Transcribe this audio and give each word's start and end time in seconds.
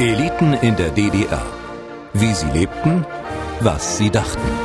Eliten 0.00 0.54
in 0.54 0.74
der 0.74 0.90
DDR. 0.90 1.42
Wie 2.14 2.34
sie 2.34 2.50
lebten, 2.50 3.06
was 3.60 3.96
sie 3.96 4.10
dachten. 4.10 4.63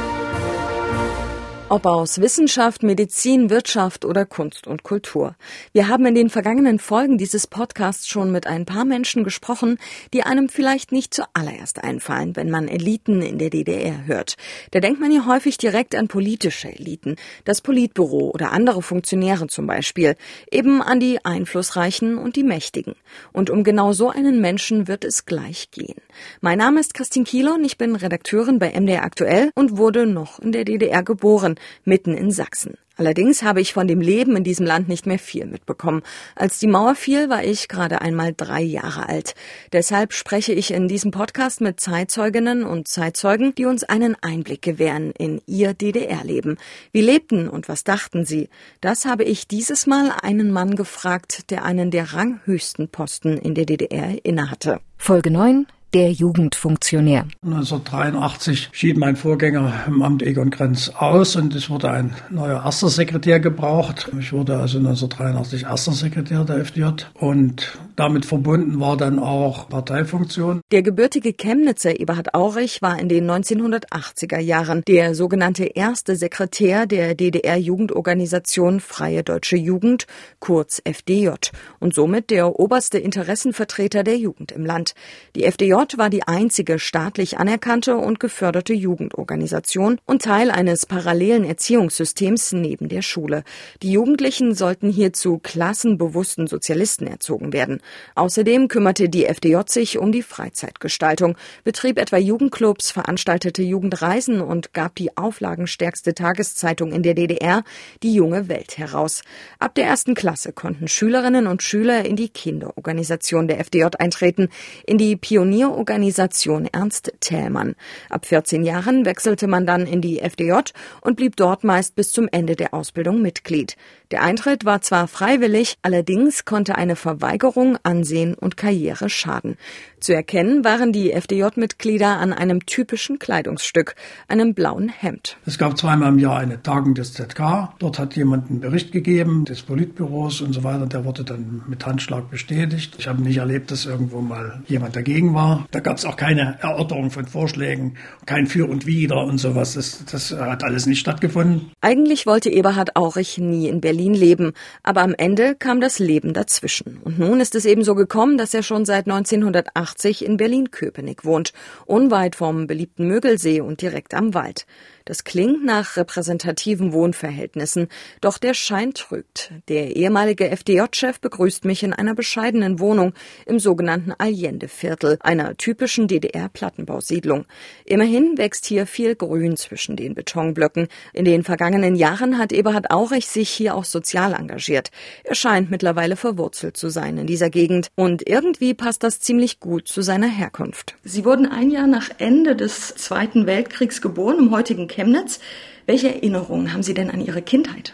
Ob 1.72 1.86
aus 1.86 2.20
Wissenschaft, 2.20 2.82
Medizin, 2.82 3.52
Wirtschaft 3.52 4.04
oder 4.04 4.26
Kunst 4.26 4.66
und 4.66 4.82
Kultur. 4.82 5.36
Wir 5.72 5.88
haben 5.88 6.04
in 6.08 6.16
den 6.16 6.32
vergangenen 6.32 6.80
Folgen 6.80 7.20
dieses 7.20 7.46
Podcasts 7.46 8.08
schon 8.08 8.32
mit 8.32 8.48
ein 8.48 8.66
paar 8.66 8.86
Menschen 8.86 9.24
gesprochen, 9.24 9.78
die 10.12 10.24
einem 10.24 10.50
vielleicht 10.50 10.92
nicht 10.92 11.14
zuallererst 11.14 11.84
einfallen, 11.84 12.36
wenn 12.36 12.50
man 12.50 12.68
Eliten 12.68 13.22
in 13.22 13.38
der 13.38 13.52
DDR 13.52 14.08
hört. 14.08 14.36
Da 14.72 14.80
denkt 14.80 15.00
man 15.00 15.12
ja 15.12 15.28
häufig 15.28 15.60
direkt 15.60 15.94
an 15.94 16.08
politische 16.08 16.70
Eliten, 16.70 17.18
das 17.46 17.62
Politbüro 17.62 18.32
oder 18.32 18.52
andere 18.52 18.82
Funktionäre 18.82 19.46
zum 19.46 19.68
Beispiel, 19.68 20.16
eben 20.50 20.82
an 20.82 21.00
die 21.00 21.24
Einflussreichen 21.24 22.18
und 22.18 22.36
die 22.36 22.44
Mächtigen. 22.44 22.96
Und 23.32 23.52
um 23.52 23.64
genau 23.64 23.94
so 23.94 24.10
einen 24.10 24.42
Menschen 24.42 24.88
wird 24.88 25.06
es 25.06 25.28
gleich 25.28 25.70
gehen. 25.70 26.02
Mein 26.42 26.58
Name 26.58 26.80
ist 26.80 26.96
Christine 26.96 27.26
Kielon, 27.26 27.64
ich 27.64 27.78
bin 27.78 27.96
Redakteurin 27.96 28.58
bei 28.58 28.72
MDR 28.72 29.04
Aktuell 29.04 29.52
und 29.54 29.78
wurde 29.78 30.08
noch 30.08 30.40
in 30.40 30.52
der 30.52 30.66
DDR 30.66 31.04
geboren 31.04 31.58
mitten 31.84 32.14
in 32.14 32.32
Sachsen. 32.32 32.76
Allerdings 33.00 33.44
habe 33.44 33.62
ich 33.62 33.72
von 33.72 33.88
dem 33.88 34.02
Leben 34.02 34.36
in 34.36 34.44
diesem 34.44 34.66
Land 34.66 34.90
nicht 34.90 35.06
mehr 35.06 35.20
viel 35.20 35.46
mitbekommen. 35.46 36.02
Als 36.36 36.60
die 36.60 36.68
Mauer 36.68 36.96
fiel, 36.96 37.30
war 37.30 37.46
ich 37.46 37.70
gerade 37.70 38.02
einmal 38.02 38.34
drei 38.36 38.62
Jahre 38.62 39.08
alt. 39.08 39.36
Deshalb 39.72 40.12
spreche 40.12 40.52
ich 40.52 40.72
in 40.72 40.90
diesem 40.90 41.12
Podcast 41.12 41.62
mit 41.62 41.80
Zeitzeuginnen 41.80 42.66
und 42.66 42.90
Zeitzeugen, 42.90 43.56
die 43.56 43.66
uns 43.66 43.86
einen 43.86 44.18
Einblick 44.22 44.62
gewähren 44.62 45.14
in 45.18 45.42
ihr 45.48 45.74
DDR-Leben. 45.74 46.58
Wie 46.92 47.00
lebten 47.00 47.48
und 47.48 47.70
was 47.70 47.86
dachten 47.86 48.26
sie? 48.26 48.50
Das 48.82 49.06
habe 49.06 49.24
ich 49.24 49.48
dieses 49.48 49.88
Mal 49.88 50.12
einen 50.22 50.52
Mann 50.52 50.76
gefragt, 50.76 51.52
der 51.52 51.64
einen 51.64 51.92
der 51.92 52.12
ranghöchsten 52.12 52.90
Posten 52.90 53.38
in 53.38 53.56
der 53.56 53.66
DDR 53.66 54.26
innehatte. 54.26 54.82
Folge 54.98 55.32
9 55.32 55.68
der 55.94 56.12
Jugendfunktionär. 56.12 57.26
1983 57.44 58.70
schied 58.72 58.98
mein 58.98 59.16
Vorgänger 59.16 59.74
im 59.88 60.02
Amt 60.02 60.24
Egon 60.24 60.50
Grenz 60.50 60.90
aus 60.90 61.36
und 61.36 61.56
es 61.56 61.70
wurde 61.70 61.92
ein 61.92 62.14
neuer 62.30 62.64
erster 62.64 62.90
Sekretär 62.90 63.40
gebraucht. 63.40 64.10
Ich 64.20 64.32
wurde 64.34 64.58
also 64.58 64.78
1983 64.78 65.64
erster 65.64 65.92
Sekretär 65.94 66.44
der 66.44 66.58
FDJ 66.58 67.06
und 67.14 67.78
damit 68.00 68.26
verbunden 68.26 68.80
war 68.80 68.96
dann 68.96 69.20
auch 69.20 69.68
Parteifunktion. 69.68 70.62
Der 70.72 70.82
gebürtige 70.82 71.34
Chemnitzer 71.34 72.00
Eberhard 72.00 72.34
Aurich 72.34 72.82
war 72.82 72.98
in 72.98 73.10
den 73.10 73.30
1980er 73.30 74.40
Jahren 74.40 74.84
der 74.88 75.14
sogenannte 75.14 75.66
erste 75.66 76.16
Sekretär 76.16 76.86
der 76.86 77.14
DDR-Jugendorganisation 77.14 78.80
Freie 78.80 79.24
Deutsche 79.24 79.58
Jugend, 79.58 80.08
kurz 80.40 80.82
FDJ, 80.86 81.32
und 81.80 81.94
somit 81.94 82.30
der 82.30 82.58
oberste 82.58 83.00
Interessenvertreter 83.00 84.04
der 84.04 84.18
Jugend 84.18 84.54
im 84.54 84.66
Land. 84.66 84.94
Die 85.36 85.44
FDJ 85.44 85.74
war 85.98 86.10
die 86.10 86.24
einzige 86.24 86.80
staatlich 86.80 87.38
anerkannte 87.38 87.98
und 87.98 88.22
geförderte 88.22 88.74
Jugendorganisation 88.74 90.00
und 90.06 90.22
Teil 90.22 90.52
eines 90.52 90.86
parallelen 90.86 91.44
Erziehungssystems 91.44 92.54
neben 92.54 92.88
der 92.88 93.02
Schule. 93.02 93.44
Die 93.84 93.92
Jugendlichen 93.92 94.56
sollten 94.56 94.90
hier 94.90 95.12
zu 95.12 95.38
klassenbewussten 95.40 96.48
Sozialisten 96.48 97.06
erzogen 97.06 97.52
werden. 97.52 97.82
Außerdem 98.16 98.68
kümmerte 98.68 99.10
die 99.10 99.26
FDJ 99.26 99.58
sich 99.68 99.98
um 99.98 100.12
die 100.12 100.24
Freizeitgestaltung, 100.24 101.36
betrieb 101.64 101.98
etwa 101.98 102.18
Jugendclubs, 102.18 102.92
veranstaltete 102.92 103.64
Jugendreisen 103.64 104.42
und 104.42 104.74
gab 104.74 104.96
die 104.96 105.16
auflagenstärkste 105.18 106.14
Tageszeitung 106.14 106.92
in 106.92 107.04
der 107.04 107.14
DDR, 107.14 107.64
die 108.04 108.14
junge 108.14 108.48
Welt, 108.50 108.78
heraus. 108.78 109.22
Ab 109.60 109.76
der 109.76 109.86
ersten 109.86 110.16
Klasse 110.16 110.54
konnten 110.54 110.88
Schülerinnen 110.88 111.48
und 111.48 111.64
Schüler 111.64 112.06
in 112.06 112.16
die 112.16 112.30
Kinderorganisation 112.30 113.48
der 113.48 113.60
FDJ 113.60 113.88
eintreten, 113.98 114.50
in 114.86 114.98
die 114.98 115.16
Pionierorganisation 115.16 116.68
Ernst 116.72 117.14
Thälmann. 117.20 117.76
Ab 118.10 118.26
14 118.26 118.64
Jahren 118.64 119.06
wechselte 119.06 119.48
man 119.48 119.66
dann 119.66 119.86
in 119.86 120.02
die 120.02 120.20
FDJ 120.20 120.72
und 121.02 121.16
blieb 121.16 121.36
dort 121.36 121.64
meist 121.64 121.96
bis 121.96 122.12
zum 122.12 122.28
Ende 122.32 122.56
der 122.56 122.74
Ausbildung 122.74 123.22
Mitglied. 123.22 123.76
Der 124.12 124.24
Eintritt 124.24 124.66
war 124.66 124.82
zwar 124.82 125.08
freiwillig, 125.08 125.78
allerdings 125.82 126.46
konnte 126.46 126.76
eine 126.76 126.96
Verweigerung 126.96 127.78
Ansehen 127.84 128.34
und 128.34 128.58
Karriere 128.58 129.10
schaden. 129.10 129.58
Zu 130.00 130.16
erkennen 130.16 130.64
waren 130.64 130.94
die 130.94 131.12
FDJ-Mitglieder 131.12 132.18
an 132.20 132.32
einem 132.32 132.66
typischen 132.66 133.20
Kleidungsstück, 133.20 133.96
einem 134.30 134.54
blauen 134.54 134.88
Hemd. 134.88 135.36
Es 135.46 135.58
gab 135.58 135.78
zweimal 135.78 136.14
im 136.14 136.20
Jahr 136.20 136.38
eine 136.38 136.64
Tagung 136.64 136.94
des 136.94 137.14
ZK. 137.14 137.74
Dort 137.80 138.00
hat 138.00 138.16
jemand 138.16 138.50
einen 138.50 138.62
Bericht 138.62 138.94
gegeben 138.94 139.44
des 139.44 139.62
Politbüros 139.62 140.40
und 140.40 140.54
so 140.54 140.64
weiter. 140.64 140.86
Der 140.86 141.04
wurde 141.04 141.26
dann 141.26 141.64
mit 141.68 141.86
Handschlag 141.86 142.30
bestätigt. 142.32 142.96
Ich 142.98 143.10
habe 143.10 143.22
nicht 143.22 143.38
erlebt, 143.38 143.72
dass 143.72 143.86
irgendwo 143.86 144.22
mal 144.22 144.62
jemand 144.68 144.96
dagegen 144.96 145.34
war. 145.34 145.68
Da 145.72 145.82
gab 145.82 145.98
es 145.98 146.06
auch 146.06 146.16
keine 146.16 146.58
Erörterung 146.62 147.12
von 147.12 147.26
Vorschlägen, 147.26 147.98
kein 148.26 148.48
Für 148.48 148.70
und 148.70 148.86
Wider 148.86 149.26
und 149.26 149.38
sowas. 149.38 149.74
Das, 149.74 150.06
das 150.10 150.32
hat 150.32 150.64
alles 150.64 150.86
nicht 150.86 151.00
stattgefunden. 151.00 151.72
Eigentlich 151.82 152.26
wollte 152.26 152.50
Eberhard 152.50 152.96
Aurich 152.96 153.38
nie 153.38 153.68
in 153.68 153.82
Berlin 153.82 154.14
leben, 154.14 154.54
aber 154.82 155.02
am 155.02 155.14
Ende 155.18 155.56
kam 155.56 155.82
das 155.82 156.00
Leben 156.00 156.34
dazwischen. 156.34 157.00
Und 157.04 157.20
nun 157.20 157.42
ist 157.42 157.54
es 157.56 157.66
eben 157.66 157.84
so 157.84 157.96
gekommen, 157.96 158.38
dass 158.38 158.54
er 158.54 158.64
schon 158.64 158.86
seit 158.86 159.06
1980 159.08 159.89
in 160.24 160.38
Berlin-Köpenick 160.38 161.26
wohnt, 161.26 161.54
unweit 161.86 162.36
vom 162.36 162.68
beliebten 162.68 163.08
Mögelsee 163.08 163.62
und 163.62 163.82
direkt 163.82 164.14
am 164.14 164.34
Wald. 164.34 164.66
Das 165.10 165.24
klingt 165.24 165.66
nach 165.66 165.98
repräsentativen 165.98 166.94
Wohnverhältnissen, 166.94 167.88
doch 168.22 168.38
der 168.38 168.54
Schein 168.54 168.94
trügt. 168.94 169.52
Der 169.68 169.96
ehemalige 169.96 170.52
FDJ-Chef 170.52 171.20
begrüßt 171.20 171.66
mich 171.66 171.82
in 171.82 171.94
einer 171.94 172.14
bescheidenen 172.14 172.80
Wohnung 172.80 173.14
im 173.48 173.58
sogenannten 173.58 174.14
Allende-Viertel, 174.16 175.18
einer 175.22 175.58
typischen 175.58 176.08
DDR-Plattenbausiedlung. 176.08 177.46
Immerhin 177.86 178.38
wächst 178.38 178.68
hier 178.68 178.86
viel 178.86 179.16
Grün 179.16 179.58
zwischen 179.58 179.96
den 179.96 180.14
Betonblöcken. 180.14 180.88
In 181.14 181.26
den 181.26 181.42
vergangenen 181.42 181.96
Jahren 181.96 182.38
hat 182.38 182.54
Eberhard 182.54 182.92
Aurich 182.92 183.30
sich 183.30 183.50
hier 183.50 183.74
auch 183.74 183.86
sozial 183.86 184.34
engagiert. 184.34 184.92
Er 185.24 185.34
scheint 185.34 185.72
mittlerweile 185.72 186.18
verwurzelt 186.18 186.78
zu 186.78 186.90
sein 186.90 187.18
in 187.18 187.26
dieser 187.26 187.50
Gegend 187.50 187.88
und 187.96 188.30
irgendwie 188.30 188.76
passt 188.76 189.02
das 189.02 189.20
ziemlich 189.20 189.60
gut 189.60 189.88
zu 189.88 190.04
seiner 190.04 190.30
Herkunft. 190.30 190.98
Sie 191.04 191.26
wurden 191.26 191.48
ein 191.48 191.72
Jahr 191.72 191.88
nach 191.88 192.12
Ende 192.20 192.56
des 192.56 192.94
Zweiten 192.94 193.48
Weltkriegs 193.48 194.04
geboren, 194.04 194.38
im 194.38 194.52
heutigen 194.52 194.88
Chemnitz. 195.00 195.40
Welche 195.86 196.14
Erinnerungen 196.14 196.74
haben 196.74 196.84
Sie 196.84 196.94
denn 196.94 197.10
an 197.10 197.22
Ihre 197.22 197.42
Kindheit? 197.42 197.94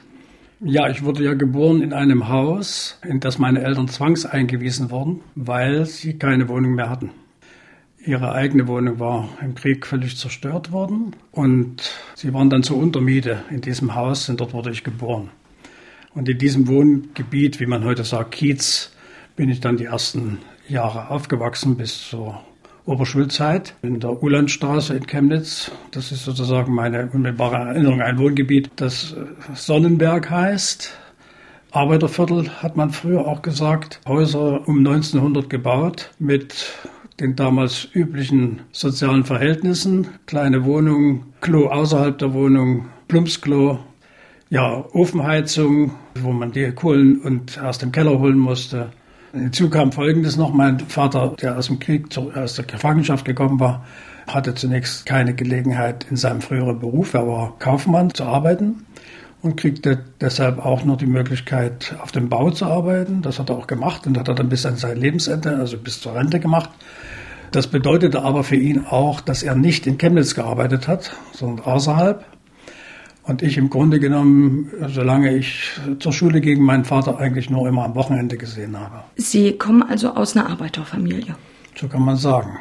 Ja, 0.60 0.90
ich 0.90 1.04
wurde 1.04 1.24
ja 1.24 1.36
geboren 1.36 1.82
in 1.82 1.94
einem 1.94 2.30
Haus, 2.30 3.00
in 3.08 3.20
das 3.20 3.38
meine 3.38 3.62
Eltern 3.62 3.88
zwangseingewiesen 3.88 4.90
wurden, 4.90 5.22
weil 5.36 5.86
sie 5.86 6.18
keine 6.18 6.50
Wohnung 6.50 6.74
mehr 6.74 6.90
hatten. 6.90 7.12
Ihre 8.04 8.32
eigene 8.32 8.68
Wohnung 8.68 9.00
war 9.00 9.30
im 9.42 9.54
Krieg 9.54 9.86
völlig 9.86 10.18
zerstört 10.18 10.72
worden 10.72 11.16
und 11.32 11.92
sie 12.16 12.34
waren 12.34 12.50
dann 12.50 12.64
zur 12.64 12.78
Untermiete 12.78 13.44
in 13.52 13.62
diesem 13.62 13.94
Haus 13.94 14.28
und 14.30 14.40
dort 14.40 14.54
wurde 14.54 14.72
ich 14.72 14.84
geboren. 14.84 15.30
Und 16.14 16.28
in 16.28 16.38
diesem 16.38 16.68
Wohngebiet, 16.68 17.60
wie 17.60 17.66
man 17.68 17.84
heute 17.84 18.04
sagt, 18.04 18.32
Kiez, 18.32 18.92
bin 19.36 19.50
ich 19.50 19.60
dann 19.60 19.78
die 19.78 19.86
ersten 19.86 20.40
Jahre 20.68 21.10
aufgewachsen 21.10 21.78
bis 21.78 22.10
zur 22.10 22.42
Oberschulzeit 22.86 23.74
in 23.82 24.00
der 24.00 24.22
Ulandstraße 24.22 24.96
in 24.96 25.08
Chemnitz. 25.08 25.72
Das 25.92 26.12
ist 26.12 26.26
sozusagen 26.26 26.74
meine 26.74 27.10
unmittelbare 27.12 27.56
Erinnerung, 27.56 28.02
ein 28.02 28.18
Wohngebiet, 28.20 28.72
das 28.76 29.16
Sonnenberg 29.54 30.30
heißt. 30.30 30.98
Arbeiterviertel 31.72 32.50
hat 32.62 32.78
man 32.78 32.92
früher 32.92 33.28
auch 33.28 33.42
gesagt. 33.42 34.00
Häuser 34.08 34.68
um 34.68 34.78
1900 34.80 35.50
gebaut 35.50 36.12
mit 36.20 36.74
den 37.20 37.36
damals 37.36 37.88
üblichen 37.94 38.62
sozialen 38.72 39.24
Verhältnissen. 39.24 40.08
Kleine 40.26 40.64
Wohnung, 40.66 41.26
Klo 41.42 41.68
außerhalb 41.68 42.18
der 42.18 42.34
Wohnung, 42.34 42.86
Plumpsklo, 43.08 43.80
ja, 44.50 44.86
Ofenheizung, 44.94 45.92
wo 46.22 46.32
man 46.32 46.52
die 46.52 46.72
Kohlen 46.72 47.20
und 47.22 47.60
aus 47.60 47.78
dem 47.78 47.92
Keller 47.92 48.20
holen 48.20 48.38
musste. 48.38 48.92
Hinzu 49.36 49.70
kam 49.70 49.92
Folgendes 49.92 50.38
noch. 50.38 50.54
Mein 50.54 50.80
Vater, 50.80 51.36
der 51.42 51.58
aus 51.58 51.68
dem 51.68 51.80
Krieg, 51.80 52.18
aus 52.18 52.56
der 52.56 52.64
Gefangenschaft 52.64 53.26
gekommen 53.26 53.60
war, 53.60 53.86
hatte 54.28 54.56
zunächst 54.56 55.06
keine 55.06 55.34
Gelegenheit 55.34 56.08
in 56.10 56.16
seinem 56.16 56.40
früheren 56.40 56.80
Beruf, 56.80 57.14
er 57.14 57.28
war 57.28 57.60
Kaufmann, 57.60 58.14
zu 58.14 58.24
arbeiten 58.24 58.86
und 59.42 59.58
kriegte 59.58 60.00
deshalb 60.22 60.66
auch 60.66 60.86
noch 60.86 60.98
die 60.98 61.06
Möglichkeit, 61.06 61.96
auf 62.02 62.14
dem 62.14 62.30
Bau 62.30 62.50
zu 62.50 62.66
arbeiten. 62.66 63.22
Das 63.22 63.38
hat 63.38 63.50
er 63.50 63.58
auch 63.58 63.68
gemacht 63.68 64.08
und 64.08 64.18
hat 64.18 64.30
er 64.30 64.36
dann 64.36 64.50
bis 64.50 64.66
an 64.66 64.78
sein 64.78 64.98
Lebensende, 64.98 65.58
also 65.58 65.78
bis 65.78 66.00
zur 66.02 66.16
Rente 66.16 66.40
gemacht. 66.40 66.70
Das 67.52 67.68
bedeutete 67.68 68.24
aber 68.24 68.44
für 68.44 68.56
ihn 68.56 68.86
auch, 68.86 69.22
dass 69.22 69.44
er 69.44 69.56
nicht 69.56 69.86
in 69.86 69.98
Chemnitz 69.98 70.34
gearbeitet 70.34 70.88
hat, 70.88 71.12
sondern 71.34 71.66
außerhalb. 71.66 72.26
Und 73.28 73.42
ich 73.42 73.58
im 73.58 73.70
Grunde 73.70 74.00
genommen, 74.00 74.72
solange 74.88 75.36
ich 75.36 75.80
zur 76.00 76.14
Schule 76.14 76.42
gegen 76.42 76.64
meinen 76.64 76.86
Vater 76.86 77.18
eigentlich 77.18 77.50
nur 77.50 77.68
immer 77.68 77.84
am 77.86 77.96
Wochenende 77.96 78.38
gesehen 78.38 78.80
habe. 78.80 79.04
Sie 79.16 79.58
kommen 79.58 79.82
also 79.82 80.10
aus 80.12 80.36
einer 80.36 80.48
Arbeiterfamilie. 80.50 81.36
So 81.76 81.88
kann 81.88 82.04
man 82.04 82.18
sagen. 82.18 82.60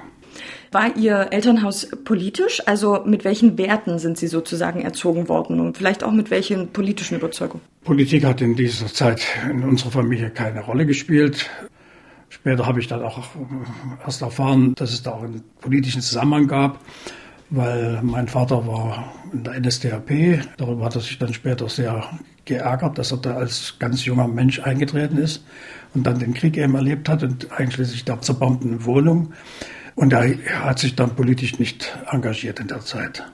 War 0.72 0.96
Ihr 0.96 1.28
Elternhaus 1.31 1.88
politisch? 2.05 2.61
Also 2.66 3.05
mit 3.05 3.25
welchen 3.25 3.58
Werten 3.58 3.99
sind 3.99 4.19
Sie 4.19 4.26
sozusagen 4.26 4.81
erzogen 4.81 5.28
worden 5.28 5.61
und 5.61 5.76
vielleicht 5.76 6.02
auch 6.02 6.11
mit 6.11 6.31
welchen 6.31 6.69
politischen 6.69 7.17
Überzeugungen? 7.17 7.62
Politik 7.84 8.25
hat 8.25 8.40
in 8.40 8.56
dieser 8.56 8.87
Zeit 8.87 9.25
in 9.49 9.62
unserer 9.62 9.93
Familie 9.93 10.31
keine 10.31 10.62
Rolle 10.62 10.87
gespielt. 10.87 11.49
Später 12.28 12.67
habe 12.67 12.81
ich 12.81 12.88
dann 12.88 13.02
auch 13.02 13.22
erst 14.05 14.22
erfahren, 14.22 14.75
dass 14.75 14.93
es 14.93 15.02
da 15.02 15.12
auch 15.12 15.22
einen 15.22 15.44
politischen 15.60 16.00
Zusammenhang 16.00 16.49
gab, 16.49 16.81
weil 17.54 18.00
mein 18.02 18.28
Vater 18.28 18.66
war 18.66 19.12
in 19.32 19.44
der 19.44 19.60
NSDAP. 19.60 20.40
Darüber 20.56 20.84
hat 20.84 20.94
er 20.96 21.00
sich 21.00 21.18
dann 21.18 21.32
später 21.32 21.68
sehr 21.68 22.04
geärgert, 22.44 22.98
dass 22.98 23.12
er 23.12 23.18
da 23.18 23.34
als 23.36 23.76
ganz 23.78 24.04
junger 24.04 24.28
Mensch 24.28 24.60
eingetreten 24.60 25.18
ist 25.18 25.44
und 25.94 26.06
dann 26.06 26.18
den 26.18 26.34
Krieg 26.34 26.56
eben 26.56 26.74
erlebt 26.74 27.08
hat 27.08 27.22
und 27.22 27.50
einschließlich 27.52 28.04
der 28.04 28.20
zerbombten 28.20 28.84
Wohnung. 28.84 29.32
Und 29.94 30.12
er 30.12 30.64
hat 30.64 30.78
sich 30.80 30.96
dann 30.96 31.14
politisch 31.14 31.58
nicht 31.58 31.96
engagiert 32.10 32.58
in 32.58 32.68
der 32.68 32.80
Zeit. 32.80 33.24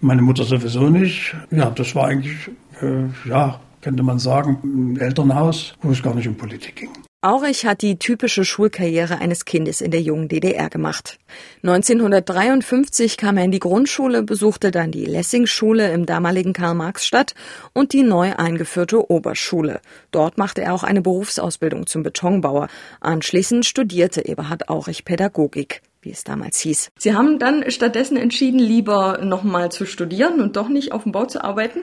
Meine 0.00 0.22
Mutter 0.22 0.44
sowieso 0.44 0.88
nicht. 0.88 1.34
Ja, 1.50 1.70
das 1.70 1.94
war 1.96 2.06
eigentlich, 2.06 2.50
äh, 2.80 3.06
ja, 3.28 3.60
könnte 3.80 4.04
man 4.04 4.20
sagen, 4.20 4.58
ein 4.62 5.00
Elternhaus, 5.00 5.74
wo 5.82 5.90
es 5.90 6.02
gar 6.02 6.14
nicht 6.14 6.28
um 6.28 6.36
Politik 6.36 6.76
ging. 6.76 6.90
Aurich 7.20 7.66
hat 7.66 7.82
die 7.82 7.98
typische 7.98 8.44
Schulkarriere 8.44 9.18
eines 9.18 9.44
Kindes 9.44 9.80
in 9.80 9.90
der 9.90 10.00
jungen 10.00 10.28
DDR 10.28 10.70
gemacht. 10.70 11.18
1953 11.64 13.16
kam 13.16 13.36
er 13.36 13.44
in 13.44 13.50
die 13.50 13.58
Grundschule, 13.58 14.22
besuchte 14.22 14.70
dann 14.70 14.92
die 14.92 15.04
Lessingschule 15.04 15.90
im 15.90 16.06
damaligen 16.06 16.52
Karl-Marx-Stadt 16.52 17.34
und 17.72 17.92
die 17.92 18.04
neu 18.04 18.36
eingeführte 18.36 19.10
Oberschule. 19.10 19.80
Dort 20.12 20.38
machte 20.38 20.62
er 20.62 20.72
auch 20.74 20.84
eine 20.84 21.02
Berufsausbildung 21.02 21.88
zum 21.88 22.04
Betonbauer. 22.04 22.68
Anschließend 23.00 23.66
studierte 23.66 24.24
Eberhard 24.24 24.68
Aurich 24.68 25.04
Pädagogik 25.04 25.82
wie 26.00 26.12
es 26.12 26.22
damals 26.22 26.60
hieß. 26.60 26.92
Sie 26.96 27.14
haben 27.14 27.40
dann 27.40 27.68
stattdessen 27.72 28.16
entschieden, 28.16 28.60
lieber 28.60 29.18
nochmal 29.24 29.72
zu 29.72 29.84
studieren 29.84 30.40
und 30.40 30.54
doch 30.54 30.68
nicht 30.68 30.92
auf 30.92 31.02
dem 31.02 31.10
Bau 31.10 31.26
zu 31.26 31.42
arbeiten. 31.42 31.80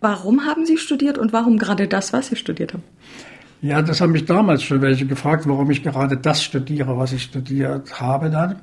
Warum 0.00 0.46
haben 0.46 0.64
Sie 0.64 0.78
studiert 0.78 1.18
und 1.18 1.34
warum 1.34 1.58
gerade 1.58 1.86
das, 1.86 2.14
was 2.14 2.28
Sie 2.28 2.36
studiert 2.36 2.72
haben? 2.72 2.82
Ja, 3.62 3.80
das 3.80 4.00
haben 4.00 4.10
mich 4.10 4.24
damals 4.24 4.64
schon 4.64 4.82
welche 4.82 5.06
gefragt, 5.06 5.46
warum 5.46 5.70
ich 5.70 5.84
gerade 5.84 6.16
das 6.16 6.42
studiere, 6.42 6.98
was 6.98 7.12
ich 7.12 7.22
studiert 7.22 8.00
habe 8.00 8.28
dann. 8.28 8.56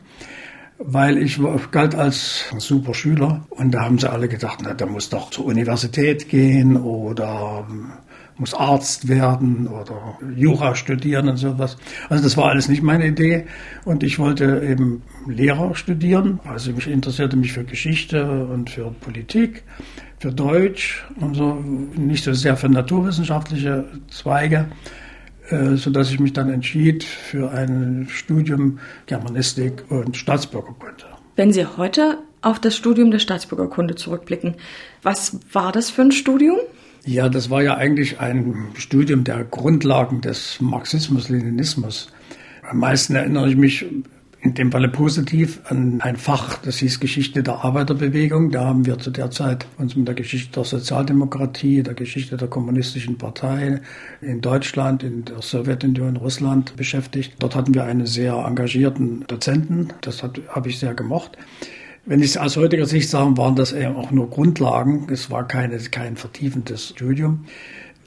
Weil 0.78 1.18
ich 1.18 1.40
galt 1.72 1.96
als 1.96 2.54
super 2.58 2.94
Schüler 2.94 3.46
und 3.50 3.72
da 3.72 3.84
haben 3.84 3.98
sie 3.98 4.12
alle 4.12 4.28
gedacht, 4.28 4.60
na, 4.62 4.74
der 4.74 4.88
muss 4.88 5.10
doch 5.10 5.30
zur 5.30 5.46
Universität 5.46 6.28
gehen 6.28 6.76
oder 6.76 7.66
muss 8.38 8.54
Arzt 8.54 9.08
werden 9.08 9.68
oder 9.68 10.18
Jura 10.36 10.76
studieren 10.76 11.30
und 11.30 11.38
sowas. 11.38 11.78
Also 12.10 12.24
das 12.24 12.36
war 12.36 12.50
alles 12.50 12.68
nicht 12.68 12.82
meine 12.82 13.08
Idee 13.08 13.46
und 13.86 14.04
ich 14.04 14.20
wollte 14.20 14.62
eben 14.70 15.04
Lehrer 15.28 15.76
studieren. 15.76 16.42
Also 16.46 16.72
ich 16.78 16.88
interessierte 16.88 17.38
mich 17.38 17.54
für 17.54 17.64
Geschichte 17.64 18.46
und 18.46 18.70
für 18.70 18.92
Politik, 18.92 19.64
für 20.20 20.32
Deutsch 20.32 21.06
und 21.20 21.36
so, 21.36 21.64
nicht 21.96 22.24
so 22.24 22.34
sehr 22.34 22.58
für 22.58 22.70
naturwissenschaftliche 22.70 23.86
Zweige, 24.10 24.68
äh, 25.50 25.76
so 25.76 25.90
dass 25.90 26.12
ich 26.12 26.20
mich 26.20 26.34
dann 26.34 26.50
entschied 26.50 27.04
für 27.04 27.52
ein 27.52 28.08
Studium 28.10 28.80
Germanistik 29.06 29.84
und 29.90 30.18
Staatsbürgerkunde. 30.18 31.06
Wenn 31.36 31.54
Sie 31.54 31.66
heute 31.66 32.18
auf 32.42 32.60
das 32.60 32.76
Studium 32.76 33.12
der 33.12 33.20
Staatsbürgerkunde 33.20 33.96
zurückblicken, 33.96 34.56
was 35.04 35.40
war 35.54 35.72
das 35.72 35.90
für 35.90 36.02
ein 36.02 36.12
Studium? 36.12 36.58
Ja, 37.06 37.30
das 37.30 37.50
war 37.50 37.64
ja 37.64 37.76
eigentlich 37.76 38.20
ein 38.20 38.68
Studium 38.76 39.24
der 39.24 39.46
Grundlagen 39.46 40.20
des 40.20 40.60
Marxismus-Leninismus. 40.60 42.12
Am 42.70 42.80
meisten 42.80 43.16
erinnere 43.16 43.50
ich 43.50 43.56
mich 43.56 43.86
in 44.42 44.54
dem 44.54 44.72
Falle 44.72 44.88
positiv 44.88 45.60
an 45.66 46.00
ein 46.02 46.16
Fach, 46.16 46.60
das 46.60 46.78
hieß 46.78 47.02
Geschichte 47.02 47.44
der 47.44 47.66
Arbeiterbewegung. 47.66 48.52
Da 48.52 48.66
haben 48.66 48.86
wir 48.86 48.98
zu 48.98 49.12
der 49.12 49.32
Zeit 49.32 49.68
uns 49.78 49.98
mit 49.98 50.08
der 50.08 50.16
Geschichte 50.16 50.54
der 50.54 50.64
Sozialdemokratie, 50.64 51.84
der 51.84 51.94
Geschichte 51.94 52.38
der 52.38 52.48
kommunistischen 52.48 53.18
Partei 53.18 53.82
in 54.22 54.40
Deutschland, 54.40 55.04
in 55.04 55.26
der 55.26 55.42
Sowjetunion, 55.42 56.16
Russland 56.16 56.78
beschäftigt. 56.78 57.34
Dort 57.40 57.56
hatten 57.56 57.74
wir 57.74 57.84
einen 57.84 58.06
sehr 58.06 58.34
engagierten 58.36 59.26
Dozenten. 59.28 59.90
Das 60.02 60.24
habe 60.24 60.70
ich 60.70 60.80
sehr 60.80 60.94
gemocht. 60.94 61.38
Wenn 62.06 62.22
ich 62.22 62.32
es 62.32 62.38
aus 62.38 62.56
heutiger 62.56 62.86
Sicht 62.86 63.10
sagen, 63.10 63.38
waren 63.38 63.56
das 63.56 63.74
eben 63.74 63.96
auch 63.96 64.12
nur 64.12 64.30
Grundlagen. 64.30 65.08
Es 65.12 65.30
war 65.30 65.48
keine, 65.48 65.78
kein 65.78 66.16
vertiefendes 66.16 66.90
Studium. 66.90 67.46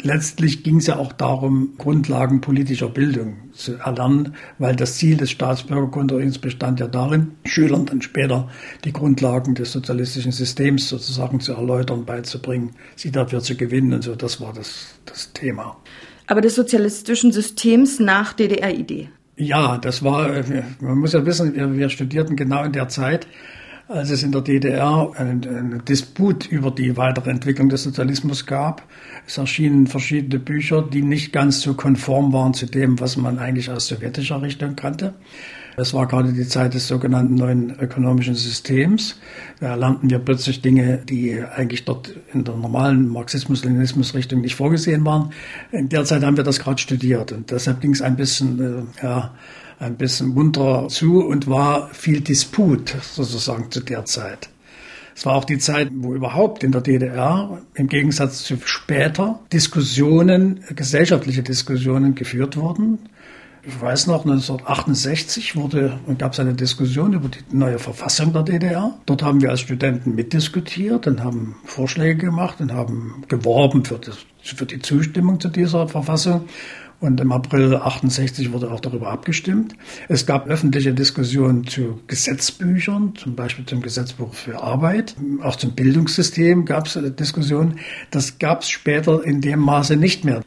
Letztlich 0.04 0.64
ging 0.64 0.78
es 0.78 0.88
ja 0.88 0.96
auch 0.96 1.12
darum, 1.12 1.74
Grundlagen 1.78 2.40
politischer 2.40 2.88
Bildung 2.88 3.36
zu 3.52 3.74
erlernen, 3.74 4.34
weil 4.58 4.74
das 4.74 4.96
Ziel 4.96 5.16
des 5.16 5.30
Staatsbürgerkunterrichts 5.30 6.38
bestand 6.38 6.80
ja 6.80 6.88
darin, 6.88 7.32
Schülern 7.44 7.86
dann 7.86 8.02
später 8.02 8.48
die 8.84 8.92
Grundlagen 8.92 9.54
des 9.54 9.70
sozialistischen 9.70 10.32
Systems 10.32 10.88
sozusagen 10.88 11.38
zu 11.38 11.52
erläutern, 11.52 12.04
beizubringen, 12.04 12.72
sie 12.96 13.12
dafür 13.12 13.40
zu 13.40 13.56
gewinnen 13.56 13.92
und 13.92 14.02
so. 14.02 14.16
Das 14.16 14.40
war 14.40 14.52
das, 14.52 14.94
das 15.04 15.32
Thema. 15.32 15.76
Aber 16.26 16.40
des 16.40 16.56
sozialistischen 16.56 17.30
Systems 17.30 18.00
nach 18.00 18.32
DDR-Idee? 18.32 19.08
Ja, 19.36 19.78
das 19.78 20.02
war, 20.02 20.42
man 20.80 20.98
muss 20.98 21.12
ja 21.12 21.24
wissen, 21.24 21.54
wir, 21.54 21.76
wir 21.76 21.88
studierten 21.88 22.36
genau 22.36 22.64
in 22.64 22.72
der 22.72 22.88
Zeit, 22.88 23.26
als 23.92 24.10
es 24.10 24.22
in 24.22 24.32
der 24.32 24.40
DDR 24.40 25.10
einen, 25.16 25.44
einen 25.46 25.84
Disput 25.84 26.46
über 26.46 26.70
die 26.70 26.96
weitere 26.96 27.30
Entwicklung 27.30 27.68
des 27.68 27.82
Sozialismus 27.82 28.46
gab. 28.46 28.82
Es 29.26 29.38
erschienen 29.38 29.86
verschiedene 29.86 30.38
Bücher, 30.38 30.82
die 30.82 31.02
nicht 31.02 31.32
ganz 31.32 31.60
so 31.60 31.74
konform 31.74 32.32
waren 32.32 32.54
zu 32.54 32.66
dem, 32.66 32.98
was 33.00 33.16
man 33.16 33.38
eigentlich 33.38 33.70
aus 33.70 33.88
sowjetischer 33.88 34.40
Richtung 34.42 34.76
kannte. 34.76 35.14
Es 35.76 35.94
war 35.94 36.06
gerade 36.06 36.32
die 36.32 36.46
Zeit 36.46 36.74
des 36.74 36.86
sogenannten 36.86 37.34
neuen 37.34 37.70
ökonomischen 37.78 38.34
Systems. 38.34 39.18
Da 39.60 39.74
lernten 39.74 40.10
wir 40.10 40.18
plötzlich 40.18 40.60
Dinge, 40.60 40.98
die 40.98 41.42
eigentlich 41.42 41.84
dort 41.84 42.14
in 42.32 42.44
der 42.44 42.56
normalen 42.56 43.08
Marxismus-Leninismus-Richtung 43.08 44.42
nicht 44.42 44.54
vorgesehen 44.54 45.04
waren. 45.04 45.32
In 45.70 45.88
der 45.88 46.04
Zeit 46.04 46.24
haben 46.24 46.36
wir 46.36 46.44
das 46.44 46.60
gerade 46.60 46.78
studiert 46.78 47.32
und 47.32 47.50
deshalb 47.50 47.80
ging 47.80 47.92
es 47.92 48.02
ein 48.02 48.16
bisschen, 48.16 48.60
äh, 49.00 49.04
ja, 49.04 49.34
ein 49.82 49.96
bisschen 49.96 50.28
munter 50.28 50.86
zu 50.88 51.24
und 51.24 51.48
war 51.48 51.88
viel 51.92 52.20
Disput 52.20 52.94
sozusagen 53.02 53.70
zu 53.70 53.80
der 53.80 54.04
Zeit. 54.04 54.48
Es 55.14 55.26
war 55.26 55.34
auch 55.34 55.44
die 55.44 55.58
Zeit, 55.58 55.90
wo 55.92 56.14
überhaupt 56.14 56.64
in 56.64 56.72
der 56.72 56.80
DDR 56.80 57.60
im 57.74 57.88
Gegensatz 57.88 58.44
zu 58.44 58.56
später 58.64 59.40
Diskussionen, 59.52 60.64
gesellschaftliche 60.74 61.42
Diskussionen 61.42 62.14
geführt 62.14 62.56
wurden. 62.56 62.98
Ich 63.64 63.80
weiß 63.80 64.08
noch, 64.08 64.24
1968 64.24 65.54
wurde 65.54 66.00
und 66.06 66.18
gab 66.18 66.32
es 66.32 66.40
eine 66.40 66.54
Diskussion 66.54 67.12
über 67.12 67.28
die 67.28 67.56
neue 67.56 67.78
Verfassung 67.78 68.32
der 68.32 68.42
DDR. 68.42 68.94
Dort 69.06 69.22
haben 69.22 69.40
wir 69.40 69.50
als 69.50 69.60
Studenten 69.60 70.16
mitdiskutiert 70.16 71.06
und 71.06 71.22
haben 71.22 71.54
Vorschläge 71.64 72.26
gemacht 72.26 72.60
und 72.60 72.72
haben 72.72 73.22
geworben 73.28 73.84
für, 73.84 73.98
das, 73.98 74.18
für 74.42 74.66
die 74.66 74.80
Zustimmung 74.80 75.38
zu 75.38 75.48
dieser 75.48 75.86
Verfassung. 75.86 76.46
Und 77.02 77.20
im 77.20 77.32
April 77.32 77.74
68 77.74 78.52
wurde 78.52 78.70
auch 78.70 78.78
darüber 78.78 79.10
abgestimmt. 79.10 79.74
Es 80.08 80.24
gab 80.24 80.46
öffentliche 80.46 80.94
Diskussionen 80.94 81.66
zu 81.66 81.98
Gesetzbüchern, 82.06 83.14
zum 83.16 83.34
Beispiel 83.34 83.66
zum 83.66 83.82
Gesetzbuch 83.82 84.32
für 84.34 84.62
Arbeit. 84.62 85.16
Auch 85.42 85.56
zum 85.56 85.72
Bildungssystem 85.72 86.64
gab 86.64 86.86
es 86.86 86.96
Diskussionen. 87.16 87.80
Das 88.12 88.38
gab 88.38 88.62
es 88.62 88.70
später 88.70 89.24
in 89.24 89.40
dem 89.40 89.58
Maße 89.58 89.96
nicht 89.96 90.24
mehr. 90.24 90.42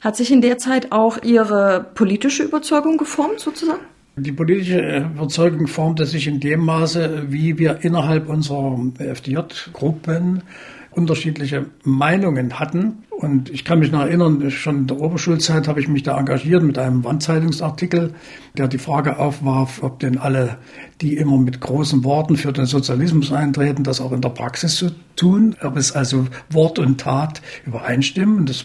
Hat 0.00 0.16
sich 0.16 0.32
in 0.32 0.40
der 0.40 0.58
Zeit 0.58 0.90
auch 0.90 1.22
Ihre 1.22 1.86
politische 1.94 2.42
Überzeugung 2.42 2.98
geformt, 2.98 3.38
sozusagen? 3.38 3.82
Die 4.16 4.32
politische 4.32 5.08
Überzeugung 5.14 5.68
formte 5.68 6.04
sich 6.04 6.26
in 6.26 6.40
dem 6.40 6.64
Maße, 6.64 7.26
wie 7.28 7.58
wir 7.58 7.84
innerhalb 7.84 8.28
unserer 8.28 8.76
FDJ-Gruppen 8.98 10.42
unterschiedliche 10.90 11.66
Meinungen 11.84 12.58
hatten. 12.58 13.04
Und 13.18 13.50
ich 13.50 13.64
kann 13.64 13.78
mich 13.78 13.92
noch 13.92 14.00
erinnern, 14.00 14.50
schon 14.50 14.78
in 14.78 14.86
der 14.88 14.98
Oberschulzeit 14.98 15.68
habe 15.68 15.80
ich 15.80 15.86
mich 15.86 16.02
da 16.02 16.18
engagiert 16.18 16.62
mit 16.62 16.76
einem 16.76 17.04
Wandzeitungsartikel, 17.04 18.14
der 18.56 18.68
die 18.68 18.78
Frage 18.78 19.18
aufwarf, 19.18 19.82
ob 19.82 20.00
denn 20.00 20.18
alle, 20.18 20.58
die 21.00 21.16
immer 21.16 21.38
mit 21.38 21.60
großen 21.60 22.04
Worten 22.04 22.36
für 22.36 22.52
den 22.52 22.66
Sozialismus 22.66 23.30
eintreten, 23.30 23.84
das 23.84 24.00
auch 24.00 24.12
in 24.12 24.22
der 24.22 24.30
Praxis 24.30 24.76
so 24.76 24.90
tun, 25.14 25.54
ob 25.62 25.76
es 25.76 25.92
also 25.92 26.26
Wort 26.50 26.78
und 26.78 27.00
Tat 27.00 27.42
übereinstimmen. 27.64 28.38
Und 28.38 28.50
es 28.50 28.64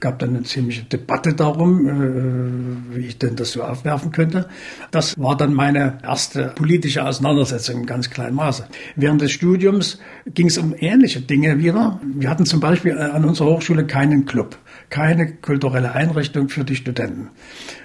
gab 0.00 0.18
dann 0.18 0.36
eine 0.36 0.42
ziemliche 0.44 0.84
Debatte 0.84 1.34
darum, 1.34 1.88
äh, 1.88 2.96
wie 2.96 3.06
ich 3.06 3.18
denn 3.18 3.36
das 3.36 3.52
so 3.52 3.62
aufwerfen 3.62 4.12
könnte. 4.12 4.48
Das 4.90 5.18
war 5.18 5.36
dann 5.36 5.54
meine 5.54 5.98
erste 6.02 6.52
politische 6.54 7.04
Auseinandersetzung 7.04 7.80
im 7.80 7.86
ganz 7.86 8.10
kleinen 8.10 8.36
Maße. 8.36 8.66
Während 8.96 9.22
des 9.22 9.32
Studiums 9.32 9.98
ging 10.26 10.46
es 10.46 10.58
um 10.58 10.74
ähnliche 10.78 11.20
Dinge 11.20 11.58
wieder. 11.58 11.98
Wir 12.14 12.30
hatten 12.30 12.46
zum 12.46 12.60
Beispiel 12.60 12.96
an 12.98 13.24
unserer 13.24 13.48
Hochschule 13.48 13.61
keinen 13.86 14.24
Club 14.24 14.58
keine 14.92 15.32
kulturelle 15.36 15.92
Einrichtung 15.92 16.50
für 16.50 16.64
die 16.64 16.76
Studenten. 16.76 17.30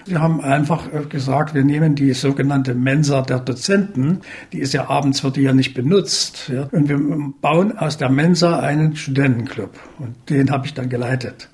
Wir 0.06 0.22
haben 0.22 0.42
einfach 0.42 0.94
äh, 0.94 1.06
gesagt, 1.06 1.56
wir 1.56 1.64
nehmen 1.64 1.96
die 1.96 2.14
sogenannte 2.14 2.76
Mensa 2.76 3.22
der 3.22 3.40
Dozenten, 3.40 4.20
die 4.52 4.60
ist 4.60 4.74
ja 4.74 4.90
abends 4.90 5.24
wird 5.24 5.38
die 5.38 5.42
ja 5.42 5.54
nicht 5.54 5.74
benutzt, 5.74 6.50
ja, 6.54 6.68
und 6.72 6.90
wir 6.90 7.00
bauen 7.42 7.76
aus 7.78 7.98
der 7.98 8.10
Mensa 8.10 8.60
einen 8.60 8.96
Studentenclub 8.96 9.72
und 10.00 10.16
den 10.30 10.52
habe 10.52 10.66
ich 10.68 10.74
dann 10.74 10.90
geleitet. 10.90 11.50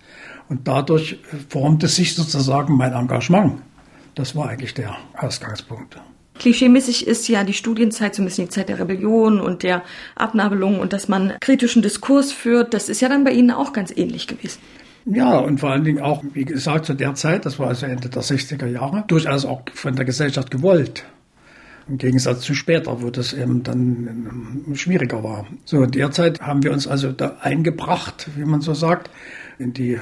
Und 0.49 0.67
dadurch 0.67 1.19
formte 1.49 1.87
sich 1.87 2.15
sozusagen 2.15 2.75
mein 2.75 2.93
Engagement. 2.93 3.61
Das 4.15 4.35
war 4.35 4.49
eigentlich 4.49 4.73
der 4.73 4.95
Ausgangspunkt. 5.15 5.97
Klischeemäßig 6.39 7.07
ist 7.07 7.27
ja 7.27 7.43
die 7.43 7.53
Studienzeit 7.53 8.15
so 8.15 8.21
ein 8.21 8.25
bisschen 8.25 8.45
die 8.45 8.51
Zeit 8.51 8.69
der 8.69 8.79
Rebellion 8.79 9.39
und 9.39 9.63
der 9.63 9.83
Abnabelung 10.15 10.79
und 10.79 10.93
dass 10.93 11.07
man 11.07 11.33
kritischen 11.39 11.81
Diskurs 11.81 12.31
führt. 12.31 12.73
Das 12.73 12.89
ist 12.89 13.01
ja 13.01 13.09
dann 13.09 13.23
bei 13.23 13.31
Ihnen 13.31 13.51
auch 13.51 13.73
ganz 13.73 13.95
ähnlich 13.95 14.27
gewesen. 14.27 14.59
Ja, 15.05 15.37
und 15.37 15.59
vor 15.59 15.71
allen 15.71 15.83
Dingen 15.83 16.01
auch, 16.01 16.23
wie 16.33 16.45
gesagt, 16.45 16.85
zu 16.85 16.93
der 16.93 17.13
Zeit, 17.15 17.45
das 17.45 17.59
war 17.59 17.67
also 17.67 17.85
Ende 17.85 18.09
der 18.09 18.23
60er 18.23 18.67
Jahre, 18.67 19.03
durchaus 19.07 19.45
auch 19.45 19.63
von 19.73 19.95
der 19.95 20.05
Gesellschaft 20.05 20.49
gewollt. 20.49 21.03
Im 21.89 21.97
Gegensatz 21.97 22.41
zu 22.41 22.53
später, 22.53 23.01
wo 23.01 23.09
das 23.09 23.33
eben 23.33 23.63
dann 23.63 24.63
ähm, 24.67 24.75
schwieriger 24.75 25.21
war. 25.21 25.45
So, 25.65 25.85
derzeit 25.85 26.41
haben 26.41 26.63
wir 26.63 26.71
uns 26.71 26.87
also 26.87 27.11
da 27.11 27.37
eingebracht, 27.41 28.29
wie 28.37 28.45
man 28.45 28.61
so 28.61 28.73
sagt, 28.73 29.09
in 29.59 29.73
die 29.73 29.99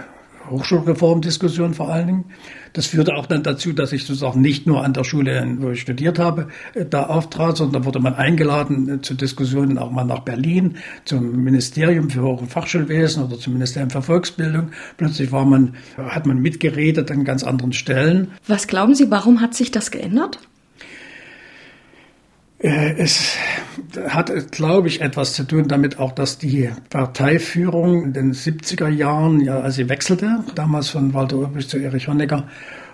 Hochschulreformdiskussion 0.50 1.74
vor 1.74 1.90
allen 1.90 2.08
Dingen. 2.08 2.26
Das 2.74 2.88
führte 2.88 3.16
auch 3.16 3.26
dann 3.26 3.44
dazu, 3.44 3.74
dass 3.74 3.92
ich 3.92 4.06
sozusagen 4.06 4.42
nicht 4.42 4.66
nur 4.66 4.84
an 4.84 4.94
der 4.94 5.04
Schule, 5.04 5.46
wo 5.60 5.72
ich 5.72 5.82
studiert 5.82 6.20
habe, 6.20 6.48
äh, 6.74 6.86
da 6.86 7.08
auftrat, 7.08 7.58
sondern 7.58 7.82
da 7.82 7.86
wurde 7.86 8.00
man 8.00 8.16
eingeladen 8.16 8.90
äh, 8.90 9.02
zu 9.02 9.14
Diskussionen 9.14 9.78
auch 9.78 9.92
mal 9.92 10.06
nach 10.06 10.20
Berlin, 10.20 10.78
zum 11.06 11.44
Ministerium 11.44 12.10
für 12.10 12.22
Hoch- 12.22 12.42
und 12.42 12.52
Fachschulwesen 12.52 13.24
oder 13.24 13.38
zum 13.38 13.54
Ministerium 13.54 13.90
für 13.90 14.02
Volksbildung. 14.02 14.72
Plötzlich 14.98 15.32
war 15.32 15.46
man, 15.46 15.76
hat 15.98 16.26
man 16.26 16.40
mitgeredet 16.40 17.12
an 17.12 17.24
ganz 17.24 17.44
anderen 17.44 17.74
Stellen. 17.74 18.32
Was 18.48 18.68
glauben 18.68 18.96
Sie, 18.96 19.12
warum 19.12 19.42
hat 19.42 19.54
sich 19.54 19.72
das 19.72 19.92
geändert? 19.92 20.40
Äh, 22.62 22.94
es 22.98 23.36
hat, 24.08 24.52
glaube 24.52 24.88
ich, 24.88 25.02
etwas 25.02 25.34
zu 25.34 25.44
tun 25.44 25.68
damit 25.68 26.00
auch, 26.00 26.12
dass 26.12 26.38
die 26.38 26.70
Parteiführung 26.90 28.04
in 28.06 28.14
den 28.14 28.34
70er 28.34 28.88
Jahren, 28.88 29.42
ja, 29.42 29.60
als 29.60 29.76
sie 29.76 29.90
wechselte, 29.90 30.44
damals 30.56 30.90
von 30.90 31.14
Walter 31.14 31.38
Ulbricht 31.38 31.70
zu 31.70 31.78
Erich 31.78 32.08
Honecker, 32.08 32.48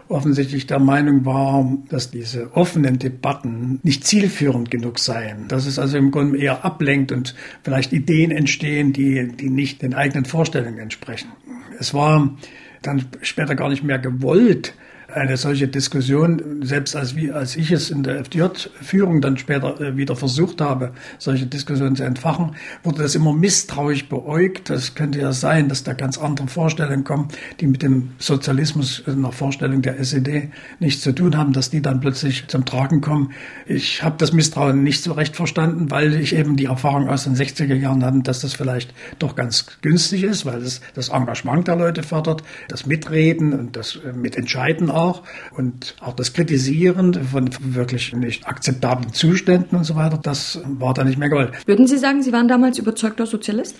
offensichtlich 0.10 0.68
der 0.68 0.80
Meinung 0.80 1.26
war, 1.26 1.70
dass 1.90 2.12
diese 2.12 2.56
offenen 2.56 2.98
Debatten 2.98 3.80
nicht 3.84 4.06
zielführend 4.06 4.72
genug 4.72 5.00
seien. 5.00 5.50
Dass 5.50 5.66
es 5.66 5.80
also 5.80 5.98
im 5.98 6.12
Grunde 6.12 6.38
eher 6.40 6.64
ablenkt 6.64 7.12
und 7.12 7.36
vielleicht 7.64 7.92
Ideen 7.92 8.32
entstehen, 8.32 8.94
die, 8.94 9.28
die 9.28 9.50
nicht 9.50 9.82
den 9.82 9.94
eigenen 9.94 10.24
Vorstellungen 10.24 10.80
entsprechen. 10.80 11.30
Es 11.78 11.94
war 11.94 12.38
dann 12.82 13.04
später 13.22 13.56
gar 13.56 13.70
nicht 13.70 13.84
mehr 13.84 14.00
gewollt, 14.00 14.74
eine 15.18 15.38
solche 15.38 15.68
Diskussion, 15.68 16.62
selbst 16.62 16.96
als, 16.96 17.16
als 17.34 17.56
ich 17.56 17.72
es 17.72 17.90
in 17.90 18.04
der 18.04 18.20
FDJ-Führung 18.20 19.22
dann 19.22 19.38
später 19.38 19.80
äh, 19.80 19.98
wieder 19.98 20.16
versucht 20.16 20.62
habe, 20.62 20.92
solche 21.18 21.46
Diskussionen 21.46 21.96
zu 21.96 22.04
entfachen, 22.04 22.56
wurde 22.84 23.04
das 23.04 23.16
immer 23.16 23.34
misstrauisch 23.34 24.08
beäugt. 24.08 24.70
Das 24.70 24.96
könnte 24.96 25.20
ja 25.20 25.32
sein, 25.32 25.70
dass 25.70 25.84
da 25.84 25.94
ganz 25.94 26.18
andere 26.18 26.48
Vorstellungen 26.48 27.04
kommen, 27.04 27.30
die 27.60 27.68
mit 27.68 27.82
dem 27.82 28.12
Sozialismus 28.20 29.04
nach 29.08 29.34
Vorstellung 29.34 29.82
der 29.82 30.00
SED 30.00 30.50
nichts 30.80 31.02
zu 31.02 31.14
tun 31.14 31.38
haben, 31.38 31.54
dass 31.54 31.70
die 31.70 31.82
dann 31.82 32.00
plötzlich 32.00 32.48
zum 32.48 32.66
Tragen 32.66 33.02
kommen. 33.02 33.32
Ich 33.66 34.04
habe 34.04 34.16
das 34.18 34.34
Misstrauen 34.34 34.84
nicht 34.84 35.04
so 35.04 35.14
recht 35.14 35.36
verstanden, 35.36 35.90
weil 35.92 36.14
ich 36.16 36.36
eben 36.36 36.56
die 36.56 36.66
Erfahrung 36.66 37.10
aus 37.10 37.24
den 37.24 37.36
60er 37.36 37.76
Jahren 37.76 38.04
hatte, 38.04 38.22
dass 38.22 38.42
das 38.42 38.54
vielleicht 38.54 38.94
doch 39.20 39.36
ganz 39.36 39.66
günstig 39.82 40.24
ist, 40.24 40.46
weil 40.46 40.62
es 40.62 40.82
das 40.94 41.10
Engagement 41.10 41.68
der 41.68 41.76
Leute 41.76 42.04
fördert, 42.04 42.44
das 42.68 42.86
Mitreden 42.86 43.54
und 43.54 43.76
das 43.76 43.96
äh, 43.96 44.14
Mitentscheiden 44.14 44.90
auch 44.90 45.07
und 45.56 45.96
auch 46.02 46.14
das 46.14 46.34
Kritisieren 46.34 47.14
von 47.14 47.50
wirklich 47.60 48.14
nicht 48.14 48.48
akzeptablen 48.48 49.14
Zuständen 49.14 49.78
und 49.78 49.84
so 49.84 49.96
weiter, 49.96 50.18
das 50.18 50.62
war 50.66 50.94
da 50.94 51.04
nicht 51.04 51.18
mehr 51.18 51.30
gewollt. 51.30 51.52
Würden 51.68 51.88
Sie 51.88 51.98
sagen, 51.98 52.22
Sie 52.22 52.32
waren 52.32 52.48
damals 52.48 52.78
überzeugter 52.78 53.26
Sozialist? 53.26 53.76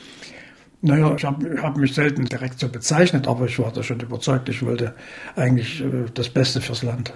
Naja, 0.82 1.16
ich 1.18 1.26
habe 1.26 1.62
hab 1.62 1.78
mich 1.78 1.96
selten 1.96 2.26
direkt 2.26 2.60
so 2.60 2.70
bezeichnet, 2.70 3.28
aber 3.28 3.46
ich 3.46 3.58
war 3.58 3.72
da 3.72 3.82
schon 3.82 4.00
überzeugt, 4.00 4.48
ich 4.50 4.64
wollte 4.64 4.94
eigentlich 5.36 5.82
äh, 5.82 6.06
das 6.14 6.30
Beste 6.30 6.62
fürs 6.62 6.84
Land. 6.84 7.14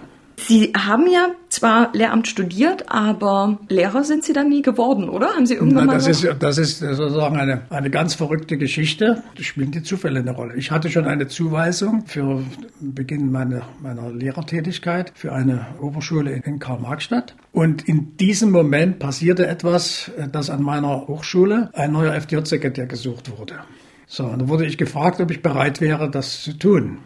Sie 0.48 0.74
haben 0.75 1.07
ja 1.07 1.27
zwar 1.50 1.91
Lehramt 1.93 2.27
studiert, 2.27 2.86
aber 2.89 3.60
Lehrer 3.69 4.03
sind 4.03 4.24
Sie 4.24 4.33
dann 4.33 4.50
nie 4.50 4.62
geworden, 4.62 5.10
oder? 5.10 5.27
Haben 5.36 5.45
Sie 5.45 5.53
irgendwann 5.53 5.88
Na, 5.88 5.93
das 5.93 6.05
mal 6.05 6.12
ist, 6.12 6.36
das 6.39 6.57
ist 6.57 6.79
sozusagen 6.79 7.38
eine, 7.38 7.62
eine 7.69 7.89
ganz 7.89 8.15
verrückte 8.15 8.57
Geschichte. 8.57 9.24
Da 9.36 9.43
spielen 9.43 9.71
die 9.71 9.83
Zufälle 9.83 10.19
eine 10.19 10.31
Rolle. 10.31 10.55
Ich 10.55 10.71
hatte 10.71 10.89
schon 10.89 11.05
eine 11.05 11.27
Zuweisung 11.27 12.05
für 12.07 12.43
Beginn 12.79 13.31
meiner, 13.31 13.63
meiner 13.81 14.12
Lehrertätigkeit 14.12 15.12
für 15.15 15.33
eine 15.33 15.67
Oberschule 15.79 16.31
in 16.31 16.60
Karl-Marx-Stadt. 16.60 17.36
Und 17.51 17.88
in 17.88 18.17
diesem 18.17 18.51
Moment 18.51 19.00
passierte 19.00 19.48
etwas, 19.48 20.12
dass 20.31 20.50
an 20.50 20.63
meiner 20.63 21.07
Hochschule 21.07 21.69
ein 21.74 21.91
neuer 21.91 22.13
FDJ-Sekretär 22.13 22.88
gesucht 22.88 23.38
wurde. 23.38 23.60
So, 24.07 24.25
und 24.25 24.41
da 24.41 24.48
wurde 24.50 24.65
ich 24.65 24.77
gefragt, 24.77 25.21
ob 25.21 25.31
ich 25.31 25.41
bereit 25.41 25.79
wäre, 25.79 26.10
das 26.10 26.41
zu 26.43 26.57
tun. 26.57 26.98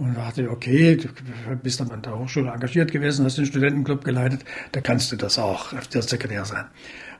Und 0.00 0.16
da 0.16 0.22
dachte 0.22 0.50
okay, 0.50 0.96
du 0.96 1.08
bist 1.62 1.78
dann 1.78 1.90
an 1.90 2.00
der 2.00 2.18
Hochschule 2.18 2.50
engagiert 2.50 2.90
gewesen, 2.90 3.26
hast 3.26 3.36
den 3.36 3.44
Studentenclub 3.44 4.02
geleitet, 4.02 4.46
da 4.72 4.80
kannst 4.80 5.12
du 5.12 5.16
das 5.16 5.38
auch, 5.38 5.74
der 5.92 6.00
Sekretär 6.00 6.46
sein. 6.46 6.64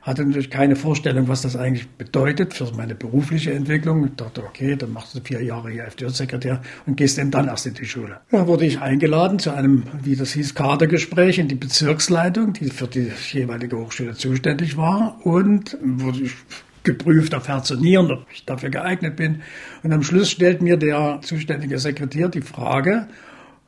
Hatte 0.01 0.25
natürlich 0.25 0.49
keine 0.49 0.75
Vorstellung, 0.75 1.27
was 1.27 1.43
das 1.43 1.55
eigentlich 1.55 1.87
bedeutet 1.87 2.55
für 2.55 2.71
meine 2.75 2.95
berufliche 2.95 3.53
Entwicklung. 3.53 4.07
Ich 4.07 4.15
dachte, 4.15 4.43
okay, 4.43 4.75
dann 4.75 4.93
machst 4.93 5.13
du 5.13 5.19
vier 5.23 5.43
Jahre 5.43 5.69
hier 5.69 5.85
FDJ-Sekretär 5.85 6.63
und 6.87 6.97
gehst 6.97 7.19
eben 7.19 7.29
dann 7.29 7.49
erst 7.49 7.67
in 7.67 7.75
die 7.75 7.85
Schule. 7.85 8.19
Da 8.31 8.47
wurde 8.47 8.65
ich 8.65 8.81
eingeladen 8.81 9.37
zu 9.37 9.51
einem, 9.51 9.83
wie 10.01 10.15
das 10.15 10.31
hieß, 10.31 10.55
Kadergespräch 10.55 11.37
in 11.37 11.49
die 11.49 11.55
Bezirksleitung, 11.55 12.53
die 12.53 12.71
für 12.71 12.87
die 12.87 13.11
jeweilige 13.31 13.77
Hochschule 13.77 14.15
zuständig 14.15 14.75
war 14.75 15.23
und 15.23 15.77
wurde 15.83 16.21
ich 16.21 16.33
geprüft 16.83 17.35
auf 17.35 17.47
Herz 17.47 17.71
und 17.71 17.81
Nieren, 17.81 18.11
ob 18.11 18.25
ich 18.31 18.45
dafür 18.45 18.69
geeignet 18.69 19.15
bin. 19.15 19.41
Und 19.83 19.93
am 19.93 20.03
Schluss 20.03 20.31
stellt 20.31 20.61
mir 20.61 20.77
der 20.77 21.19
zuständige 21.21 21.79
Sekretär 21.79 22.29
die 22.29 22.41
Frage, 22.41 23.07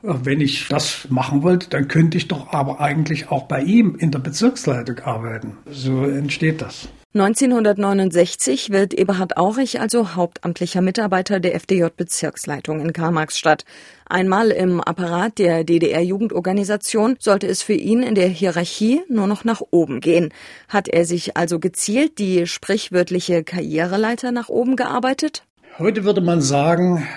wenn 0.04 0.42
ich 0.42 0.68
das 0.68 1.08
machen 1.10 1.44
wollte, 1.44 1.70
dann 1.70 1.88
könnte 1.88 2.18
ich 2.18 2.28
doch 2.28 2.52
aber 2.52 2.82
eigentlich 2.82 3.30
auch 3.32 3.44
bei 3.44 3.62
ihm 3.62 3.96
in 3.96 4.12
der 4.12 4.20
Bezirksleitung 4.20 5.00
arbeiten. 5.00 5.58
So 5.72 6.04
entsteht 6.04 6.62
das. 6.62 6.90
1969 7.16 8.72
wird 8.72 8.96
Eberhard 8.96 9.38
Aurich 9.38 9.80
also 9.80 10.16
hauptamtlicher 10.16 10.82
Mitarbeiter 10.82 11.40
der 11.40 11.54
FDJ-Bezirksleitung 11.54 12.82
in 12.82 12.92
Karl-Marx-Stadt. 12.92 13.66
Einmal 14.10 14.50
im 14.50 14.82
Apparat 14.82 15.38
der 15.38 15.64
DDR-Jugendorganisation 15.64 17.16
sollte 17.20 17.46
es 17.46 17.62
für 17.62 17.76
ihn 17.76 18.02
in 18.02 18.16
der 18.16 18.28
Hierarchie 18.28 19.02
nur 19.10 19.28
noch 19.28 19.44
nach 19.44 19.62
oben 19.70 20.02
gehen. 20.02 20.34
Hat 20.68 20.88
er 20.88 21.06
sich 21.06 21.38
also 21.38 21.60
gezielt 21.60 22.18
die 22.18 22.48
sprichwörtliche 22.48 23.44
Karriereleiter 23.44 24.32
nach 24.32 24.50
oben 24.50 24.76
gearbeitet? 24.76 25.44
Heute 25.78 26.06
würde 26.06 26.22
man 26.22 26.42
sagen, 26.42 27.08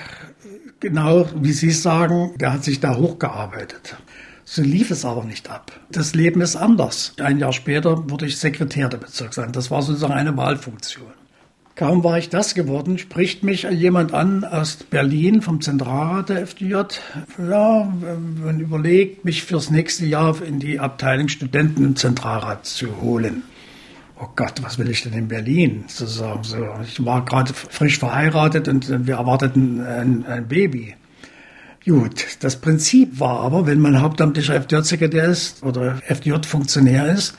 genau 0.81 1.27
wie 1.35 1.53
Sie 1.53 1.71
sagen, 1.71 2.33
der 2.37 2.53
hat 2.53 2.65
sich 2.65 2.81
da 2.81 2.97
hochgearbeitet. 2.97 3.97
So 4.45 4.63
lief 4.63 4.93
es 4.93 5.05
aber 5.05 5.25
nicht 5.25 5.51
ab. 5.51 5.73
Das 5.91 6.15
Leben 6.15 6.41
ist 6.41 6.55
anders. 6.55 7.15
Ein 7.19 7.41
Jahr 7.41 7.53
später 7.53 8.09
wurde 8.09 8.27
ich 8.27 8.39
Sekretär 8.39 8.89
der 8.89 8.99
Bezirksamt. 8.99 9.57
Das 9.57 9.73
war 9.73 9.83
sozusagen 9.83 10.13
eine 10.13 10.37
Wahlfunktion. 10.37 11.13
Kaum 11.75 12.05
war 12.05 12.17
ich 12.17 12.31
das 12.31 12.55
geworden, 12.55 12.97
spricht 12.97 13.43
mich 13.43 13.65
jemand 13.65 14.15
an 14.15 14.45
aus 14.45 14.77
Berlin 14.77 15.43
vom 15.43 15.61
Zentralrat 15.61 16.31
der 16.31 16.47
FDJ. 16.47 16.75
Ja, 17.37 17.93
man 18.43 18.61
überlegt, 18.61 19.27
mich 19.27 19.43
fürs 19.43 19.69
nächste 19.69 20.07
Jahr 20.07 20.41
in 20.41 20.59
die 20.59 20.81
Abteilung 20.81 21.29
Studenten 21.29 21.85
im 21.85 21.97
Zentralrat 21.97 22.65
zu 22.65 23.03
holen. 23.03 23.43
Oh 24.19 24.29
Gott, 24.35 24.63
was 24.63 24.79
will 24.79 24.89
ich 24.89 25.03
denn 25.03 25.13
in 25.13 25.29
Berlin? 25.29 25.85
Sozusagen 25.89 26.43
so. 26.43 26.57
Ich 26.83 27.05
war 27.05 27.25
gerade 27.25 27.53
frisch 27.53 27.99
verheiratet 27.99 28.67
und 28.67 29.07
wir 29.07 29.17
erwarteten 29.17 29.85
ein, 29.85 30.25
ein 30.27 30.49
Baby. 30.49 30.95
Gut, 31.85 32.39
das 32.41 32.57
Prinzip 32.57 33.21
war 33.21 33.41
aber, 33.41 33.67
wenn 33.67 33.79
man 33.79 34.01
hauptamtlicher 34.01 34.55
FDJ-Sekretär 34.55 35.25
ist 35.25 35.63
oder 35.63 36.01
FDJ-Funktionär 36.09 37.13
ist, 37.13 37.37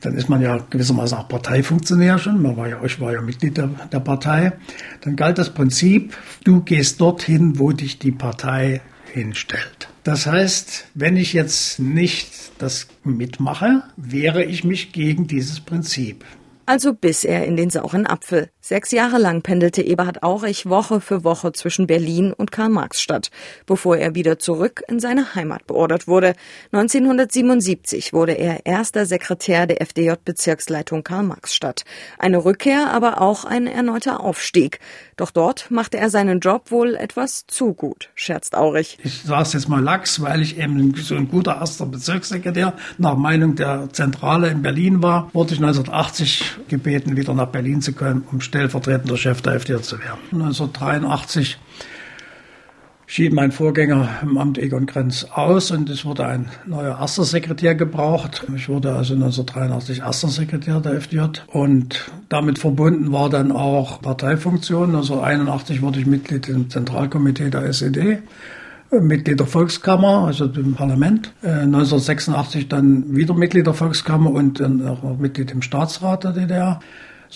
dann 0.00 0.14
ist 0.14 0.28
man 0.28 0.42
ja 0.42 0.58
gewissermaßen 0.70 1.16
auch 1.18 1.28
Parteifunktionär 1.28 2.18
schon, 2.18 2.42
man 2.42 2.56
war 2.56 2.68
ja, 2.68 2.84
ich 2.84 3.00
war 3.00 3.12
ja 3.12 3.22
Mitglied 3.22 3.56
der, 3.56 3.68
der 3.90 4.00
Partei, 4.00 4.52
dann 5.00 5.16
galt 5.16 5.38
das 5.38 5.54
Prinzip, 5.54 6.16
du 6.44 6.60
gehst 6.60 7.00
dorthin, 7.00 7.58
wo 7.58 7.72
dich 7.72 7.98
die 7.98 8.12
Partei 8.12 8.82
hinstellt. 9.12 9.88
Das 10.04 10.26
heißt, 10.26 10.84
wenn 10.92 11.16
ich 11.16 11.32
jetzt 11.32 11.80
nicht 11.80 12.52
das 12.58 12.88
mitmache, 13.04 13.82
wehre 13.96 14.44
ich 14.44 14.62
mich 14.62 14.92
gegen 14.92 15.26
dieses 15.26 15.60
Prinzip. 15.60 16.26
Also 16.66 16.92
biss 16.92 17.24
er 17.24 17.46
in 17.46 17.56
den 17.56 17.70
sauren 17.70 18.06
Apfel. 18.06 18.50
Sechs 18.66 18.92
Jahre 18.92 19.18
lang 19.18 19.42
pendelte 19.42 19.82
Eberhard 19.82 20.22
Aurich 20.22 20.64
Woche 20.64 21.02
für 21.02 21.22
Woche 21.22 21.52
zwischen 21.52 21.86
Berlin 21.86 22.32
und 22.32 22.50
Karl-Marx-Stadt, 22.50 23.30
bevor 23.66 23.98
er 23.98 24.14
wieder 24.14 24.38
zurück 24.38 24.82
in 24.88 25.00
seine 25.00 25.34
Heimat 25.34 25.66
beordert 25.66 26.08
wurde. 26.08 26.32
1977 26.72 28.14
wurde 28.14 28.32
er 28.32 28.64
erster 28.64 29.04
Sekretär 29.04 29.66
der 29.66 29.82
FDJ-Bezirksleitung 29.82 31.04
Karl-Marx-Stadt. 31.04 31.84
Eine 32.18 32.42
Rückkehr, 32.42 32.90
aber 32.90 33.20
auch 33.20 33.44
ein 33.44 33.66
erneuter 33.66 34.20
Aufstieg. 34.20 34.80
Doch 35.18 35.30
dort 35.30 35.70
machte 35.70 35.98
er 35.98 36.08
seinen 36.08 36.40
Job 36.40 36.70
wohl 36.70 36.94
etwas 36.94 37.46
zu 37.46 37.74
gut, 37.74 38.08
scherzt 38.14 38.56
Aurich. 38.56 38.98
Ich 39.04 39.24
saß 39.24 39.52
jetzt 39.52 39.68
mal 39.68 39.82
lax, 39.82 40.22
weil 40.22 40.40
ich 40.40 40.56
eben 40.56 40.94
so 40.96 41.16
ein 41.16 41.28
guter 41.28 41.58
erster 41.60 41.84
Bezirkssekretär 41.84 42.72
nach 42.96 43.18
Meinung 43.18 43.56
der 43.56 43.90
Zentrale 43.92 44.48
in 44.48 44.62
Berlin 44.62 45.02
war, 45.02 45.28
wurde 45.34 45.52
ich 45.52 45.60
1980 45.60 46.60
gebeten, 46.68 47.14
wieder 47.18 47.34
nach 47.34 47.48
Berlin 47.48 47.82
zu 47.82 47.92
kommen, 47.92 48.26
um 48.32 48.40
stellvertretender 48.54 49.16
Chef 49.16 49.42
der 49.42 49.54
FDR 49.54 49.82
zu 49.82 49.98
werden. 49.98 50.20
1983 50.30 51.58
schied 53.04 53.32
mein 53.32 53.50
Vorgänger 53.50 54.08
im 54.22 54.38
Amt 54.38 54.58
Egon 54.58 54.86
Grenz 54.86 55.26
aus 55.34 55.72
und 55.72 55.90
es 55.90 56.04
wurde 56.04 56.24
ein 56.24 56.50
neuer 56.64 56.96
erster 57.00 57.24
Sekretär 57.24 57.74
gebraucht. 57.74 58.46
Ich 58.54 58.68
wurde 58.68 58.94
also 58.94 59.14
1983 59.14 59.98
erster 60.02 60.28
Sekretär 60.28 60.78
der 60.78 60.94
FDJ 61.00 61.40
und 61.48 62.12
damit 62.28 62.60
verbunden 62.60 63.10
war 63.10 63.28
dann 63.28 63.50
auch 63.50 64.00
Parteifunktion. 64.00 64.94
Also 64.94 65.14
1981 65.14 65.82
wurde 65.82 65.98
ich 65.98 66.06
Mitglied 66.06 66.48
im 66.48 66.70
Zentralkomitee 66.70 67.50
der 67.50 67.64
SED. 67.64 68.22
Mitglied 68.92 69.40
der 69.40 69.48
Volkskammer, 69.48 70.26
also 70.26 70.44
im 70.44 70.74
Parlament. 70.74 71.32
1986 71.42 72.68
dann 72.68 73.16
wieder 73.16 73.34
Mitglied 73.34 73.66
der 73.66 73.74
Volkskammer 73.74 74.30
und 74.30 74.60
dann 74.60 74.86
auch 74.86 75.18
Mitglied 75.18 75.50
im 75.50 75.60
Staatsrat 75.60 76.22
der 76.22 76.30
DDR. 76.30 76.78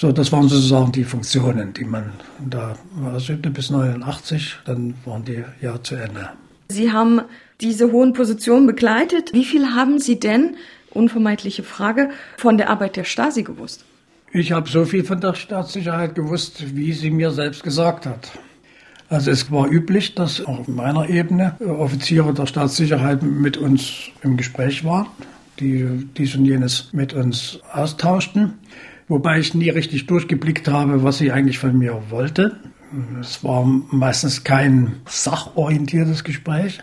So, 0.01 0.13
das 0.13 0.31
waren 0.31 0.49
sozusagen 0.49 0.93
die 0.93 1.03
Funktionen, 1.03 1.73
die 1.73 1.83
man 1.83 2.13
da 2.49 2.77
ausübte 3.05 3.51
bis 3.51 3.71
89, 3.71 4.59
dann 4.65 4.95
waren 5.05 5.25
die 5.25 5.43
ja 5.61 5.83
zu 5.83 5.97
Ende. 5.97 6.29
Sie 6.69 6.93
haben 6.93 7.23
diese 7.61 7.91
hohen 7.91 8.13
Positionen 8.13 8.69
begleitet. 8.69 9.33
Wie 9.33 9.45
viel 9.45 9.75
haben 9.75 9.99
Sie 9.99 10.21
denn, 10.21 10.55
unvermeidliche 10.91 11.65
Frage, 11.65 12.11
von 12.37 12.59
der 12.59 12.71
Arbeit 12.71 12.95
der 12.95 13.03
Stasi 13.03 13.43
gewusst? 13.43 13.85
Ich 14.33 14.53
habe 14.53 14.71
so 14.71 14.85
viel 14.85 15.03
von 15.03 15.21
der 15.21 15.35
Staatssicherheit 15.35 16.15
gewusst, 16.15 16.77
wie 16.77 16.93
sie 16.93 17.11
mir 17.11 17.33
selbst 17.33 17.65
gesagt 17.65 18.07
hat. 18.07 18.31
Also 19.09 19.33
es 19.33 19.51
war 19.51 19.69
üblich, 19.69 20.15
dass 20.15 20.41
auf 20.41 20.69
meiner 20.69 21.09
Ebene 21.09 21.57
Offiziere 21.59 22.33
der 22.33 22.47
Staatssicherheit 22.47 23.25
mit 23.25 23.57
uns 23.57 24.11
im 24.23 24.37
Gespräch 24.37 24.85
waren, 24.85 25.09
die 25.59 26.07
dies 26.17 26.37
und 26.37 26.45
jenes 26.45 26.91
mit 26.93 27.15
uns 27.15 27.59
austauschten 27.73 28.55
wobei 29.09 29.39
ich 29.39 29.55
nie 29.55 29.71
richtig 29.71 30.07
durchgeblickt 30.07 30.69
habe, 30.69 31.03
was 31.03 31.19
sie 31.19 31.33
eigentlich 31.33 31.59
von 31.59 31.77
mir 31.77 32.03
wollte. 32.11 32.57
Es 33.21 33.43
war 33.45 33.65
meistens 33.65 34.45
kein 34.45 34.97
sachorientiertes 35.07 36.25
Gespräch. 36.25 36.81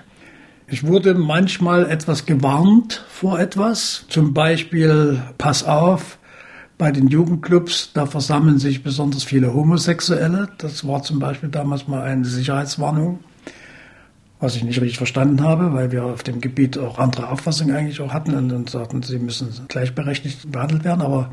Ich 0.67 0.86
wurde 0.86 1.13
manchmal 1.13 1.89
etwas 1.89 2.25
gewarnt 2.25 3.05
vor 3.08 3.39
etwas, 3.39 4.05
zum 4.10 4.34
Beispiel, 4.34 5.22
pass 5.38 5.63
auf, 5.63 6.17
bei 6.77 6.91
den 6.91 7.08
Jugendclubs, 7.08 7.91
da 7.94 8.05
versammeln 8.05 8.58
sich 8.60 8.84
besonders 8.84 9.24
viele 9.24 9.53
Homosexuelle. 9.53 10.50
Das 10.58 10.86
war 10.88 11.03
zum 11.03 11.20
Beispiel 11.20 11.50
damals 11.50 11.88
mal 11.88 12.01
eine 12.01 12.25
Sicherheitswarnung, 12.25 13.20
was 14.39 14.55
ich 14.55 14.63
nicht 14.63 14.82
richtig 14.82 14.98
verstanden 14.98 15.41
habe, 15.41 15.74
weil 15.74 15.91
wir 15.91 16.03
auf 16.03 16.24
dem 16.24 16.41
Gebiet 16.41 16.77
auch 16.77 17.00
andere 17.00 17.29
Auffassungen 17.29 17.75
eigentlich 17.75 18.01
auch 18.01 18.12
hatten 18.12 18.36
und 18.36 18.50
dann 18.50 18.67
sagten, 18.67 19.03
sie 19.03 19.20
müssen 19.20 19.50
gleichberechtigt 19.67 20.51
behandelt 20.51 20.84
werden. 20.84 21.01
Aber 21.01 21.32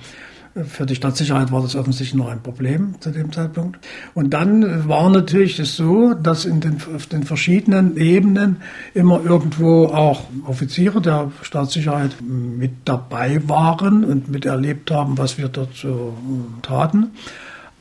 für 0.66 0.84
die 0.84 0.94
Stadtsicherheit 0.94 1.50
war 1.50 1.62
das 1.62 1.74
offensichtlich 1.74 2.14
noch 2.14 2.28
ein 2.28 2.42
Problem 2.42 2.94
zu 3.00 3.10
dem 3.10 3.32
Zeitpunkt. 3.32 3.78
Und 4.14 4.34
dann 4.34 4.86
war 4.86 5.08
natürlich 5.08 5.58
es 5.58 5.76
so, 5.76 6.12
dass 6.12 6.44
in 6.44 6.60
den, 6.60 6.76
auf 6.94 7.06
den 7.06 7.22
verschiedenen 7.22 7.96
Ebenen 7.96 8.58
immer 8.92 9.22
irgendwo 9.24 9.86
auch 9.86 10.24
Offiziere 10.46 11.00
der 11.00 11.32
Staatssicherheit 11.40 12.16
mit 12.20 12.72
dabei 12.84 13.40
waren 13.48 14.04
und 14.04 14.28
miterlebt 14.28 14.90
haben, 14.90 15.16
was 15.16 15.38
wir 15.38 15.48
dort 15.48 15.74
so 15.74 16.16
taten. 16.60 17.12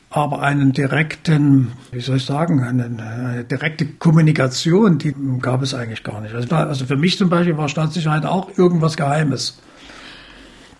Aber 0.08 0.42
einen 0.42 0.72
direkten, 0.72 1.72
wie 1.90 2.00
soll 2.00 2.16
ich 2.16 2.24
sagen, 2.24 2.62
eine, 2.62 2.84
eine 2.84 3.44
direkte 3.44 3.86
Kommunikation, 3.86 4.98
die 4.98 5.14
gab 5.40 5.62
es 5.62 5.74
eigentlich 5.74 6.04
gar 6.04 6.20
nicht. 6.20 6.34
Also, 6.34 6.54
also 6.54 6.84
für 6.86 6.96
mich 6.96 7.18
zum 7.18 7.28
Beispiel 7.28 7.56
war 7.56 7.68
Staatssicherheit 7.68 8.24
auch 8.24 8.56
irgendwas 8.56 8.96
Geheimes. 8.96 9.58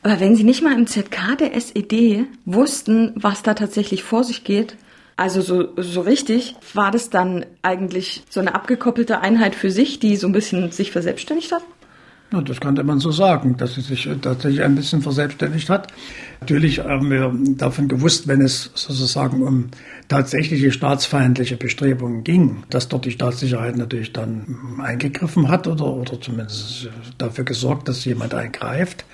Aber 0.02 0.18
wenn 0.18 0.34
Sie 0.34 0.44
nicht 0.44 0.62
mal 0.62 0.76
im 0.76 0.86
ZK 0.86 1.36
der 1.38 1.54
SED 1.54 2.26
wussten, 2.44 3.12
was 3.14 3.42
da 3.42 3.54
tatsächlich 3.54 4.02
vor 4.02 4.24
sich 4.24 4.42
geht, 4.42 4.76
also 5.16 5.40
so, 5.40 5.68
so 5.76 6.00
richtig, 6.00 6.56
war 6.74 6.90
das 6.90 7.10
dann 7.10 7.46
eigentlich 7.62 8.24
so 8.28 8.40
eine 8.40 8.54
abgekoppelte 8.54 9.20
Einheit 9.20 9.54
für 9.54 9.70
sich, 9.70 10.00
die 10.00 10.16
so 10.16 10.26
ein 10.26 10.32
bisschen 10.32 10.72
sich 10.72 10.90
verselbstständigt 10.90 11.52
hat? 11.52 11.62
Ja, 12.32 12.40
das 12.40 12.60
könnte 12.60 12.82
man 12.82 12.98
so 12.98 13.10
sagen, 13.12 13.58
dass 13.58 13.74
sie 13.74 13.82
sich 13.82 14.08
tatsächlich 14.22 14.62
ein 14.62 14.74
bisschen 14.74 15.02
verselbstständigt 15.02 15.68
hat. 15.68 15.92
Natürlich 16.40 16.78
haben 16.78 17.10
wir 17.10 17.30
davon 17.58 17.88
gewusst, 17.88 18.26
wenn 18.26 18.40
es 18.40 18.70
sozusagen 18.74 19.42
um 19.42 19.68
tatsächliche 20.08 20.72
staatsfeindliche 20.72 21.58
Bestrebungen 21.58 22.24
ging, 22.24 22.64
dass 22.70 22.88
dort 22.88 23.04
die 23.04 23.10
Staatssicherheit 23.10 23.76
natürlich 23.76 24.14
dann 24.14 24.80
eingegriffen 24.82 25.48
hat 25.48 25.66
oder, 25.66 25.84
oder 25.84 26.18
zumindest 26.20 26.88
dafür 27.18 27.44
gesorgt, 27.44 27.88
dass 27.88 28.02
jemand 28.06 28.32
eingreift. 28.32 29.04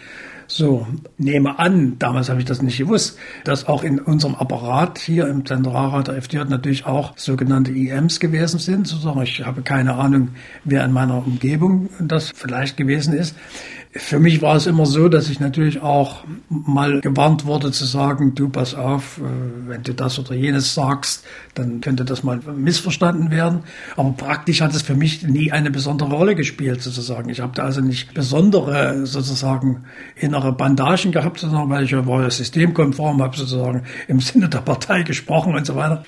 So, 0.50 0.86
nehme 1.18 1.58
an, 1.58 1.98
damals 1.98 2.30
habe 2.30 2.40
ich 2.40 2.46
das 2.46 2.62
nicht 2.62 2.78
gewusst, 2.78 3.18
dass 3.44 3.68
auch 3.68 3.84
in 3.84 3.98
unserem 3.98 4.34
Apparat 4.34 4.98
hier 4.98 5.28
im 5.28 5.44
Zentralrat 5.44 6.08
der 6.08 6.16
FDJ 6.16 6.44
natürlich 6.48 6.86
auch 6.86 7.12
sogenannte 7.18 7.70
IMs 7.70 8.18
gewesen 8.18 8.58
sind. 8.58 8.88
Sozusagen, 8.88 9.20
ich 9.20 9.44
habe 9.44 9.60
keine 9.60 9.96
Ahnung, 9.96 10.30
wer 10.64 10.86
in 10.86 10.92
meiner 10.92 11.18
Umgebung 11.18 11.90
das 12.00 12.32
vielleicht 12.34 12.78
gewesen 12.78 13.12
ist. 13.12 13.36
Für 13.92 14.18
mich 14.18 14.42
war 14.42 14.54
es 14.54 14.66
immer 14.66 14.84
so, 14.84 15.08
dass 15.08 15.30
ich 15.30 15.40
natürlich 15.40 15.80
auch 15.80 16.24
mal 16.50 17.00
gewarnt 17.00 17.46
wurde 17.46 17.72
zu 17.72 17.86
sagen, 17.86 18.34
du 18.34 18.50
pass 18.50 18.74
auf, 18.74 19.18
äh, 19.18 19.68
wenn 19.68 19.82
du 19.82 19.94
das 19.94 20.18
oder 20.18 20.34
jenes 20.34 20.74
sagst, 20.74 21.24
dann 21.54 21.80
könnte 21.80 22.04
das 22.04 22.22
mal 22.22 22.38
missverstanden 22.54 23.30
werden. 23.30 23.60
Aber 23.96 24.12
praktisch 24.12 24.60
hat 24.60 24.74
es 24.74 24.82
für 24.82 24.94
mich 24.94 25.22
nie 25.22 25.52
eine 25.52 25.70
besondere 25.70 26.10
Rolle 26.10 26.34
gespielt, 26.34 26.82
sozusagen. 26.82 27.30
Ich 27.30 27.40
habe 27.40 27.52
da 27.54 27.62
also 27.62 27.80
nicht 27.80 28.12
besondere, 28.12 29.06
sozusagen, 29.06 29.84
innere 30.16 30.52
Bandagen 30.52 31.10
gehabt, 31.10 31.40
sondern 31.40 31.70
weil 31.70 31.84
ich 31.84 31.92
war 31.94 32.22
ja 32.22 32.30
systemkonform, 32.30 33.22
habe 33.22 33.36
sozusagen 33.36 33.84
im 34.06 34.20
Sinne 34.20 34.50
der 34.50 34.58
Partei 34.58 35.02
gesprochen 35.02 35.54
und 35.54 35.64
so 35.64 35.76
weiter. 35.76 36.04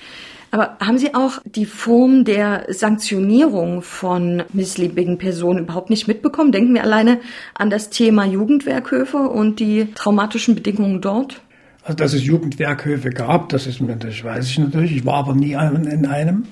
Aber 0.51 0.77
haben 0.81 0.97
Sie 0.97 1.15
auch 1.15 1.39
die 1.45 1.65
Form 1.65 2.25
der 2.25 2.65
Sanktionierung 2.67 3.81
von 3.81 4.43
missliebigen 4.51 5.17
Personen 5.17 5.59
überhaupt 5.59 5.89
nicht 5.89 6.09
mitbekommen? 6.09 6.51
Denken 6.51 6.73
wir 6.73 6.83
alleine 6.83 7.19
an 7.53 7.69
das 7.69 7.89
Thema 7.89 8.25
Jugendwerkhöfe 8.25 9.17
und 9.17 9.61
die 9.61 9.87
traumatischen 9.95 10.55
Bedingungen 10.55 10.99
dort? 10.99 11.41
Also, 11.83 11.95
dass 11.95 12.13
es 12.13 12.23
Jugendwerkhöfe 12.23 13.09
gab, 13.11 13.49
das 13.49 13.65
ist, 13.65 13.81
das 13.81 14.23
weiß 14.23 14.45
ich 14.49 14.59
natürlich. 14.59 14.97
Ich 14.97 15.05
war 15.05 15.15
aber 15.15 15.33
nie 15.33 15.53
in 15.53 16.05
einem. 16.05 16.43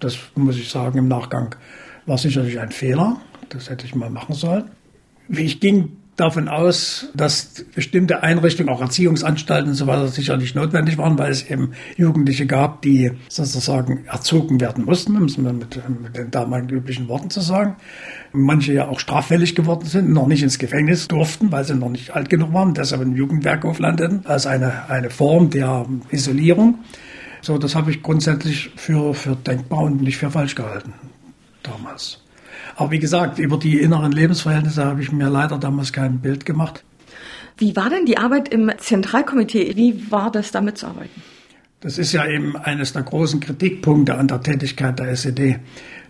Das 0.00 0.18
muss 0.34 0.56
ich 0.56 0.70
sagen 0.70 0.98
im 0.98 1.08
Nachgang. 1.08 1.54
War 2.06 2.18
sicherlich 2.18 2.58
ein 2.58 2.72
Fehler. 2.72 3.20
Das 3.50 3.68
hätte 3.68 3.84
ich 3.84 3.94
mal 3.94 4.10
machen 4.10 4.34
sollen. 4.34 4.64
Wie 5.28 5.42
ich 5.42 5.60
ging 5.60 5.96
davon 6.16 6.48
aus, 6.48 7.08
dass 7.14 7.64
bestimmte 7.74 8.22
Einrichtungen, 8.22 8.68
auch 8.68 8.80
Erziehungsanstalten 8.80 9.70
und 9.70 9.76
so 9.76 9.86
weiter 9.86 10.06
sicherlich 10.08 10.54
notwendig 10.54 10.96
waren, 10.98 11.18
weil 11.18 11.30
es 11.30 11.48
eben 11.50 11.72
Jugendliche 11.96 12.46
gab, 12.46 12.82
die 12.82 13.12
sozusagen 13.28 14.04
erzogen 14.06 14.60
werden 14.60 14.84
mussten, 14.84 15.16
um 15.16 15.24
es 15.24 15.38
mit, 15.38 15.58
mit 15.58 16.16
den 16.16 16.30
damaligen 16.30 16.70
üblichen 16.70 17.08
Worten 17.08 17.30
zu 17.30 17.40
sagen. 17.40 17.76
Manche 18.32 18.72
ja 18.72 18.88
auch 18.88 19.00
straffällig 19.00 19.54
geworden 19.54 19.86
sind, 19.86 20.10
noch 20.10 20.26
nicht 20.26 20.42
ins 20.42 20.58
Gefängnis 20.58 21.08
durften, 21.08 21.50
weil 21.52 21.64
sie 21.64 21.74
noch 21.74 21.90
nicht 21.90 22.14
alt 22.14 22.30
genug 22.30 22.52
waren, 22.52 22.74
deshalb 22.74 23.02
im 23.02 23.16
Jugendwerkhof 23.16 23.78
landeten, 23.78 24.24
als 24.24 24.46
eine, 24.46 24.88
eine 24.88 25.10
Form 25.10 25.50
der 25.50 25.86
Isolierung. 26.10 26.78
So, 27.42 27.58
das 27.58 27.74
habe 27.74 27.90
ich 27.90 28.02
grundsätzlich 28.02 28.70
für, 28.76 29.14
für 29.14 29.36
denkbar 29.36 29.80
und 29.80 30.00
nicht 30.00 30.16
für 30.16 30.30
falsch 30.30 30.54
gehalten 30.54 30.94
damals. 31.64 32.23
Aber 32.76 32.90
wie 32.90 32.98
gesagt, 32.98 33.38
über 33.38 33.56
die 33.56 33.78
inneren 33.78 34.12
Lebensverhältnisse 34.12 34.84
habe 34.84 35.02
ich 35.02 35.12
mir 35.12 35.28
leider 35.28 35.58
damals 35.58 35.92
kein 35.92 36.20
Bild 36.20 36.44
gemacht. 36.44 36.84
Wie 37.56 37.76
war 37.76 37.88
denn 37.88 38.04
die 38.04 38.18
Arbeit 38.18 38.48
im 38.48 38.72
Zentralkomitee? 38.76 39.76
Wie 39.76 40.10
war 40.10 40.32
das, 40.32 40.50
damit 40.50 40.78
zu 40.78 40.86
arbeiten? 40.86 41.22
Das 41.80 41.98
ist 41.98 42.12
ja 42.12 42.26
eben 42.26 42.56
eines 42.56 42.94
der 42.94 43.02
großen 43.02 43.40
Kritikpunkte 43.40 44.14
an 44.14 44.26
der 44.26 44.40
Tätigkeit 44.40 44.98
der 44.98 45.10
SED, 45.10 45.58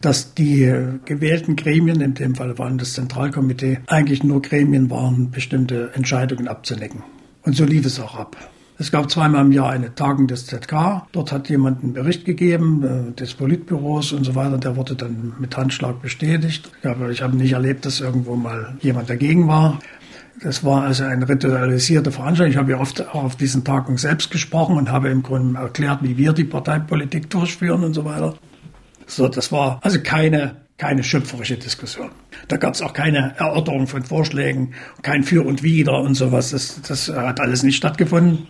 dass 0.01 0.33
die 0.35 0.73
gewählten 1.05 1.57
Gremien, 1.57 2.01
in 2.01 2.15
dem 2.15 2.37
Fall 2.37 2.57
waren 2.59 2.79
das 2.79 2.93
Zentralkomitee, 2.93 3.81
eigentlich 3.89 4.23
nur 4.23 4.41
Gremien 4.41 4.89
waren, 4.89 5.33
bestimmte 5.33 5.91
Entscheidungen 5.95 6.47
abzunicken. 6.47 7.03
Und 7.43 7.57
so 7.57 7.65
lief 7.65 7.85
es 7.85 7.99
auch 7.99 8.15
ab. 8.15 8.37
Es 8.77 8.91
gab 8.91 9.09
zweimal 9.11 9.45
im 9.45 9.53
Jahr 9.53 9.71
eine 9.71 9.95
Tagung 9.95 10.27
des 10.27 10.47
ZK. 10.47 11.07
Dort 11.13 11.31
hat 11.31 11.49
jemand 11.49 11.83
einen 11.83 11.93
Bericht 11.93 12.25
gegeben, 12.25 12.83
äh, 12.83 13.13
des 13.13 13.35
Politbüros 13.35 14.13
und 14.13 14.25
so 14.25 14.35
weiter. 14.35 14.59
Der 14.59 14.75
wurde 14.75 14.97
dann 14.97 15.35
mit 15.39 15.57
Handschlag 15.57 16.03
bestätigt. 16.03 16.71
Aber 16.83 17.11
ich 17.11 17.23
habe 17.23 17.37
nicht 17.37 17.53
erlebt, 17.53 17.87
dass 17.87 18.01
irgendwo 18.01 18.35
mal 18.35 18.77
jemand 18.81 19.09
dagegen 19.09 19.47
war. 19.47 19.79
Das 20.43 20.65
war 20.65 20.83
also 20.83 21.05
eine 21.05 21.29
ritualisierte 21.29 22.11
Veranstaltung. 22.11 22.51
Ich 22.51 22.59
habe 22.59 22.73
ja 22.73 22.81
oft 22.81 23.01
auch 23.09 23.23
auf 23.23 23.37
diesen 23.37 23.63
Tagungen 23.63 23.99
selbst 23.99 24.33
gesprochen 24.33 24.77
und 24.77 24.91
habe 24.91 25.09
im 25.09 25.23
Grunde 25.23 25.61
erklärt, 25.61 26.01
wie 26.03 26.17
wir 26.17 26.33
die 26.33 26.45
Parteipolitik 26.45 27.31
durchführen 27.31 27.85
und 27.85 27.95
so 27.95 28.05
weiter. 28.05 28.35
So, 29.07 29.29
das 29.29 29.53
war 29.53 29.79
also 29.83 30.01
keine 30.03 30.65
keine 30.77 31.05
schöpferische 31.05 31.57
Diskussion. 31.57 32.11
Da 32.49 32.57
gab 32.57 32.75
es 32.75 32.83
auch 32.83 32.93
keine 32.93 33.35
Erörterung 33.39 33.87
von 33.87 34.03
Vorschlägen, 34.03 34.75
kein 35.03 35.23
Für 35.23 35.47
und 35.47 35.63
Wider 35.63 36.01
und 36.01 36.15
sowas. 36.15 36.51
Das, 36.51 36.81
das 36.83 37.09
hat 37.09 37.39
alles 37.39 37.63
nicht 37.63 37.77
stattgefunden. 37.77 38.49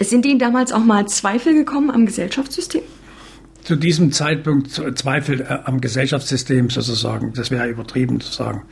Sind 0.00 0.24
Ihnen 0.24 0.38
damals 0.38 0.72
auch 0.72 0.84
mal 0.84 1.06
Zweifel 1.06 1.54
gekommen 1.54 1.90
am 1.90 2.06
Gesellschaftssystem? 2.06 2.82
Zu 3.62 3.76
diesem 3.76 4.12
Zeitpunkt 4.12 4.70
Zweifel 4.98 5.42
äh, 5.42 5.58
am 5.64 5.82
Gesellschaftssystem 5.82 6.70
sozusagen, 6.70 7.34
das 7.34 7.50
wäre 7.50 7.68
übertrieben 7.68 8.18
zu 8.18 8.32
sagen. 8.32 8.62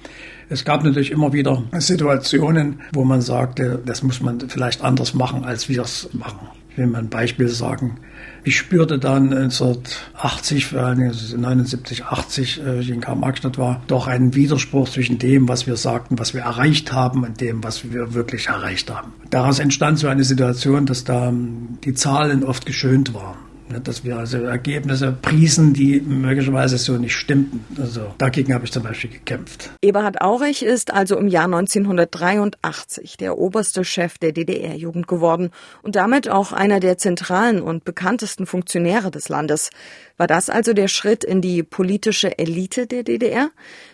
Es 0.49 0.65
gab 0.65 0.83
natürlich 0.83 1.11
immer 1.11 1.35
wieder 1.35 1.63
Situationen, 1.79 2.81
wo 2.95 3.05
man 3.05 3.21
sagte, 3.21 3.83
das 3.85 4.03
muss 4.03 4.23
man 4.23 4.41
vielleicht 4.49 4.83
anders 4.83 5.13
machen, 5.13 5.45
als 5.45 5.69
wir 5.69 5.83
es 5.83 6.09
machen. 6.15 6.49
will 6.77 6.87
mal 6.87 7.01
ein 7.01 7.11
Beispiel 7.11 7.49
sagen. 7.49 7.99
Ich 8.45 8.57
spürte 8.57 8.99
dann 8.99 9.33
1980, 9.33 10.67
vor 10.67 10.81
allem 10.81 10.99
79, 11.01 12.05
80, 12.05 12.63
äh, 12.65 12.81
ich 12.81 12.91
in 12.91 13.01
Karl-Marx-Stadt 13.01 13.59
war, 13.59 13.83
doch 13.87 14.07
einen 14.07 14.35
Widerspruch 14.35 14.89
zwischen 14.89 15.19
dem, 15.19 15.49
was 15.49 15.67
wir 15.67 15.77
sagten, 15.77 16.19
was 16.19 16.35
wir 16.35 16.43
erreicht 16.43 16.93
haben 16.93 17.25
und 17.25 17.41
dem, 17.41 17.65
was 17.65 17.93
wir 17.93 18.15
wirklich 18.15 18.49
erreicht 18.49 18.91
haben. 18.91 19.13
Daraus 19.31 19.59
entstand 19.59 19.99
so 19.99 20.09
eine 20.09 20.25
Situation, 20.25 20.87
dass 20.87 21.05
da 21.05 21.29
ähm, 21.29 21.79
die 21.85 21.95
Zahlen 21.95 22.45
oft 22.45 22.67
geschönt 22.67 23.15
waren. 23.15 23.48
Ne, 23.71 23.81
dass 23.81 24.03
wir 24.03 24.17
also 24.17 24.39
Ergebnisse 24.39 25.13
priesen, 25.13 25.75
die 25.75 26.01
möglicherweise 26.01 26.79
so 26.79 26.95
nicht 26.95 27.15
stimmten. 27.15 27.65
Also 27.79 28.15
dagegen 28.17 28.55
habe 28.55 28.65
ich 28.65 28.73
zum 28.73 28.83
Beispiel 28.83 29.11
gekämpft. 29.11 29.71
Eberhard 29.83 30.23
Aurich 30.23 30.63
ist 30.63 30.93
also 30.93 31.19
im 31.19 31.29
Jahr 31.29 31.45
1983 31.45 33.19
der 33.19 33.37
oberste 33.37 33.85
Chef 33.85 34.17
der 34.17 34.33
DDR-Jugend 34.33 35.07
geworden 35.07 35.51
und 35.83 35.97
damit 35.97 36.31
auch 36.31 36.53
einer 36.53 36.81
der 36.81 36.97
zentralen 36.97 37.61
und 37.61 37.85
bekanntesten 37.85 38.47
Funktionäre 38.47 39.11
des 39.11 39.29
Landes. 39.29 39.69
War 40.17 40.27
das 40.27 40.49
also 40.49 40.73
der 40.73 40.89
Schritt 40.89 41.23
in 41.23 41.43
die 41.43 41.63
politische 41.63 42.39
Elite 42.39 42.87
der 42.87 43.03
DDR? 43.03 43.51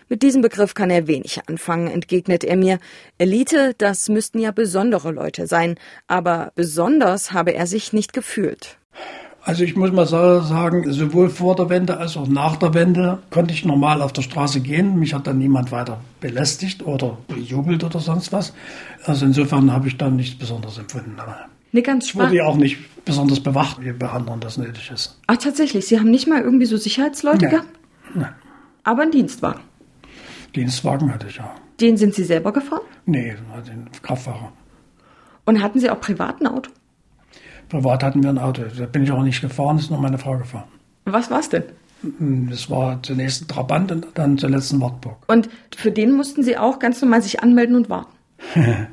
Mit 0.07 0.23
diesem 0.23 0.41
Begriff 0.41 0.73
kann 0.73 0.89
er 0.89 1.07
wenig 1.07 1.41
anfangen, 1.47 1.87
entgegnet 1.87 2.45
er 2.45 2.55
mir. 2.55 2.79
Elite, 3.17 3.73
das 3.77 4.07
müssten 4.07 4.39
ja 4.39 4.51
besondere 4.51 5.11
Leute 5.11 5.47
sein, 5.47 5.75
aber 6.07 6.53
besonders 6.55 7.33
habe 7.33 7.53
er 7.53 7.67
sich 7.67 7.91
nicht 7.91 8.13
gefühlt. 8.13 8.77
Also 9.45 9.63
ich 9.63 9.75
muss 9.75 9.91
mal 9.91 10.07
sagen, 10.07 10.91
sowohl 10.91 11.29
vor 11.29 11.55
der 11.55 11.69
Wende 11.69 11.97
als 11.97 12.17
auch 12.17 12.27
nach 12.27 12.55
der 12.55 12.73
Wende 12.73 13.19
konnte 13.29 13.53
ich 13.53 13.63
normal 13.63 14.01
auf 14.01 14.11
der 14.11 14.23
Straße 14.23 14.59
gehen. 14.59 14.97
Mich 14.97 15.13
hat 15.13 15.27
dann 15.27 15.37
niemand 15.37 15.71
weiter 15.71 16.01
belästigt 16.19 16.83
oder 16.83 17.19
bejubelt 17.27 17.83
oder 17.83 17.99
sonst 17.99 18.33
was. 18.33 18.53
Also 19.03 19.27
insofern 19.27 19.71
habe 19.71 19.87
ich 19.87 19.97
dann 19.97 20.15
nichts 20.15 20.35
Besonderes 20.35 20.79
empfunden. 20.79 21.15
Nee, 21.71 21.83
ganz 21.83 22.07
ich 22.07 22.15
wurde 22.15 22.35
ja 22.35 22.45
auch 22.45 22.57
nicht 22.57 23.05
besonders 23.05 23.39
bewacht, 23.39 23.83
wie 23.83 23.91
bei 23.91 24.09
anderen 24.09 24.39
das 24.39 24.57
nötig 24.57 24.89
ist. 24.91 25.21
Ach 25.27 25.37
tatsächlich, 25.37 25.85
Sie 25.85 25.99
haben 25.99 26.09
nicht 26.09 26.27
mal 26.27 26.41
irgendwie 26.41 26.65
so 26.65 26.77
Sicherheitsleute 26.77 27.45
Nein. 27.45 27.51
gehabt? 27.51 27.69
Nein. 28.15 28.33
Aber 28.83 29.03
einen 29.03 29.11
Dienstwagen. 29.11 29.61
Dienstwagen 30.55 31.13
hatte 31.13 31.27
ich 31.27 31.35
ja. 31.35 31.53
Den 31.79 31.97
sind 31.97 32.15
Sie 32.15 32.23
selber 32.23 32.51
gefahren? 32.51 32.81
Nee, 33.05 33.35
den 33.67 33.89
Kraftfahrer. 34.01 34.51
Und 35.45 35.61
hatten 35.61 35.79
Sie 35.79 35.91
auch 35.91 35.99
privat 35.99 36.41
ein 36.41 36.47
Auto? 36.47 36.71
Privat 37.69 38.03
hatten 38.03 38.23
wir 38.23 38.29
ein 38.29 38.37
Auto. 38.37 38.63
Da 38.77 38.85
bin 38.85 39.03
ich 39.03 39.11
auch 39.11 39.23
nicht 39.23 39.41
gefahren, 39.41 39.77
ist 39.77 39.89
nur 39.89 39.99
meine 39.99 40.17
Frau 40.17 40.37
gefahren. 40.37 40.67
Was 41.05 41.29
war's 41.29 41.49
denn? 41.49 41.63
Das 42.49 42.69
war 42.69 43.01
zunächst 43.01 43.43
ein 43.43 43.47
Trabant 43.47 43.91
und 43.91 44.07
dann 44.13 44.37
zuletzt 44.37 44.73
ein 44.73 44.81
Wartburg. 44.81 45.17
Und 45.27 45.49
für 45.75 45.91
den 45.91 46.11
mussten 46.11 46.43
Sie 46.43 46.57
auch 46.57 46.79
ganz 46.79 47.01
normal 47.01 47.21
sich 47.21 47.41
anmelden 47.41 47.75
und 47.75 47.89
warten? 47.89 48.11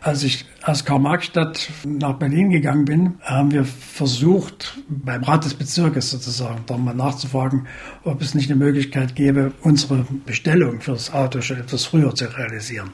Als 0.00 0.24
ich 0.24 0.46
aus 0.64 0.84
Karl-Marx-Stadt 0.84 1.70
nach 1.84 2.14
Berlin 2.14 2.50
gegangen 2.50 2.84
bin, 2.84 3.14
haben 3.22 3.52
wir 3.52 3.64
versucht, 3.64 4.78
beim 4.88 5.22
Rat 5.22 5.44
des 5.44 5.54
Bezirkes 5.54 6.10
sozusagen, 6.10 6.64
da 6.66 6.76
mal 6.76 6.92
nachzufragen, 6.92 7.68
ob 8.02 8.20
es 8.20 8.34
nicht 8.34 8.50
eine 8.50 8.58
Möglichkeit 8.58 9.14
gäbe, 9.14 9.52
unsere 9.62 10.04
Bestellung 10.26 10.80
für 10.80 10.92
das 10.92 11.12
Auto 11.12 11.40
schon 11.40 11.58
etwas 11.58 11.84
früher 11.84 12.12
zu 12.16 12.24
realisieren. 12.36 12.90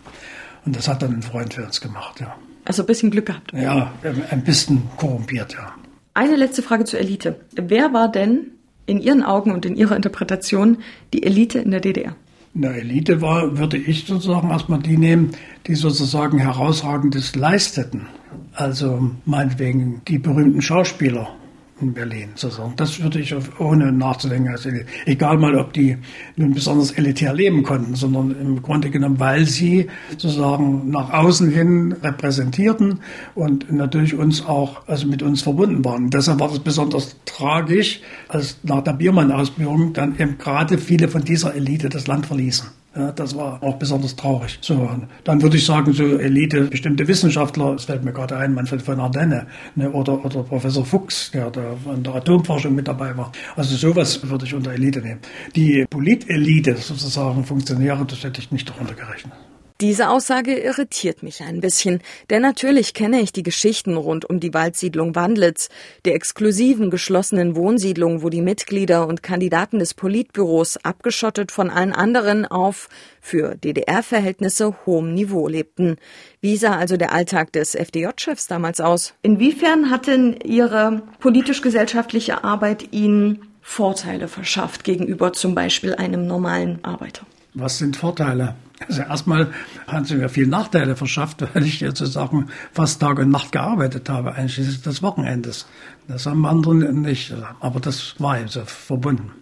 Und 0.67 0.77
das 0.77 0.87
hat 0.87 1.01
dann 1.03 1.15
ein 1.15 1.23
Freund 1.23 1.55
für 1.55 1.65
uns 1.65 1.81
gemacht, 1.81 2.21
ja. 2.21 2.37
Also 2.69 2.83
ein 2.83 2.87
bisschen 2.87 3.11
Glück 3.11 3.27
gehabt. 3.27 3.53
Ja, 3.55 3.93
ein 4.31 4.45
bisschen 4.45 4.83
korrumpiert, 4.99 5.55
ja. 5.55 5.75
Eine 6.13 6.37
letzte 6.37 6.63
Frage 6.63 6.85
zur 6.85 7.01
Elite. 7.01 7.41
Wer 7.55 7.95
war 7.95 8.13
denn 8.13 8.49
in 8.85 9.01
Ihren 9.01 9.23
Augen 9.23 9.53
und 9.53 9.65
in 9.65 9.75
Ihrer 9.75 9.97
Interpretation 9.97 10.77
die 11.15 11.23
Elite 11.23 11.61
in 11.61 11.71
der 11.71 11.81
DDR? 11.81 12.15
Eine 12.55 12.75
Elite 12.75 13.23
war, 13.23 13.57
würde 13.57 13.79
ich 13.79 14.05
sozusagen 14.05 14.51
erstmal 14.51 14.81
die 14.81 14.99
nehmen, 14.99 15.31
die 15.67 15.77
sozusagen 15.77 16.39
herausragendes 16.39 17.37
leisteten. 17.37 18.07
Also 18.53 19.13
meinetwegen 19.25 20.03
die 20.07 20.19
berühmten 20.19 20.61
Schauspieler 20.61 21.35
in 21.81 21.95
Berlin 21.95 22.31
sozusagen. 22.35 22.75
Das 22.77 23.01
würde 23.03 23.21
ich 23.21 23.35
ohne 23.59 23.93
nachzudenken, 23.93 24.49
also 24.51 24.71
egal 25.07 25.39
mal, 25.39 25.57
ob 25.57 25.73
die 25.73 25.97
nun 26.37 26.55
besonders 26.55 26.93
elitär 26.93 27.33
leben 27.33 27.63
konnten, 27.63 27.95
sondern 27.95 28.35
im 28.41 28.63
Grunde 28.63 28.91
genommen, 28.91 29.21
weil 29.21 29.45
sie 29.47 29.89
sozusagen 30.11 30.91
nach 30.91 31.13
außen 31.13 31.51
hin 31.51 31.95
repräsentierten 32.03 33.01
und 33.35 33.71
natürlich 33.73 34.15
uns 34.15 34.45
auch, 34.45 34.87
also 34.87 35.07
mit 35.07 35.23
uns 35.23 35.43
verbunden 35.43 35.85
waren. 35.85 36.11
Deshalb 36.11 36.41
war 36.41 36.53
es 36.53 36.59
besonders 36.59 37.17
tragisch, 37.25 38.01
als 38.29 38.59
nach 38.63 38.83
der 38.83 38.93
Biermann-Ausbildung 38.93 39.93
dann 39.93 40.19
eben 40.19 40.39
gerade 40.39 40.79
viele 40.79 41.09
von 41.09 41.25
dieser 41.25 41.55
Elite 41.55 41.89
das 41.89 42.07
Land 42.07 42.27
verließen. 42.27 42.78
Ja, 42.97 43.13
das 43.13 43.37
war 43.37 43.63
auch 43.63 43.77
besonders 43.77 44.17
traurig. 44.17 44.59
So, 44.63 44.89
dann 45.25 45.43
würde 45.43 45.57
ich 45.57 45.67
sagen, 45.67 45.93
so 45.93 46.05
Elite, 46.19 46.63
bestimmte 46.65 47.07
Wissenschaftler, 47.07 47.75
es 47.75 47.85
fällt 47.85 48.03
mir 48.03 48.13
gerade 48.13 48.37
ein, 48.37 48.55
Manfred 48.55 48.81
von 48.81 48.99
Ardenne 48.99 49.47
ne, 49.75 49.91
oder, 49.91 50.25
oder 50.25 50.43
Professor 50.43 50.85
Fuchs, 50.85 51.31
der, 51.31 51.51
der 51.51 51.77
an 51.87 52.03
der 52.03 52.15
Atomforschung 52.15 52.75
mit 52.75 52.89
dabei 52.89 53.17
war. 53.17 53.31
Also 53.57 53.77
sowas 53.77 54.29
würde 54.29 54.47
ich 54.47 54.55
unter 54.55 54.73
Elite 54.73 55.01
nehmen. 55.01 55.21
Die 55.55 55.85
Politelite, 55.89 56.77
sozusagen 56.77 57.45
Funktionäre, 57.45 58.05
das 58.07 58.25
hätte 58.25 58.41
ich 58.41 58.51
nicht 58.51 58.69
darunter 58.69 58.95
gerechnet. 58.95 59.33
Diese 59.81 60.09
Aussage 60.09 60.59
irritiert 60.59 61.23
mich 61.23 61.41
ein 61.41 61.61
bisschen, 61.61 62.01
denn 62.31 62.43
natürlich 62.43 62.95
kenne 62.95 63.21
ich 63.21 63.33
die 63.33 63.45
Geschichten 63.45 63.97
rund 63.97 64.29
um 64.29 64.41
die 64.41 64.53
Waldsiedlung 64.53 65.15
Wandlitz, 65.15 65.69
der 66.05 66.17
exklusiven 66.17 66.91
geschlossenen 66.91 67.55
Wohnsiedlung, 67.55 68.25
wo 68.25 68.29
die 68.29 68.43
Mitglieder 68.43 69.07
und 69.07 69.23
Kandidaten 69.23 69.79
des 69.79 69.95
Politbüros 69.95 70.79
abgeschottet 70.79 71.53
von 71.53 71.71
allen 71.71 71.93
anderen 71.93 72.45
auf 72.45 72.89
für 73.21 73.55
DDR-Verhältnisse 73.55 74.75
hohem 74.85 75.15
Niveau 75.15 75.47
lebten. 75.47 75.95
Wie 76.41 76.57
sah 76.57 76.77
also 76.77 76.97
der 76.97 77.13
Alltag 77.13 77.53
des 77.53 77.77
FDJ-Chefs 77.77 78.49
damals 78.49 78.81
aus? 78.81 79.15
Inwiefern 79.23 79.91
hat 79.91 80.09
denn 80.09 80.41
Ihre 80.45 81.03
politisch-gesellschaftliche 81.21 82.43
Arbeit 82.43 82.93
Ihnen 82.93 83.47
Vorteile 83.63 84.27
verschafft 84.27 84.83
gegenüber 84.83 85.33
zum 85.35 85.55
Beispiel 85.55 85.95
einem 85.95 86.27
normalen 86.27 86.83
Arbeiter? 86.83 87.25
Was 87.55 87.79
sind 87.79 87.97
Vorteile? 87.97 88.57
Also 88.87 89.03
erstmal 89.03 89.51
hat 89.87 90.07
sie 90.07 90.17
mir 90.17 90.29
viele 90.29 90.49
Nachteile 90.49 90.95
verschafft, 90.95 91.43
weil 91.55 91.65
ich 91.65 91.81
jetzt 91.81 91.99
sozusagen 91.99 92.49
fast 92.73 93.01
Tag 93.01 93.19
und 93.19 93.31
Nacht 93.31 93.53
gearbeitet 93.53 94.09
habe, 94.09 94.35
einschließlich 94.35 94.83
des 94.83 95.03
Wochenendes. 95.03 95.67
Das 96.07 96.27
haben 96.27 96.47
andere 96.47 96.75
nicht, 96.75 97.35
aber 97.61 97.81
das 97.81 98.15
war 98.19 98.39
eben 98.39 98.49
so 98.49 98.63
verbunden. 98.65 99.33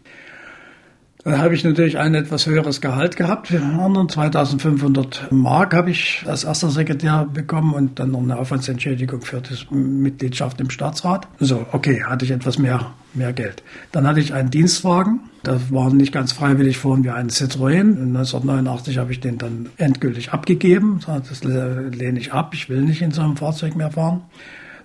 Dann 1.27 1.39
habe 1.39 1.57
ich 1.57 1.65
natürlich 1.65 1.99
ein 1.99 2.15
etwas 2.15 2.47
höheres 2.47 2.81
Gehalt 2.81 3.17
gehabt. 3.17 3.49
Für 3.49 3.59
den 3.59 3.81
anderen 3.81 4.09
2500 4.09 5.33
Mark 5.33 5.75
habe 5.75 5.91
ich 5.91 6.23
als 6.25 6.45
erster 6.45 6.71
Sekretär 6.71 7.27
bekommen 7.35 7.75
und 7.75 7.99
dann 7.99 8.12
noch 8.12 8.23
eine 8.23 8.39
Aufwandsentschädigung 8.39 9.23
für 9.23 9.41
die 9.41 9.75
Mitgliedschaft 9.75 10.61
im 10.61 10.71
Staatsrat. 10.71 11.27
So, 11.41 11.67
okay, 11.73 12.05
hatte 12.05 12.25
ich 12.25 12.31
etwas 12.31 12.59
mehr, 12.59 12.93
mehr 13.12 13.33
Geld. 13.33 13.65
Dann 13.91 14.07
hatte 14.07 14.21
ich 14.21 14.35
einen 14.35 14.51
Dienstwagen. 14.51 15.19
Das 15.43 15.73
war 15.73 15.93
nicht 15.93 16.12
ganz 16.12 16.31
freiwillig, 16.31 16.79
fuhren 16.79 17.03
wir 17.03 17.17
einen 17.17 17.31
Citroën. 17.31 17.81
1989 17.81 18.99
habe 18.99 19.11
ich 19.11 19.19
den 19.19 19.37
dann 19.37 19.71
endgültig 19.79 20.33
abgegeben. 20.33 21.01
Das 21.05 21.43
lehne 21.43 22.21
ich 22.21 22.33
ab. 22.33 22.55
Ich 22.55 22.69
will 22.69 22.83
nicht 22.83 23.03
in 23.03 23.11
so 23.11 23.23
einem 23.23 23.37
Fahrzeug 23.37 23.75
mehr 23.75 23.91
fahren. 23.91 24.23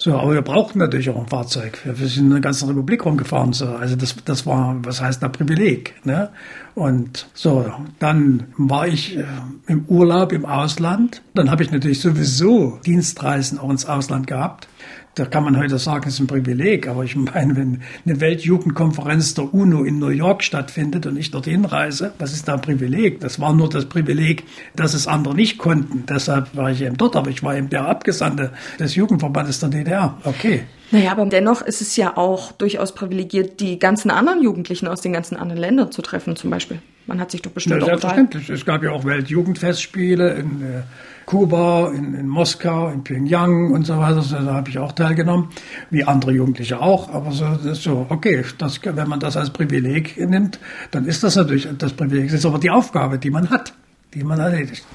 So, 0.03 0.17
aber 0.17 0.33
wir 0.33 0.41
brauchten 0.41 0.79
natürlich 0.79 1.11
auch 1.11 1.19
ein 1.19 1.27
Fahrzeug. 1.27 1.77
Wir 1.85 2.07
sind 2.07 2.23
in 2.23 2.29
der 2.31 2.39
ganzen 2.39 2.67
Republik 2.67 3.05
rumgefahren. 3.05 3.53
So. 3.53 3.67
Also 3.67 3.95
das, 3.95 4.15
das 4.25 4.47
war, 4.47 4.75
was 4.81 4.99
heißt 4.99 5.21
da 5.21 5.27
Privileg. 5.27 5.93
Ne? 6.03 6.31
Und 6.73 7.27
so, 7.35 7.71
dann 7.99 8.47
war 8.57 8.87
ich 8.87 9.15
äh, 9.15 9.25
im 9.67 9.85
Urlaub 9.85 10.31
im 10.31 10.43
Ausland. 10.43 11.21
Dann 11.35 11.51
habe 11.51 11.61
ich 11.61 11.69
natürlich 11.69 12.01
sowieso 12.01 12.79
Dienstreisen 12.83 13.59
auch 13.59 13.69
ins 13.69 13.85
Ausland 13.85 14.25
gehabt. 14.25 14.67
Da 15.15 15.25
kann 15.25 15.43
man 15.43 15.57
heute 15.57 15.77
sagen, 15.77 16.07
es 16.07 16.13
ist 16.13 16.19
ein 16.21 16.27
Privileg, 16.27 16.87
aber 16.87 17.03
ich 17.03 17.17
meine, 17.17 17.57
wenn 17.57 17.81
eine 18.05 18.21
Weltjugendkonferenz 18.21 19.33
der 19.33 19.53
UNO 19.53 19.83
in 19.83 19.99
New 19.99 20.07
York 20.07 20.41
stattfindet 20.41 21.05
und 21.05 21.17
ich 21.17 21.31
dorthin 21.31 21.65
reise, 21.65 22.13
was 22.17 22.31
ist 22.31 22.47
da 22.47 22.53
ein 22.53 22.61
Privileg? 22.61 23.19
Das 23.19 23.37
war 23.39 23.53
nur 23.53 23.69
das 23.69 23.85
Privileg, 23.85 24.45
dass 24.73 24.93
es 24.93 25.07
andere 25.07 25.35
nicht 25.35 25.57
konnten. 25.57 26.05
Deshalb 26.07 26.55
war 26.55 26.71
ich 26.71 26.81
eben 26.81 26.95
dort, 26.95 27.17
aber 27.17 27.29
ich 27.29 27.43
war 27.43 27.57
eben 27.57 27.69
der 27.69 27.87
Abgesandte 27.87 28.51
des 28.79 28.95
Jugendverbandes 28.95 29.59
der 29.59 29.69
DDR. 29.69 30.17
Okay. 30.23 30.63
Naja, 30.91 31.11
aber 31.11 31.25
dennoch 31.25 31.61
ist 31.61 31.81
es 31.81 31.97
ja 31.97 32.15
auch 32.15 32.53
durchaus 32.53 32.95
privilegiert, 32.95 33.59
die 33.59 33.79
ganzen 33.79 34.11
anderen 34.11 34.41
Jugendlichen 34.41 34.87
aus 34.87 35.01
den 35.01 35.11
ganzen 35.11 35.35
anderen 35.35 35.59
Ländern 35.59 35.91
zu 35.91 36.01
treffen, 36.01 36.37
zum 36.37 36.49
Beispiel. 36.49 36.81
Man 37.05 37.19
hat 37.19 37.31
sich 37.31 37.41
doch 37.41 37.51
bestimmt 37.51 37.77
ja, 37.77 37.83
auch 37.83 37.87
selbstverständlich. 37.87 38.49
Es 38.49 38.65
gab 38.65 38.83
ja 38.83 38.91
auch 38.91 39.03
Weltjugendfestspiele 39.03 40.35
in 40.35 40.61
äh, 40.61 40.81
Kuba, 41.25 41.91
in, 41.95 42.13
in, 42.13 42.27
Moskau, 42.27 42.89
in 42.89 43.03
Pyongyang 43.03 43.71
und 43.71 43.85
so 43.85 43.97
weiter. 43.97 44.21
So, 44.21 44.35
da 44.35 44.53
habe 44.53 44.69
ich 44.69 44.79
auch 44.79 44.91
teilgenommen, 44.91 45.49
wie 45.89 46.03
andere 46.03 46.31
Jugendliche 46.31 46.79
auch. 46.81 47.09
Aber 47.09 47.31
so, 47.31 47.57
so 47.73 48.05
okay, 48.09 48.43
das, 48.57 48.79
wenn 48.83 49.07
man 49.07 49.19
das 49.19 49.37
als 49.37 49.49
Privileg 49.51 50.17
nimmt, 50.17 50.59
dann 50.91 51.05
ist 51.05 51.23
das 51.23 51.35
natürlich 51.35 51.67
das 51.77 51.93
Privileg. 51.93 52.25
Das 52.25 52.39
ist 52.39 52.45
aber 52.45 52.59
die 52.59 52.69
Aufgabe, 52.69 53.17
die 53.17 53.29
man 53.29 53.49
hat, 53.49 53.73
die 54.13 54.23
man 54.23 54.39
erledigt. 54.39 54.85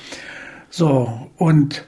So, 0.71 1.31
und 1.37 1.87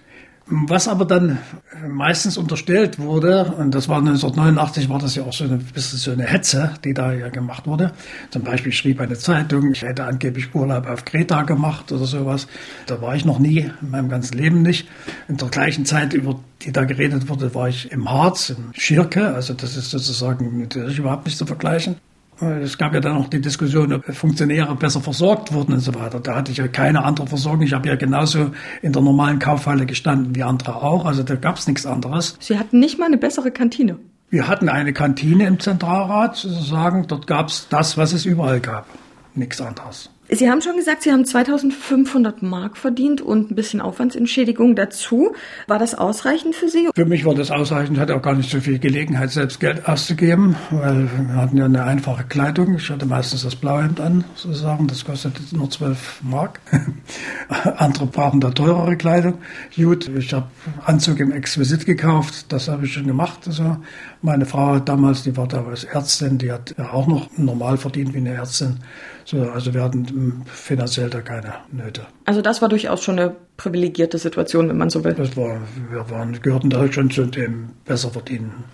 Was 0.51 0.89
aber 0.89 1.05
dann 1.05 1.39
meistens 1.87 2.39
unterstellt 2.39 2.99
wurde, 2.99 3.53
und 3.59 3.75
das 3.75 3.87
war 3.87 3.99
1989, 3.99 4.89
war 4.89 4.99
das 4.99 5.15
ja 5.15 5.25
auch 5.25 5.33
so 5.35 5.45
ein 5.45 5.59
bisschen 5.59 5.99
so 5.99 6.11
eine 6.11 6.25
Hetze, 6.25 6.71
die 6.85 6.95
da 6.95 7.13
ja 7.13 7.29
gemacht 7.29 7.67
wurde. 7.67 7.93
Zum 8.31 8.45
Beispiel 8.45 8.73
schrieb 8.73 8.99
eine 9.01 9.19
Zeitung, 9.19 9.73
ich 9.73 9.83
hätte 9.83 10.05
angeblich 10.05 10.55
Urlaub 10.55 10.87
auf 10.87 11.05
Kreta 11.05 11.43
gemacht 11.43 11.93
oder 11.93 12.07
sowas. 12.07 12.47
Da 12.87 13.03
war 13.03 13.15
ich 13.15 13.27
noch 13.27 13.39
nie, 13.39 13.71
in 13.83 13.91
meinem 13.91 14.09
ganzen 14.09 14.39
Leben 14.39 14.63
nicht. 14.63 14.89
In 15.29 15.37
der 15.37 15.49
gleichen 15.49 15.85
Zeit, 15.85 16.15
über 16.15 16.41
die 16.63 16.73
da 16.73 16.85
geredet 16.85 17.29
wurde, 17.29 17.55
war 17.55 17.69
ich 17.69 17.93
im 17.93 18.11
Harz, 18.11 18.49
im 18.49 18.73
Schirke, 18.73 19.35
also 19.35 19.53
das 19.53 19.77
ist 19.77 19.91
sozusagen 19.91 20.61
natürlich 20.61 20.99
überhaupt 20.99 21.27
nicht 21.27 21.37
zu 21.37 21.45
vergleichen. 21.45 21.97
Es 22.41 22.79
gab 22.79 22.95
ja 22.95 23.01
dann 23.01 23.17
auch 23.17 23.29
die 23.29 23.41
Diskussion, 23.41 23.93
ob 23.93 24.05
Funktionäre 24.15 24.75
besser 24.77 25.01
versorgt 25.01 25.53
wurden 25.53 25.73
und 25.73 25.81
so 25.81 25.95
weiter. 25.95 26.21
Da 26.21 26.37
hatte 26.37 26.53
ich 26.53 26.59
ja 26.59 26.69
keine 26.69 27.05
andere 27.05 27.27
Versorgung. 27.27 27.63
Ich 27.63 27.73
habe 27.73 27.89
ja 27.89 27.97
genauso 27.97 28.53
in 28.81 28.93
der 28.93 29.03
normalen 29.03 29.39
Kaufhalle 29.39 29.87
gestanden 29.87 30.37
wie 30.37 30.45
andere 30.45 30.77
auch. 30.77 31.05
Also 31.05 31.23
da 31.25 31.35
gab 31.35 31.57
es 31.57 31.67
nichts 31.67 31.85
anderes. 31.85 32.37
Sie 32.39 32.59
hatten 32.59 32.79
nicht 32.79 32.99
mal 32.99 33.07
eine 33.07 33.19
bessere 33.19 33.51
Kantine. 33.51 33.99
Wir 34.31 34.47
hatten 34.47 34.69
eine 34.69 34.93
Kantine 34.93 35.47
im 35.47 35.59
Zentralrat 35.59 36.37
sozusagen. 36.37 37.07
Dort 37.09 37.27
gab 37.27 37.49
es 37.49 37.67
das, 37.71 37.97
was 37.97 38.13
es 38.13 38.25
überall 38.25 38.61
gab. 38.61 38.87
Nichts 39.35 39.61
anderes. 39.61 40.11
Sie 40.31 40.51
haben 40.51 40.61
schon 40.61 40.77
gesagt, 40.77 41.03
Sie 41.03 41.11
haben 41.11 41.25
2500 41.25 42.43
Mark 42.43 42.77
verdient 42.77 43.23
und 43.23 43.51
ein 43.51 43.55
bisschen 43.55 43.81
Aufwandsentschädigung 43.81 44.77
dazu. 44.77 45.35
War 45.67 45.79
das 45.79 45.95
ausreichend 45.95 46.55
für 46.55 46.69
Sie? 46.69 46.91
Für 46.95 47.07
mich 47.07 47.25
war 47.25 47.35
das 47.35 47.51
ausreichend. 47.51 47.97
Ich 47.97 48.01
hatte 48.01 48.15
auch 48.15 48.21
gar 48.21 48.35
nicht 48.35 48.51
so 48.51 48.61
viel 48.61 48.79
Gelegenheit, 48.79 49.31
selbst 49.31 49.59
Geld 49.59 49.89
auszugeben, 49.89 50.55
weil 50.71 51.09
wir 51.29 51.35
hatten 51.35 51.57
ja 51.57 51.65
eine 51.65 51.85
einfache 51.85 52.25
Kleidung. 52.25 52.77
Ich 52.77 52.91
hatte 52.91 53.07
meistens 53.07 53.45
das 53.45 53.57
Blauhemd 53.57 54.01
an, 54.01 54.25
sozusagen. 54.35 54.87
Das 54.87 55.03
kostete 55.03 55.41
nur 55.57 55.71
12 55.71 56.21
Mark. 56.23 56.61
Andere 57.79 58.05
brauchen 58.07 58.41
da 58.41 58.51
teurere 58.51 58.97
Kleidung. 58.97 59.39
Gut, 59.77 60.09
ich 60.09 60.35
habe 60.35 60.49
Anzug 60.85 61.21
im 61.21 61.33
Exquisit 61.33 61.87
gekauft. 61.87 62.53
Das 62.53 62.69
habe 62.69 62.85
ich 62.85 62.93
schon 62.93 63.07
gemacht. 63.07 63.41
Also 63.47 63.79
meine 64.21 64.45
Frau 64.45 64.79
damals, 64.79 65.23
die 65.23 65.37
war 65.39 65.49
damals 65.49 65.85
Ärztin, 65.85 66.37
die 66.37 66.53
hat 66.53 66.75
auch 66.79 67.07
noch 67.07 67.31
normal 67.39 67.79
verdient 67.79 68.13
wie 68.13 68.19
eine 68.19 68.35
Ärztin. 68.35 68.81
So, 69.25 69.43
also 69.43 69.75
wir 69.75 69.83
hatten 69.83 70.07
finanziell 70.47 71.11
da 71.11 71.21
keine 71.21 71.55
Nöte. 71.73 72.07
Also 72.25 72.43
das 72.43 72.63
war 72.63 72.69
durchaus 72.69 73.03
schon 73.03 73.19
eine 73.19 73.35
privilegierte 73.57 74.19
Situation, 74.19 74.69
wenn 74.69 74.79
man 74.79 74.91
so 74.91 75.05
will. 75.05 75.15
Das 75.15 75.37
war, 75.37 75.61
wir 75.91 76.11
waren, 76.11 76.41
gehörten 76.41 76.71
da 76.71 76.91
schon 76.93 77.11
zu 77.11 77.27
dem 77.27 77.71
besser 77.85 78.11
verdienenden. 78.11 78.65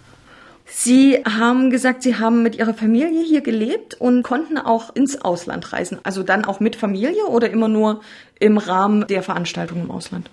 Sie 0.66 1.22
haben 1.24 1.70
gesagt, 1.70 2.02
Sie 2.02 2.16
haben 2.16 2.42
mit 2.42 2.56
Ihrer 2.56 2.74
Familie 2.74 3.22
hier 3.22 3.42
gelebt 3.42 3.94
und 3.94 4.22
konnten 4.22 4.58
auch 4.58 4.94
ins 4.94 5.20
Ausland 5.20 5.72
reisen. 5.72 5.98
Also 6.04 6.22
dann 6.22 6.44
auch 6.44 6.58
mit 6.58 6.74
Familie 6.74 7.26
oder 7.26 7.50
immer 7.50 7.68
nur 7.68 8.00
im 8.40 8.58
Rahmen 8.58 9.06
der 9.06 9.22
Veranstaltung 9.22 9.82
im 9.82 9.90
Ausland? 9.90 10.30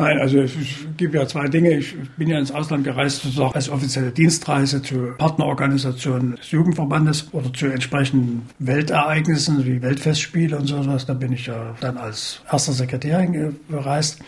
Nein, 0.00 0.18
also 0.18 0.40
es 0.40 0.52
gibt 0.96 1.14
ja 1.14 1.26
zwei 1.26 1.46
Dinge. 1.48 1.72
Ich 1.72 1.94
bin 2.16 2.26
ja 2.26 2.38
ins 2.38 2.50
Ausland 2.50 2.84
gereist, 2.84 3.20
sozusagen 3.20 3.54
als 3.54 3.68
offizielle 3.68 4.10
Dienstreise 4.10 4.80
zu 4.80 5.12
Partnerorganisationen 5.18 6.36
des 6.36 6.50
Jugendverbandes 6.52 7.28
oder 7.32 7.52
zu 7.52 7.66
entsprechenden 7.66 8.48
Weltereignissen 8.60 9.66
wie 9.66 9.82
Weltfestspiele 9.82 10.56
und 10.56 10.66
sowas. 10.66 11.04
Da 11.04 11.12
bin 11.12 11.34
ich 11.34 11.46
ja 11.46 11.74
dann 11.80 11.98
als 11.98 12.40
erster 12.50 12.72
Sekretär 12.72 13.26
gereist. 13.68 14.20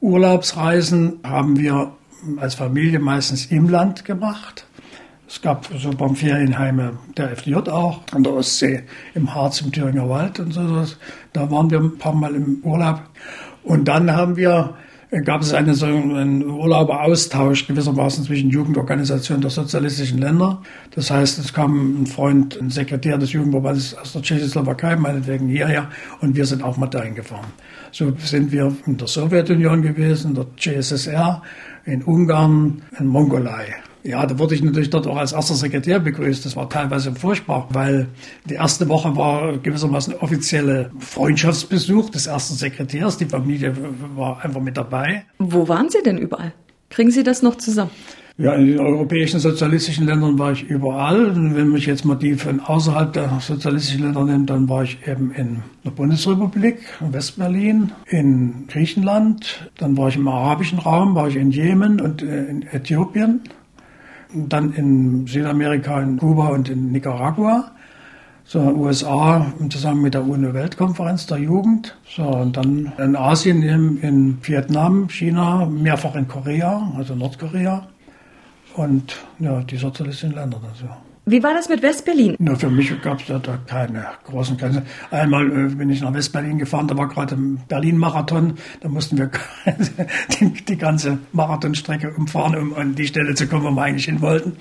Urlaubsreisen 0.00 1.18
haben 1.22 1.58
wir 1.58 1.92
als 2.38 2.54
Familie 2.54 2.98
meistens 2.98 3.44
im 3.46 3.68
Land 3.68 4.06
gemacht. 4.06 4.66
Es 5.28 5.42
gab 5.42 5.66
so 5.76 5.90
beim 5.90 6.16
Ferienheime 6.16 6.98
der 7.18 7.30
FDJ 7.32 7.56
auch, 7.68 8.00
an 8.12 8.22
der 8.22 8.32
Ostsee, 8.32 8.84
im 9.14 9.34
Harz, 9.34 9.60
im 9.60 9.70
Thüringer 9.70 10.08
Wald 10.08 10.40
und 10.40 10.52
sowas. 10.52 10.96
Da 11.34 11.50
waren 11.50 11.70
wir 11.70 11.80
ein 11.80 11.98
paar 11.98 12.14
Mal 12.14 12.34
im 12.34 12.60
Urlaub. 12.62 13.02
Und 13.64 13.86
dann 13.86 14.10
haben 14.10 14.36
wir 14.36 14.74
gab 15.20 15.42
es 15.42 15.52
eine, 15.52 15.74
so 15.74 15.86
einen 15.86 16.42
Urlauberaustausch 16.44 17.66
gewissermaßen 17.66 18.24
zwischen 18.24 18.50
Jugendorganisationen 18.50 19.42
der 19.42 19.50
sozialistischen 19.50 20.18
Länder. 20.18 20.60
Das 20.90 21.10
heißt, 21.10 21.38
es 21.38 21.52
kam 21.52 22.02
ein 22.02 22.06
Freund, 22.06 22.60
ein 22.60 22.70
Sekretär 22.70 23.16
des 23.16 23.32
Jugendverbandes 23.32 23.96
aus 23.96 24.12
der 24.12 24.22
Tschechoslowakei, 24.22 24.96
meinetwegen 24.96 25.48
hierher, 25.48 25.88
und 26.20 26.34
wir 26.34 26.46
sind 26.46 26.62
auch 26.62 26.76
mal 26.76 26.88
dahin 26.88 27.14
gefahren. 27.14 27.52
So 27.92 28.12
sind 28.18 28.50
wir 28.50 28.74
in 28.86 28.96
der 28.96 29.06
Sowjetunion 29.06 29.82
gewesen, 29.82 30.34
der 30.34 30.46
CSSR, 30.56 31.42
in 31.84 32.02
Ungarn, 32.02 32.82
in 32.98 33.06
Mongolei. 33.06 33.74
Ja, 34.04 34.26
da 34.26 34.38
wurde 34.38 34.54
ich 34.54 34.62
natürlich 34.62 34.90
dort 34.90 35.06
auch 35.06 35.16
als 35.16 35.32
erster 35.32 35.54
Sekretär 35.54 35.98
begrüßt. 35.98 36.44
Das 36.44 36.56
war 36.56 36.68
teilweise 36.68 37.14
furchtbar, 37.14 37.68
weil 37.70 38.08
die 38.44 38.54
erste 38.54 38.86
Woche 38.90 39.16
war 39.16 39.56
gewissermaßen 39.56 40.16
offizielle 40.16 40.90
Freundschaftsbesuch 40.98 42.10
des 42.10 42.26
ersten 42.26 42.54
Sekretärs. 42.54 43.16
Die 43.16 43.24
Familie 43.24 43.74
war 44.14 44.44
einfach 44.44 44.60
mit 44.60 44.76
dabei. 44.76 45.24
Wo 45.38 45.68
waren 45.68 45.88
Sie 45.88 46.02
denn 46.04 46.18
überall? 46.18 46.52
Kriegen 46.90 47.10
Sie 47.10 47.22
das 47.22 47.40
noch 47.40 47.56
zusammen? 47.56 47.90
Ja, 48.36 48.52
in 48.54 48.66
den 48.66 48.80
europäischen 48.80 49.40
sozialistischen 49.40 50.06
Ländern 50.06 50.38
war 50.38 50.52
ich 50.52 50.64
überall. 50.64 51.26
Und 51.26 51.56
wenn 51.56 51.70
mich 51.70 51.86
jetzt 51.86 52.04
mal 52.04 52.16
die 52.16 52.34
von 52.34 52.60
außerhalb 52.60 53.10
der 53.12 53.38
sozialistischen 53.40 54.02
Länder 54.02 54.24
nimmt, 54.24 54.50
dann 54.50 54.68
war 54.68 54.82
ich 54.82 54.98
eben 55.06 55.32
in 55.32 55.62
der 55.82 55.92
Bundesrepublik, 55.92 56.80
in 57.00 57.12
Westberlin, 57.12 57.92
in 58.06 58.66
Griechenland, 58.68 59.70
dann 59.78 59.96
war 59.96 60.08
ich 60.08 60.16
im 60.16 60.28
arabischen 60.28 60.80
Raum, 60.80 61.14
war 61.14 61.28
ich 61.28 61.36
in 61.36 61.52
Jemen 61.52 62.00
und 62.00 62.22
äh, 62.22 62.44
in 62.46 62.62
Äthiopien 62.70 63.40
dann 64.34 64.72
in 64.72 65.26
Südamerika, 65.26 66.00
in 66.00 66.18
Kuba 66.18 66.48
und 66.48 66.68
in 66.68 66.92
Nicaragua. 66.92 67.70
So, 68.46 68.60
USA 68.60 69.46
zusammen 69.70 70.02
mit 70.02 70.14
der 70.14 70.26
UNO-Weltkonferenz 70.26 71.26
der 71.26 71.38
Jugend. 71.38 71.96
So, 72.06 72.24
und 72.24 72.56
dann 72.56 72.92
in 72.98 73.16
Asien, 73.16 73.62
in, 73.62 73.98
in 73.98 74.38
Vietnam, 74.42 75.08
China, 75.08 75.64
mehrfach 75.64 76.14
in 76.14 76.28
Korea, 76.28 76.92
also 76.96 77.14
Nordkorea. 77.14 77.86
Und 78.74 79.16
ja, 79.38 79.62
die 79.62 79.76
sozialistischen 79.76 80.34
Länder. 80.34 80.60
Also. 80.68 81.13
Wie 81.26 81.42
war 81.42 81.54
das 81.54 81.70
mit 81.70 81.80
Westberlin? 81.80 82.36
Na, 82.38 82.54
für 82.54 82.68
mich 82.68 83.00
gab 83.00 83.18
es 83.18 83.26
da, 83.26 83.38
da, 83.38 83.58
keine 83.66 84.04
großen 84.24 84.58
Grenzen. 84.58 84.82
Einmal 85.10 85.46
äh, 85.46 85.74
bin 85.74 85.88
ich 85.88 86.02
nach 86.02 86.12
Westberlin 86.12 86.58
gefahren, 86.58 86.86
da 86.86 86.98
war 86.98 87.08
gerade 87.08 87.34
ein 87.34 87.62
Berlin-Marathon. 87.66 88.58
Da 88.80 88.88
mussten 88.90 89.16
wir 89.16 89.30
die, 90.40 90.50
die, 90.50 90.76
ganze 90.76 91.18
Marathonstrecke 91.32 92.12
umfahren, 92.12 92.56
um 92.56 92.74
an 92.74 92.94
die 92.94 93.06
Stelle 93.06 93.34
zu 93.34 93.46
kommen, 93.46 93.64
wo 93.64 93.70
wir 93.70 93.82
eigentlich 93.82 94.04
hin 94.04 94.20
wollten. 94.20 94.56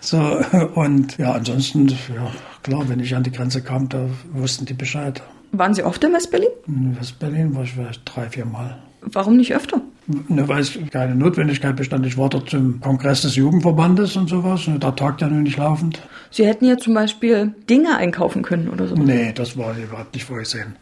So, 0.00 0.18
und 0.74 1.18
ja, 1.18 1.32
ansonsten, 1.32 1.88
ja, 1.88 2.32
klar, 2.62 2.88
wenn 2.88 3.00
ich 3.00 3.14
an 3.14 3.22
die 3.22 3.32
Grenze 3.32 3.62
kam, 3.62 3.90
da 3.90 4.08
wussten 4.32 4.64
die 4.64 4.74
Bescheid. 4.74 5.22
Waren 5.52 5.74
Sie 5.74 5.82
oft 5.82 6.02
in 6.02 6.14
Westberlin? 6.14 6.48
In 6.66 6.98
Westberlin 6.98 7.54
war 7.54 7.64
ich 7.64 7.72
vielleicht 7.72 8.00
drei, 8.04 8.30
vier 8.30 8.46
Mal. 8.46 8.78
Warum 9.02 9.36
nicht 9.36 9.54
öfter? 9.54 9.82
Weil 10.08 10.60
es 10.60 10.78
keine 10.92 11.16
Notwendigkeit 11.16 11.74
bestand. 11.74 12.06
Ich 12.06 12.16
war 12.16 12.28
dort 12.28 12.50
zum 12.50 12.80
Kongress 12.80 13.22
des 13.22 13.34
Jugendverbandes 13.34 14.16
und 14.16 14.28
sowas. 14.28 14.68
Und 14.68 14.84
da 14.84 14.92
tagt 14.92 15.20
ja 15.20 15.28
nun 15.28 15.42
nicht 15.42 15.58
laufend. 15.58 16.00
Sie 16.30 16.46
hätten 16.46 16.64
ja 16.66 16.76
zum 16.76 16.94
Beispiel 16.94 17.54
Dinge 17.68 17.96
einkaufen 17.96 18.42
können 18.42 18.68
oder 18.68 18.86
so. 18.86 18.94
Nee, 18.94 19.32
das 19.34 19.56
war 19.56 19.76
überhaupt 19.76 20.14
nicht 20.14 20.24
vorgesehen. 20.24 20.76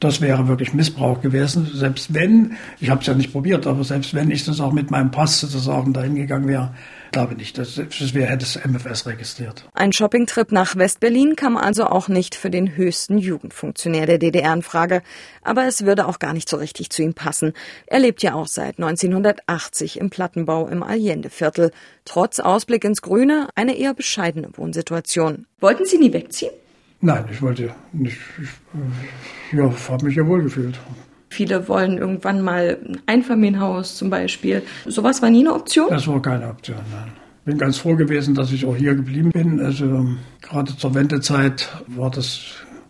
Das 0.00 0.20
wäre 0.20 0.48
wirklich 0.48 0.74
Missbrauch 0.74 1.20
gewesen. 1.20 1.70
Selbst 1.72 2.12
wenn, 2.12 2.56
ich 2.80 2.90
habe 2.90 3.00
es 3.00 3.06
ja 3.06 3.14
nicht 3.14 3.32
probiert, 3.32 3.66
aber 3.66 3.84
selbst 3.84 4.12
wenn 4.12 4.30
ich 4.30 4.44
das 4.44 4.60
auch 4.60 4.72
mit 4.72 4.90
meinem 4.90 5.10
Pass 5.10 5.40
sozusagen 5.40 5.92
dahin 5.92 6.16
gegangen 6.16 6.48
wäre, 6.48 6.74
glaube 7.14 7.34
nicht. 7.34 7.56
Das, 7.56 7.76
das 7.76 8.14
wäre, 8.14 8.26
hätte 8.26 8.44
das 8.44 8.60
MFS 8.64 9.06
registriert. 9.06 9.66
Ein 9.72 9.92
Shoppingtrip 9.92 10.52
nach 10.52 10.76
Westberlin 10.76 11.36
kam 11.36 11.56
also 11.56 11.86
auch 11.86 12.08
nicht 12.08 12.34
für 12.34 12.50
den 12.50 12.76
höchsten 12.76 13.16
Jugendfunktionär 13.16 14.06
der 14.06 14.18
DDR 14.18 14.52
in 14.52 14.62
Frage. 14.62 15.02
Aber 15.42 15.66
es 15.66 15.86
würde 15.86 16.06
auch 16.06 16.18
gar 16.18 16.32
nicht 16.34 16.48
so 16.48 16.56
richtig 16.58 16.90
zu 16.90 17.02
ihm 17.02 17.14
passen. 17.14 17.54
Er 17.86 18.00
lebt 18.00 18.22
ja 18.22 18.34
auch 18.34 18.48
seit 18.48 18.78
1980 18.78 19.98
im 19.98 20.10
Plattenbau 20.10 20.68
im 20.68 20.82
Allendeviertel. 20.82 21.70
Trotz 22.04 22.40
Ausblick 22.40 22.84
ins 22.84 23.00
Grüne 23.00 23.48
eine 23.54 23.76
eher 23.76 23.94
bescheidene 23.94 24.50
Wohnsituation. 24.52 25.46
Wollten 25.60 25.86
Sie 25.86 25.98
nie 25.98 26.12
wegziehen? 26.12 26.52
Nein, 27.00 27.26
ich 27.30 27.40
wollte 27.42 27.74
nicht. 27.92 28.18
Ich 28.42 29.58
ja, 29.58 29.72
habe 29.88 30.04
mich 30.04 30.16
ja 30.16 30.26
wohlgefühlt. 30.26 30.78
Viele 31.34 31.66
wollen 31.66 31.98
irgendwann 31.98 32.42
mal 32.42 32.78
ein 32.86 33.00
Einfamilienhaus 33.06 33.96
zum 33.96 34.08
Beispiel. 34.08 34.62
Sowas 34.86 35.20
war 35.20 35.30
nie 35.30 35.40
eine 35.40 35.52
Option? 35.52 35.88
Das 35.90 36.06
war 36.06 36.22
keine 36.22 36.48
Option, 36.48 36.76
nein. 36.92 37.12
Ich 37.38 37.44
Bin 37.46 37.58
ganz 37.58 37.76
froh 37.76 37.96
gewesen, 37.96 38.36
dass 38.36 38.52
ich 38.52 38.64
auch 38.64 38.76
hier 38.76 38.94
geblieben 38.94 39.30
bin. 39.32 39.60
Also 39.60 40.06
gerade 40.40 40.76
zur 40.76 40.94
Wendezeit 40.94 41.68
war 41.88 42.10
das 42.12 42.40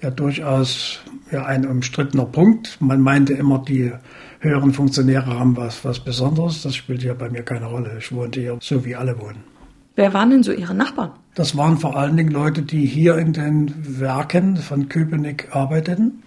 ja 0.03 0.11
durchaus 0.11 1.01
ja, 1.33 1.47
ein 1.47 1.67
umstrittener 1.67 2.27
Punkt. 2.27 2.77
Man 2.81 3.01
meinte 3.01 3.33
immer, 3.33 3.61
die 3.61 3.93
höheren 4.41 4.75
Funktionäre 4.75 5.39
haben 5.39 5.57
was, 5.57 5.83
was 5.87 6.01
Besonderes. 6.01 6.63
Das 6.63 6.77
spielte 6.77 7.07
ja 7.07 7.15
bei 7.15 7.31
mir 7.31 7.45
keine 7.45 7.65
Rolle. 7.65 7.97
Ich 7.99 8.13
wohnte 8.13 8.41
hier 8.41 8.59
so, 8.61 8.85
wie 8.85 8.95
alle 8.95 9.19
wohnen. 9.19 9.43
Wer 9.97 10.13
waren 10.13 10.31
denn 10.31 10.43
so 10.43 10.53
Ihre 10.53 10.75
Nachbarn? 10.75 11.13
Das 11.35 11.57
waren 11.57 11.79
vor 11.79 11.97
allen 11.97 12.17
Dingen 12.17 12.31
Leute, 12.31 12.63
die 12.63 12.85
hier 12.85 13.17
in 13.17 13.33
den 13.33 13.73
Werken 14.01 14.57
von 14.57 14.89
Köpenick 14.89 15.49
arbeiteten. 15.53 16.23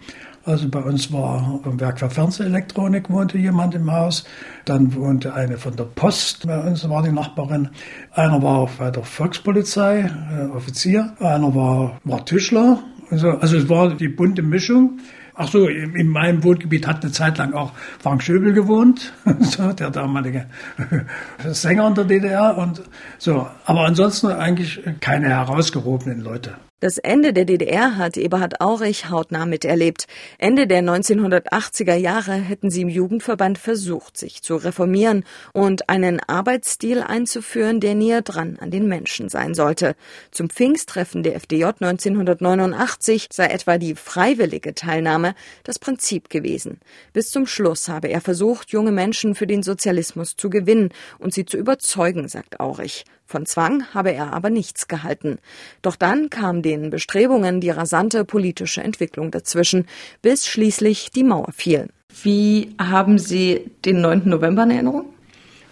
Also 0.47 0.69
bei 0.69 0.79
uns 0.79 1.11
war 1.11 1.59
im 1.65 1.77
Werk 1.77 1.99
für 1.99 2.09
Fernsehelektronik 2.09 3.09
wohnte 3.09 3.37
jemand 3.37 3.75
im 3.75 3.91
Haus. 3.91 4.23
Dann 4.63 4.95
wohnte 4.95 5.33
eine 5.33 5.57
von 5.57 5.75
der 5.75 5.83
Post, 5.83 6.47
bei 6.47 6.57
uns 6.57 6.87
war 6.87 7.03
die 7.03 7.11
Nachbarin. 7.11 7.67
Einer 8.13 8.41
war 8.41 8.69
bei 8.79 8.89
der 8.89 9.03
Volkspolizei, 9.03 10.09
äh, 10.31 10.45
Offizier. 10.55 11.13
Einer 11.19 11.53
war, 11.53 11.99
war 12.05 12.25
Tischler. 12.25 12.79
Also, 13.11 13.31
also 13.31 13.57
es 13.57 13.67
war 13.67 13.93
die 13.93 14.07
bunte 14.07 14.41
Mischung. 14.41 14.99
Ach 15.35 15.49
so, 15.49 15.67
in 15.67 16.07
meinem 16.07 16.41
Wohngebiet 16.45 16.87
hat 16.87 17.03
eine 17.03 17.11
Zeit 17.11 17.37
lang 17.39 17.53
auch 17.53 17.73
Frank 17.99 18.23
Schöbel 18.23 18.53
gewohnt, 18.53 19.13
der 19.79 19.89
damalige 19.89 20.45
Sänger 21.45 21.87
in 21.87 21.93
der 21.93 22.05
DDR 22.05 22.57
und 22.57 22.83
so. 23.17 23.47
Aber 23.65 23.81
ansonsten 23.81 24.27
eigentlich 24.27 24.81
keine 25.01 25.27
herausgehobenen 25.27 26.21
Leute. 26.21 26.55
Das 26.79 26.99
Ende 26.99 27.33
der 27.33 27.45
DDR 27.45 27.97
hat 27.97 28.17
Eberhard 28.17 28.61
Aurich 28.61 29.09
hautnah 29.09 29.47
miterlebt. 29.47 30.05
Ende 30.37 30.67
der 30.67 30.83
1980er 30.83 31.95
Jahre 31.95 32.33
hätten 32.33 32.69
sie 32.69 32.81
im 32.81 32.89
Jugendverband 32.89 33.57
versucht, 33.57 34.15
sich 34.15 34.43
zu 34.43 34.57
reformieren 34.57 35.23
und 35.53 35.89
einen 35.89 36.19
Arbeitsstil 36.19 37.01
einzuführen, 37.01 37.79
der 37.79 37.95
näher 37.95 38.21
dran 38.21 38.59
an 38.61 38.69
den 38.69 38.87
Menschen 38.87 39.27
sein 39.27 39.55
sollte. 39.55 39.95
Zum 40.29 40.51
Pfingsttreffen 40.51 41.23
der 41.23 41.33
FDJ 41.39 41.63
1989 41.79 43.29
sei 43.31 43.47
etwa 43.47 43.79
die 43.79 43.95
freiwillige 43.95 44.75
Teilnahme 44.75 45.33
das 45.63 45.79
Prinzip 45.79 46.29
gewesen. 46.29 46.79
Bis 47.11 47.31
zum 47.31 47.47
Schluss 47.47 47.89
habe 47.89 48.09
er 48.09 48.21
versucht, 48.21 48.69
junge 48.69 48.91
Menschen 48.91 49.33
für 49.33 49.47
den 49.47 49.63
Sozialismus 49.63 50.35
zu 50.35 50.51
gewinnen 50.51 50.89
und 51.17 51.33
sie 51.33 51.45
zu 51.45 51.57
überzeugen, 51.57 52.27
sagt 52.27 52.59
Aurich. 52.59 53.03
Von 53.27 53.45
Zwang 53.45 53.83
habe 53.93 54.13
er 54.13 54.33
aber 54.33 54.49
nichts 54.49 54.87
gehalten. 54.87 55.39
Doch 55.81 55.97
dann 55.97 56.29
kam 56.29 56.61
den 56.61 56.89
Bestrebungen 56.89 57.59
die 57.59 57.69
rasante 57.69 58.23
politische 58.23 58.81
Entwicklung 58.81 59.31
dazwischen, 59.31 59.85
bis 60.21 60.47
schließlich 60.47 61.11
die 61.11 61.25
Mauer 61.25 61.51
fiel. 61.51 61.89
Wie 62.23 62.73
haben 62.79 63.19
Sie 63.19 63.69
den 63.83 63.99
9. 64.01 64.23
November 64.29 64.63
in 64.63 64.71
Erinnerung? 64.71 65.05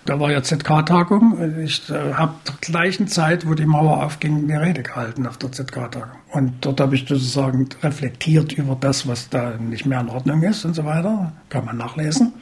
Da 0.05 0.19
war 0.19 0.31
ja 0.31 0.43
ZK-Tagung. 0.43 1.57
Ich 1.63 1.89
äh, 1.89 2.13
habe 2.13 2.35
zur 2.43 2.55
gleichen 2.61 3.07
Zeit, 3.07 3.47
wo 3.47 3.55
die 3.55 3.65
Mauer 3.65 4.03
aufging, 4.03 4.43
eine 4.43 4.61
Rede 4.61 4.83
gehalten 4.83 5.25
auf 5.25 5.37
der 5.37 5.51
ZK-Tagung. 5.51 6.19
Und 6.31 6.53
dort 6.61 6.79
habe 6.79 6.93
ich 6.93 7.07
sozusagen 7.07 7.69
reflektiert 7.81 8.53
über 8.53 8.77
das, 8.79 9.07
was 9.07 9.29
da 9.29 9.57
nicht 9.57 9.87
mehr 9.87 10.01
in 10.01 10.09
Ordnung 10.09 10.43
ist 10.43 10.63
und 10.63 10.75
so 10.75 10.85
weiter. 10.85 11.31
Kann 11.49 11.65
man 11.65 11.77
nachlesen. 11.77 12.33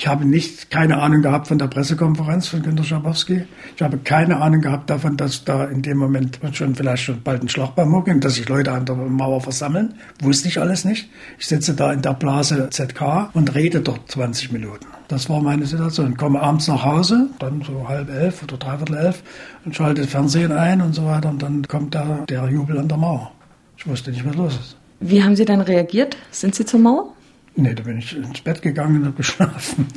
Ich 0.00 0.06
habe 0.06 0.24
nicht, 0.24 0.70
keine 0.70 1.02
Ahnung 1.02 1.20
gehabt 1.20 1.48
von 1.48 1.58
der 1.58 1.66
Pressekonferenz 1.66 2.46
von 2.46 2.62
Günter 2.62 2.84
Schabowski. 2.84 3.42
Ich 3.76 3.82
habe 3.82 3.98
keine 3.98 4.40
Ahnung 4.40 4.62
gehabt 4.62 4.88
davon, 4.88 5.18
dass 5.18 5.44
da 5.44 5.64
in 5.64 5.82
dem 5.82 5.98
Moment 5.98 6.40
schon 6.54 6.74
vielleicht 6.74 7.02
schon 7.02 7.20
bald 7.20 7.42
ein 7.42 7.50
Schlagbaum 7.50 7.94
hochging, 7.94 8.18
dass 8.18 8.36
sich 8.36 8.48
Leute 8.48 8.72
an 8.72 8.86
der 8.86 8.94
Mauer 8.94 9.42
versammeln. 9.42 9.92
Wusste 10.22 10.48
ich 10.48 10.58
alles 10.58 10.86
nicht. 10.86 11.10
Ich 11.38 11.48
sitze 11.48 11.74
da 11.74 11.92
in 11.92 12.00
der 12.00 12.14
Blase 12.14 12.70
ZK 12.70 13.28
und 13.34 13.54
rede 13.54 13.82
dort 13.82 14.10
20 14.10 14.52
Minuten. 14.52 14.86
Das 15.08 15.28
war 15.28 15.42
meine 15.42 15.66
Situation. 15.66 16.16
Komme 16.16 16.40
abends 16.40 16.66
nach 16.66 16.82
Hause, 16.82 17.28
dann 17.38 17.60
so 17.60 17.86
halb 17.86 18.08
elf 18.08 18.42
oder 18.42 18.56
dreiviertel 18.56 18.96
elf 18.96 19.22
und 19.66 19.76
schalte 19.76 20.04
Fernsehen 20.04 20.52
ein 20.52 20.80
und 20.80 20.94
so 20.94 21.04
weiter. 21.04 21.28
Und 21.28 21.42
dann 21.42 21.68
kommt 21.68 21.94
da 21.94 22.24
der 22.26 22.48
Jubel 22.48 22.78
an 22.78 22.88
der 22.88 22.96
Mauer. 22.96 23.32
Ich 23.76 23.86
wusste 23.86 24.12
nicht, 24.12 24.26
was 24.26 24.34
los 24.34 24.54
ist. 24.54 24.76
Wie 25.00 25.22
haben 25.22 25.36
Sie 25.36 25.44
dann 25.44 25.60
reagiert? 25.60 26.16
Sind 26.30 26.54
Sie 26.54 26.64
zur 26.64 26.80
Mauer? 26.80 27.12
Nee, 27.56 27.74
da 27.74 27.82
bin 27.82 27.98
ich 27.98 28.16
ins 28.16 28.40
Bett 28.40 28.62
gegangen 28.62 29.00
und 29.00 29.06
habe 29.06 29.16
geschlafen. 29.16 29.88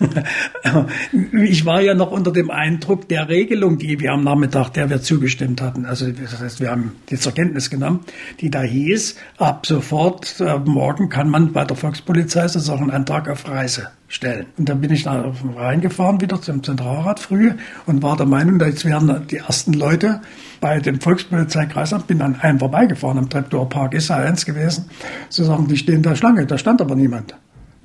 ich 1.32 1.64
war 1.64 1.80
ja 1.80 1.94
noch 1.94 2.10
unter 2.10 2.32
dem 2.32 2.50
Eindruck 2.50 3.08
der 3.08 3.28
Regelung, 3.28 3.78
die 3.78 4.00
wir 4.00 4.12
am 4.12 4.24
Nachmittag, 4.24 4.70
der 4.70 4.90
wir 4.90 5.00
zugestimmt 5.00 5.62
hatten. 5.62 5.86
Also 5.86 6.10
das 6.10 6.38
heißt, 6.38 6.60
wir 6.60 6.70
haben 6.70 6.96
die 7.08 7.16
zur 7.16 7.32
Kenntnis 7.32 7.70
genommen, 7.70 8.00
die 8.40 8.50
da 8.50 8.62
hieß, 8.62 9.16
ab 9.38 9.64
sofort, 9.66 10.40
äh, 10.40 10.58
morgen 10.58 11.08
kann 11.08 11.30
man 11.30 11.52
bei 11.52 11.64
der 11.64 11.76
Volkspolizei 11.76 12.48
sozusagen 12.48 12.82
einen 12.82 12.90
Antrag 12.90 13.28
auf 13.28 13.48
Reise 13.48 13.88
stellen. 14.08 14.46
Und 14.58 14.68
dann 14.68 14.80
bin 14.80 14.92
ich 14.92 15.04
da 15.04 15.32
reingefahren 15.56 16.20
wieder 16.20 16.42
zum 16.42 16.62
Zentralrat 16.62 17.20
früh 17.20 17.52
und 17.86 18.02
war 18.02 18.16
der 18.16 18.26
Meinung, 18.26 18.60
jetzt 18.60 18.84
wären 18.84 19.26
die 19.28 19.38
ersten 19.38 19.72
Leute 19.72 20.20
bei 20.60 20.80
dem 20.80 21.00
Volkspolizeikreisamt, 21.00 22.06
bin 22.06 22.22
an 22.22 22.40
einem 22.40 22.58
vorbeigefahren, 22.58 23.18
am 23.18 23.28
Treptower 23.28 23.68
Park 23.68 23.94
ist 23.94 24.10
er 24.10 24.16
eins 24.16 24.44
gewesen, 24.44 24.90
sozusagen, 25.28 25.68
die 25.68 25.76
stehen 25.76 26.02
da 26.02 26.16
Schlange, 26.16 26.46
da 26.46 26.58
stand 26.58 26.80
aber 26.80 26.94
niemand. 26.94 27.34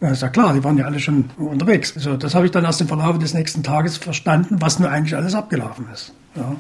Ja, 0.02 0.10
ist 0.10 0.24
ja 0.24 0.30
klar, 0.30 0.54
die 0.54 0.64
waren 0.64 0.78
ja 0.78 0.86
alle 0.86 1.00
schon 1.00 1.30
unterwegs. 1.38 1.94
So, 1.96 2.18
das 2.18 2.34
habe 2.34 2.46
ich 2.46 2.52
dann 2.52 2.66
erst 2.66 2.82
im 2.82 2.88
Verlauf 2.88 3.20
des 3.20 3.36
nächsten 3.36 3.62
Tages 3.62 3.98
verstanden, 3.98 4.58
was 4.60 4.80
nur 4.80 4.90
eigentlich 4.90 5.16
alles 5.16 5.36
abgelaufen 5.36 5.86
ist. 5.94 6.14
Ja. 6.36 6.56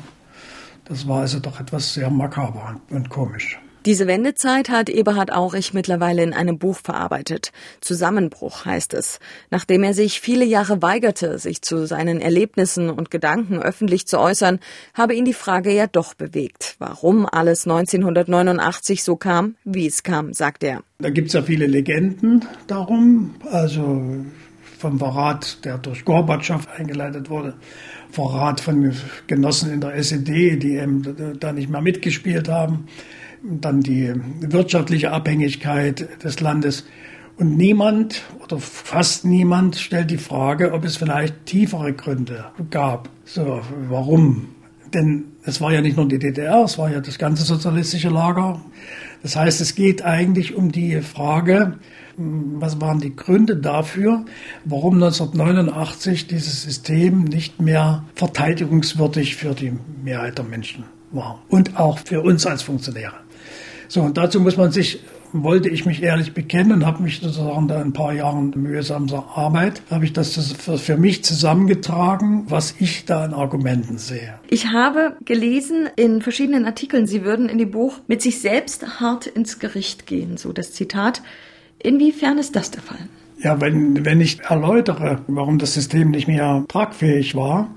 Das 0.86 1.08
war 1.08 1.21
also 1.21 1.39
doch 1.39 1.60
etwas 1.60 1.93
sehr 1.93 2.10
makaber 2.10 2.76
und 2.89 3.10
komisch. 3.10 3.60
Diese 3.88 4.06
Wendezeit 4.06 4.70
hat 4.70 4.91
Eberhard 4.91 5.34
Aurich 5.34 5.74
mittlerweile 5.74 6.22
in 6.22 6.34
einem 6.34 6.60
Buch 6.60 6.78
verarbeitet. 6.78 7.52
Zusammenbruch 7.80 8.63
heißt 8.63 8.94
es. 8.94 9.20
Nachdem 9.50 9.82
er 9.82 9.96
sich 9.96 10.22
viele 10.22 10.46
Jahre 10.46 10.84
weigerte, 10.84 11.39
sich 11.39 11.63
zu 11.63 11.88
seinen 11.88 12.22
Erlebnissen 12.22 12.91
und 12.91 13.10
Gedanken 13.10 13.60
öffentlich 13.60 14.06
zu 14.06 14.20
äußern, 14.20 14.60
habe 14.94 15.15
ihn 15.15 15.26
die 15.26 15.34
Frage 15.34 15.74
ja 15.74 15.88
doch 15.88 16.13
bewegt, 16.13 16.76
warum 16.78 17.26
alles 17.26 17.65
1989 17.65 19.04
so 19.04 19.15
kam, 19.15 19.56
wie 19.63 19.88
es 19.88 20.04
kam, 20.04 20.34
sagt 20.34 20.63
er. 20.63 20.84
Da 21.00 21.10
gibt 21.10 21.30
es 21.30 21.34
ja 21.34 21.41
viele 21.41 21.65
Legenden 21.65 22.46
darum. 22.67 23.34
Also 23.52 24.04
vom 24.78 25.00
Verrat, 25.00 25.65
der 25.65 25.80
durch 25.80 26.06
Gorbatschow 26.06 26.67
eingeleitet 26.78 27.32
wurde, 27.32 27.56
Verrat 28.12 28.60
von 28.60 28.94
Genossen 29.26 29.74
in 29.74 29.82
der 29.82 29.96
SED, 29.96 30.58
die 30.58 30.76
eben 30.76 31.38
da 31.39 31.52
nicht 31.52 31.72
mehr 31.72 31.82
mitgespielt 31.82 32.48
haben 32.48 32.88
dann 33.43 33.82
die 33.82 34.13
wirtschaftliche 34.41 35.12
Abhängigkeit 35.12 36.23
des 36.23 36.39
Landes. 36.39 36.86
Und 37.38 37.58
niemand 37.58 38.23
oder 38.43 38.60
fast 38.60 39.25
niemand 39.25 39.75
stellt 39.75 40.12
die 40.12 40.17
Frage, 40.17 40.73
ob 40.73 40.86
es 40.86 40.97
vielleicht 40.97 41.45
tiefere 41.45 41.93
Gründe 41.93 42.45
gab. 42.69 43.10
So, 43.25 43.62
warum? 43.89 44.49
Denn 44.93 45.25
es 45.43 45.62
war 45.62 45.73
ja 45.73 45.82
nicht 45.82 45.97
nur 45.97 46.08
die 46.08 46.19
DDR, 46.19 46.63
es 46.65 46.77
war 46.77 46.91
ja 46.91 46.99
das 46.99 47.17
ganze 47.17 47.43
sozialistische 47.43 48.10
Lager. 48.10 48.62
Das 49.23 49.36
heißt, 49.36 49.62
es 49.62 49.75
geht 49.75 50.04
eigentlich 50.04 50.56
um 50.56 50.71
die 50.71 51.01
Frage, 51.01 51.80
was 52.17 52.82
waren 52.82 52.99
die 52.99 53.15
Gründe 53.15 53.56
dafür, 53.56 54.25
warum 54.65 54.95
1989 54.95 56.27
dieses 56.27 56.63
System 56.63 57.23
nicht 57.23 57.62
mehr 57.62 58.04
verteidigungswürdig 58.15 59.36
für 59.36 59.54
die 59.54 59.73
Mehrheit 60.04 60.38
der 60.38 60.45
Menschen 60.45 60.84
war 61.12 61.41
und 61.49 61.80
auch 61.80 61.99
für 61.99 62.21
uns 62.21 62.45
als 62.45 62.62
Funktionäre. 62.62 63.15
So, 63.91 64.04
und 64.04 64.15
dazu 64.15 64.39
muss 64.39 64.56
man 64.56 64.71
sich 64.71 65.01
wollte 65.34 65.67
ich 65.67 65.86
mich 65.86 66.01
ehrlich 66.01 66.34
bekennen 66.34 66.86
habe 66.86 67.04
mich 67.04 67.19
sozusagen 67.19 67.67
da 67.67 67.82
ein 67.82 67.91
paar 67.91 68.13
Jahren 68.13 68.54
mühsamer 68.56 69.25
Arbeit, 69.36 69.82
habe 69.91 70.06
ich 70.06 70.13
das 70.13 70.38
für 70.54 70.95
mich 70.95 71.25
zusammengetragen, 71.25 72.45
was 72.47 72.75
ich 72.80 73.04
da 73.04 73.25
an 73.25 73.34
Argumenten 73.34 73.97
sehe. 73.97 74.36
Ich 74.49 74.67
habe 74.67 75.17
gelesen 75.25 75.89
in 75.97 76.21
verschiedenen 76.21 76.65
Artikeln, 76.65 77.06
Sie 77.06 77.25
würden 77.25 77.49
in 77.49 77.58
dem 77.58 77.71
Buch 77.71 77.99
mit 78.08 78.21
sich 78.21 78.39
selbst 78.39 79.01
hart 79.01 79.27
ins 79.27 79.60
Gericht 79.60 80.06
gehen, 80.06 80.38
so 80.38 80.54
das 80.54 80.71
Zitat. 80.71 81.21
Inwiefern 81.80 82.38
ist 82.38 82.56
das 82.56 82.71
der 82.71 82.82
Fall? 82.82 83.10
Ja, 83.39 83.60
wenn, 83.60 84.06
wenn 84.06 84.21
ich 84.21 84.39
erläutere, 84.41 85.19
warum 85.27 85.60
das 85.60 85.73
System 85.73 86.12
nicht 86.12 86.30
mehr 86.30 86.63
tragfähig 86.69 87.36
war, 87.36 87.69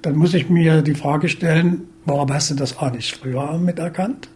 dann 0.00 0.16
muss 0.16 0.32
ich 0.32 0.48
mir 0.48 0.80
die 0.80 0.94
Frage 0.94 1.28
stellen, 1.28 1.82
warum 2.06 2.32
hast 2.32 2.50
du 2.50 2.54
das 2.54 2.78
auch 2.78 2.92
nicht 2.92 3.14
früher 3.14 3.58
miterkannt? 3.58 4.28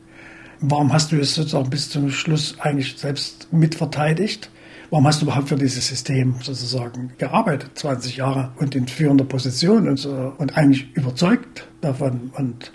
Warum 0.60 0.92
hast 0.92 1.12
du 1.12 1.20
es 1.20 1.34
sozusagen 1.34 1.70
bis 1.70 1.90
zum 1.90 2.10
Schluss 2.10 2.56
eigentlich 2.60 2.96
selbst 2.96 3.48
mitverteidigt? 3.52 4.50
Warum 4.90 5.06
hast 5.06 5.20
du 5.20 5.26
überhaupt 5.26 5.48
für 5.48 5.56
dieses 5.56 5.88
System 5.88 6.36
sozusagen 6.42 7.12
gearbeitet, 7.18 7.72
20 7.74 8.16
Jahre 8.16 8.52
und 8.56 8.74
in 8.74 8.86
führender 8.86 9.24
Position 9.24 9.88
und, 9.88 9.98
so, 9.98 10.32
und 10.38 10.56
eigentlich 10.56 10.94
überzeugt 10.94 11.66
davon? 11.80 12.30
Und 12.36 12.72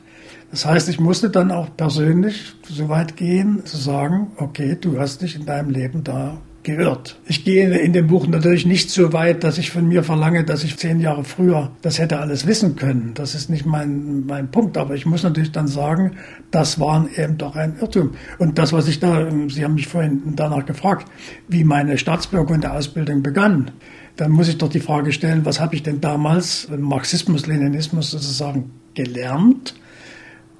das 0.51 0.65
heißt, 0.65 0.89
ich 0.89 0.99
musste 0.99 1.29
dann 1.29 1.51
auch 1.51 1.75
persönlich 1.77 2.53
so 2.67 2.89
weit 2.89 3.15
gehen, 3.15 3.65
zu 3.65 3.77
sagen, 3.77 4.31
okay, 4.37 4.77
du 4.79 4.99
hast 4.99 5.21
dich 5.21 5.35
in 5.35 5.45
deinem 5.45 5.69
Leben 5.69 6.03
da 6.03 6.41
geirrt. 6.75 7.17
Ich 7.25 7.43
gehe 7.43 7.77
in 7.77 7.93
dem 7.93 8.07
Buch 8.07 8.27
natürlich 8.27 8.65
nicht 8.65 8.89
so 8.89 9.13
weit, 9.13 9.43
dass 9.43 9.57
ich 9.57 9.71
von 9.71 9.87
mir 9.87 10.03
verlange, 10.03 10.43
dass 10.43 10.63
ich 10.63 10.77
zehn 10.77 10.99
Jahre 10.99 11.23
früher 11.23 11.71
das 11.81 11.99
hätte 11.99 12.19
alles 12.19 12.45
wissen 12.45 12.75
können. 12.75 13.11
Das 13.15 13.35
ist 13.35 13.49
nicht 13.49 13.65
mein, 13.65 14.25
mein 14.25 14.51
Punkt. 14.51 14.77
Aber 14.77 14.95
ich 14.95 15.05
muss 15.05 15.23
natürlich 15.23 15.51
dann 15.51 15.67
sagen, 15.67 16.17
das 16.51 16.79
war 16.79 17.07
eben 17.15 17.37
doch 17.37 17.55
ein 17.55 17.77
Irrtum. 17.79 18.11
Und 18.37 18.57
das, 18.57 18.73
was 18.73 18.87
ich 18.87 18.99
da, 18.99 19.29
Sie 19.47 19.63
haben 19.63 19.75
mich 19.75 19.87
vorhin 19.87 20.21
danach 20.35 20.65
gefragt, 20.65 21.07
wie 21.47 21.63
meine 21.63 21.97
Staatsbürgerausbildung 21.97 23.23
begann. 23.23 23.71
Dann 24.15 24.31
muss 24.31 24.49
ich 24.49 24.57
doch 24.57 24.69
die 24.69 24.79
Frage 24.79 25.11
stellen, 25.11 25.45
was 25.45 25.59
habe 25.59 25.75
ich 25.75 25.83
denn 25.83 26.01
damals, 26.01 26.67
Marxismus, 26.77 27.47
Leninismus 27.47 28.11
sozusagen 28.11 28.71
gelernt? 28.93 29.75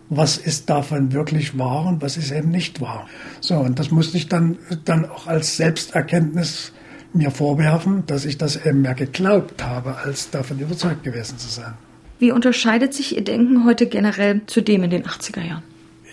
Was 0.09 0.37
ist 0.37 0.69
davon 0.69 1.13
wirklich 1.13 1.57
wahr 1.57 1.85
und 1.85 2.01
was 2.01 2.17
ist 2.17 2.31
eben 2.31 2.49
nicht 2.49 2.81
wahr. 2.81 3.07
So, 3.39 3.55
und 3.55 3.79
das 3.79 3.91
musste 3.91 4.17
ich 4.17 4.27
dann, 4.27 4.57
dann 4.85 5.05
auch 5.05 5.27
als 5.27 5.57
Selbsterkenntnis 5.57 6.73
mir 7.13 7.31
vorwerfen, 7.31 8.03
dass 8.07 8.25
ich 8.25 8.37
das 8.37 8.65
eben 8.65 8.81
mehr 8.81 8.95
geglaubt 8.95 9.63
habe, 9.63 9.97
als 9.97 10.29
davon 10.31 10.59
überzeugt 10.59 11.03
gewesen 11.03 11.37
zu 11.37 11.47
sein. 11.47 11.73
Wie 12.17 12.31
unterscheidet 12.31 12.93
sich 12.93 13.15
Ihr 13.15 13.23
Denken 13.23 13.65
heute 13.65 13.85
generell 13.85 14.41
zu 14.47 14.61
dem 14.61 14.83
in 14.83 14.89
den 14.89 15.03
80er 15.03 15.41
Jahren? 15.41 15.63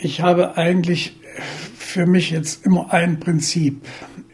Ich 0.00 0.20
habe 0.20 0.56
eigentlich 0.56 1.18
für 1.76 2.06
mich 2.06 2.30
jetzt 2.30 2.64
immer 2.64 2.92
ein 2.92 3.18
Prinzip. 3.18 3.84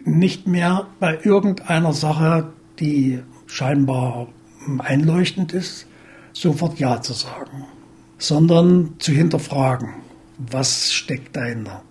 Nicht 0.04 0.48
mehr 0.48 0.88
bei 0.98 1.18
irgendeiner 1.22 1.92
Sache, 1.92 2.52
die 2.80 3.20
scheinbar 3.46 4.28
einleuchtend 4.78 5.52
ist, 5.52 5.86
sofort 6.32 6.78
Ja 6.78 7.00
zu 7.00 7.12
sagen 7.12 7.66
sondern 8.22 8.94
zu 8.98 9.12
hinterfragen, 9.12 9.94
was 10.38 10.92
steckt 10.92 11.36
dahinter? 11.36 11.82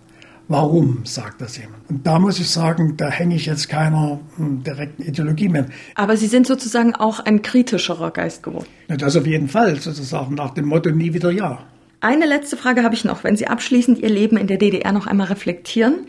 Warum 0.48 1.04
sagt 1.04 1.40
das 1.40 1.56
jemand? 1.56 1.88
Und 1.88 2.06
da 2.06 2.18
muss 2.18 2.40
ich 2.40 2.48
sagen, 2.48 2.96
da 2.96 3.08
hänge 3.08 3.36
ich 3.36 3.46
jetzt 3.46 3.68
keiner 3.68 4.20
hm, 4.36 4.62
direkten 4.64 5.02
Ideologie 5.02 5.48
mehr. 5.48 5.66
Aber 5.94 6.16
Sie 6.16 6.26
sind 6.26 6.46
sozusagen 6.46 6.94
auch 6.94 7.20
ein 7.20 7.42
kritischerer 7.42 8.10
Geist 8.10 8.42
geworden. 8.42 8.66
Das 8.88 9.16
auf 9.16 9.26
jeden 9.26 9.48
Fall, 9.48 9.80
sozusagen 9.80 10.34
nach 10.34 10.50
dem 10.50 10.66
Motto 10.66 10.90
nie 10.90 11.14
wieder 11.14 11.30
ja. 11.30 11.60
Eine 12.00 12.26
letzte 12.26 12.56
Frage 12.56 12.82
habe 12.82 12.94
ich 12.94 13.04
noch. 13.04 13.24
Wenn 13.24 13.36
Sie 13.36 13.46
abschließend 13.46 13.98
Ihr 14.00 14.10
Leben 14.10 14.36
in 14.36 14.46
der 14.46 14.58
DDR 14.58 14.92
noch 14.92 15.06
einmal 15.06 15.28
reflektieren, 15.28 16.06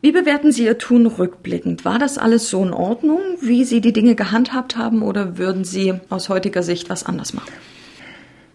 wie 0.00 0.12
bewerten 0.12 0.52
Sie 0.52 0.64
Ihr 0.64 0.78
Tun 0.78 1.06
rückblickend? 1.06 1.84
War 1.84 1.98
das 1.98 2.18
alles 2.18 2.48
so 2.48 2.62
in 2.62 2.72
Ordnung, 2.72 3.20
wie 3.40 3.64
Sie 3.64 3.80
die 3.80 3.92
Dinge 3.92 4.14
gehandhabt 4.14 4.76
haben, 4.76 5.02
oder 5.02 5.38
würden 5.38 5.64
Sie 5.64 5.94
aus 6.08 6.28
heutiger 6.28 6.62
Sicht 6.62 6.88
was 6.88 7.04
anders 7.04 7.34
machen? 7.34 7.52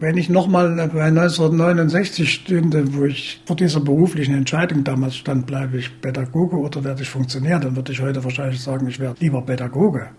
Wenn 0.01 0.17
ich 0.17 0.29
nochmal 0.29 0.89
bei 0.91 1.03
1969 1.03 2.33
stünde, 2.33 2.91
wo 2.95 3.05
ich 3.05 3.39
vor 3.45 3.55
dieser 3.55 3.81
beruflichen 3.81 4.33
Entscheidung 4.33 4.83
damals 4.83 5.15
stand, 5.15 5.45
bleibe 5.45 5.77
ich 5.77 6.01
Pädagoge 6.01 6.57
oder 6.57 6.83
werde 6.83 7.03
ich 7.03 7.09
Funktionär, 7.09 7.59
dann 7.59 7.75
würde 7.75 7.91
ich 7.91 8.01
heute 8.01 8.23
wahrscheinlich 8.23 8.59
sagen, 8.61 8.87
ich 8.87 8.99
werde 8.99 9.19
lieber 9.19 9.43
Pädagoge. 9.43 10.09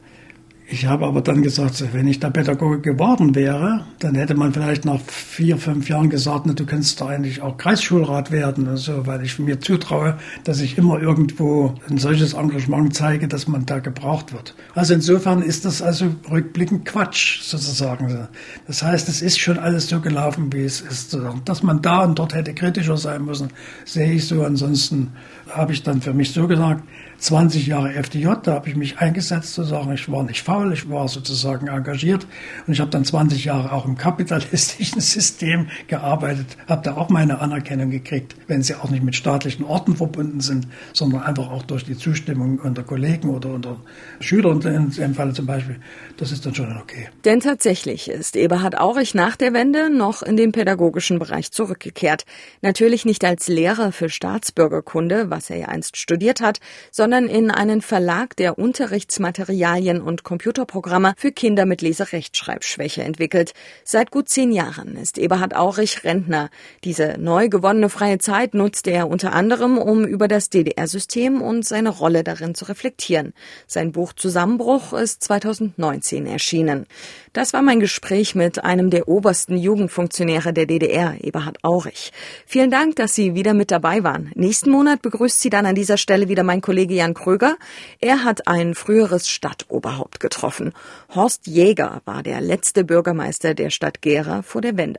Ich 0.73 0.87
habe 0.87 1.05
aber 1.05 1.21
dann 1.21 1.43
gesagt, 1.43 1.85
wenn 1.93 2.09
ich 2.09 2.19
der 2.19 2.31
Pädagoge 2.31 2.81
geworden 2.81 3.35
wäre, 3.35 3.85
dann 3.99 4.15
hätte 4.15 4.35
man 4.35 4.55
vielleicht 4.55 4.87
nach 4.87 5.01
vier, 5.07 5.59
fünf 5.59 5.91
Jahren 5.91 6.09
gesagt, 6.09 6.47
na, 6.47 6.55
du 6.55 6.65
kannst 6.65 6.99
doch 6.99 7.11
eigentlich 7.11 7.43
auch 7.43 7.59
Kreisschulrat 7.59 8.31
werden, 8.31 8.67
also, 8.67 9.07
weil 9.07 9.23
ich 9.23 9.39
mir 9.39 9.61
zutraue, 9.61 10.17
dass 10.45 10.61
ich 10.61 10.79
immer 10.79 10.99
irgendwo 10.99 11.75
ein 11.91 11.99
solches 11.99 12.33
Engagement 12.33 12.95
zeige, 12.95 13.29
dass 13.29 13.47
man 13.47 13.67
da 13.67 13.81
gebraucht 13.81 14.33
wird. 14.33 14.55
Also 14.75 14.95
insofern 14.95 15.43
ist 15.43 15.67
das 15.67 15.83
also 15.83 16.07
rückblickend 16.31 16.87
Quatsch 16.87 17.43
sozusagen. 17.43 18.29
Das 18.67 18.83
heißt, 18.83 19.11
es 19.11 19.21
ist 19.21 19.39
schon 19.39 19.59
alles 19.59 19.91
so 19.91 20.01
gelaufen, 20.01 20.51
wie 20.55 20.65
es 20.65 20.81
ist. 20.81 21.15
Dass 21.45 21.63
man 21.63 21.83
da 21.83 22.05
und 22.05 22.19
dort 22.19 22.33
hätte 22.33 22.55
kritischer 22.55 22.97
sein 22.97 23.27
müssen, 23.27 23.51
sehe 23.85 24.15
ich 24.15 24.27
so. 24.27 24.43
Ansonsten 24.43 25.11
habe 25.49 25.73
ich 25.73 25.83
dann 25.83 26.01
für 26.01 26.15
mich 26.15 26.33
so 26.33 26.47
gesagt, 26.47 26.83
20 27.19 27.69
Jahre 27.69 27.95
FDJ, 27.95 28.29
da 28.43 28.55
habe 28.55 28.69
ich 28.69 28.75
mich 28.75 28.99
eingesetzt, 28.99 29.55
sozusagen. 29.55 29.93
Ich 29.93 30.11
war 30.11 30.25
nicht 30.25 30.43
faul, 30.43 30.73
ich 30.73 30.91
war 30.91 31.07
sozusagen 31.07 31.69
engagiert 31.69 32.27
und 32.67 32.73
ich 32.73 32.81
habe 32.81 32.91
dann 32.91 33.05
20 33.05 33.45
Jahre 33.45 33.71
auch 33.73 33.87
im 33.87 33.97
kapitalistischen 33.97 35.01
System 35.01 35.69
gearbeitet, 35.87 36.47
habe 36.67 36.83
da 36.83 36.97
auch 36.97 37.11
meine 37.11 37.41
Anerkennung 37.41 37.91
gekriegt, 37.91 38.35
wenn 38.49 38.63
sie 38.63 38.75
auch 38.75 38.91
nicht 38.91 39.05
mit 39.05 39.15
staatlichen 39.15 39.65
Orten 39.65 39.97
verbunden 39.97 40.41
sind, 40.41 40.67
sondern 40.93 41.23
einfach 41.23 41.51
auch 41.51 41.63
durch 41.63 41.85
die 41.85 41.97
Zustimmung 41.97 42.59
unter 42.59 42.83
Kollegen 42.83 43.31
oder 43.31 43.51
unter 43.51 43.77
Schülern 44.21 44.61
in 44.63 44.91
dem 44.91 45.15
Fall 45.15 45.33
zum 45.33 45.47
Beispiel. 45.47 45.77
Das 46.17 46.33
ist 46.33 46.45
dann 46.45 46.55
schon 46.55 46.77
okay. 46.77 47.09
Denn 47.25 47.41
tatsächlich 47.41 48.09
ist 48.11 48.37
Eberhard 48.37 48.81
Aurich 48.81 49.15
nach 49.15 49.37
der 49.37 49.53
Wende 49.53 49.91
noch 49.91 50.23
in 50.23 50.37
den 50.37 50.51
pädagogischen 50.51 51.19
Bereich 51.19 51.53
zurückgekehrt. 51.53 52.25
Natürlich 52.63 53.05
nicht 53.05 53.25
als 53.25 53.49
Lehrer 53.49 53.93
für 53.93 54.09
Staatsbürgerkunde, 54.09 55.31
was 55.33 55.51
er 55.51 55.57
ja 55.57 55.67
einst 55.67 55.97
studiert 55.97 56.41
hat, 56.41 56.61
sondern 56.93 57.27
in 57.27 57.51
einen 57.51 57.83
Verlag, 57.83 58.37
der 58.37 58.59
Unterrichtsmaterialien 58.59 60.01
und 60.01 60.23
Computerprogramme 60.23 61.15
für 61.17 61.33
Kinder 61.33 61.67
mit 61.67 61.83
Leserechtschreibschwäche 61.83 63.03
entwickelt. 63.03 63.55
Seit 63.85 64.13
gut 64.13 64.29
zehn 64.29 64.53
Jahren 64.53 64.95
ist 64.95 65.19
Eberhard 65.19 65.57
Aurich 65.57 66.05
Rentner. 66.05 66.51
Diese 66.85 67.17
neu 67.19 67.49
gewonnene 67.49 67.89
freie 67.89 68.19
Zeit 68.19 68.55
nutzte 68.55 68.93
er 68.93 69.09
unter 69.09 69.33
anderem, 69.33 69.79
um 69.79 70.05
über 70.05 70.29
das 70.29 70.51
DDR-System 70.51 71.43
und 71.43 71.67
seine 71.67 71.89
Rolle 71.89 72.23
darin 72.23 72.55
zu 72.55 72.67
reflektieren. 72.67 73.33
Sein 73.67 73.91
Buch 73.93 74.13
Zusammenbruch 74.13 74.93
ist 74.93 75.25
2019 75.25 76.27
erschienen. 76.27 76.87
Das 77.33 77.55
war 77.55 77.63
mein 77.63 77.81
Gespräch 77.81 78.35
mit 78.35 78.63
einem 78.63 78.91
der 78.91 79.09
obersten 79.09 79.57
Jugendfunktionäre 79.57 80.53
der 80.53 80.67
DDR, 80.67 81.17
Eberhard 81.23 81.65
Aurich. 81.65 82.13
Vielen 82.47 82.71
Dank, 82.71 82.97
dass 82.97 83.15
Sie 83.15 83.35
wieder 83.35 83.55
mit 83.55 83.71
dabei 83.71 84.05
waren. 84.05 84.31
Nächsten 84.35 84.71
Monat 84.71 85.01
begrüßt 85.23 85.41
Sie 85.41 85.51
dann 85.51 85.67
an 85.67 85.77
dieser 85.77 85.99
Stelle 85.99 86.29
wieder 86.29 86.43
mein 86.43 86.61
Kollege 86.61 86.95
Jan 86.95 87.15
Kröger. 87.15 87.57
Er 88.01 88.25
hat 88.25 88.49
ein 88.49 88.75
früheres 88.75 89.29
Stadtoberhaupt 89.29 90.19
getroffen. 90.19 90.73
Horst 91.15 91.47
Jäger 91.47 92.03
war 92.05 92.25
der 92.25 92.41
letzte 92.41 92.83
Bürgermeister 92.83 93.55
der 93.55 93.71
Stadt 93.71 94.03
Gera 94.03 94.43
vor 94.43 94.63
der 94.63 94.77
Wende. 94.77 94.99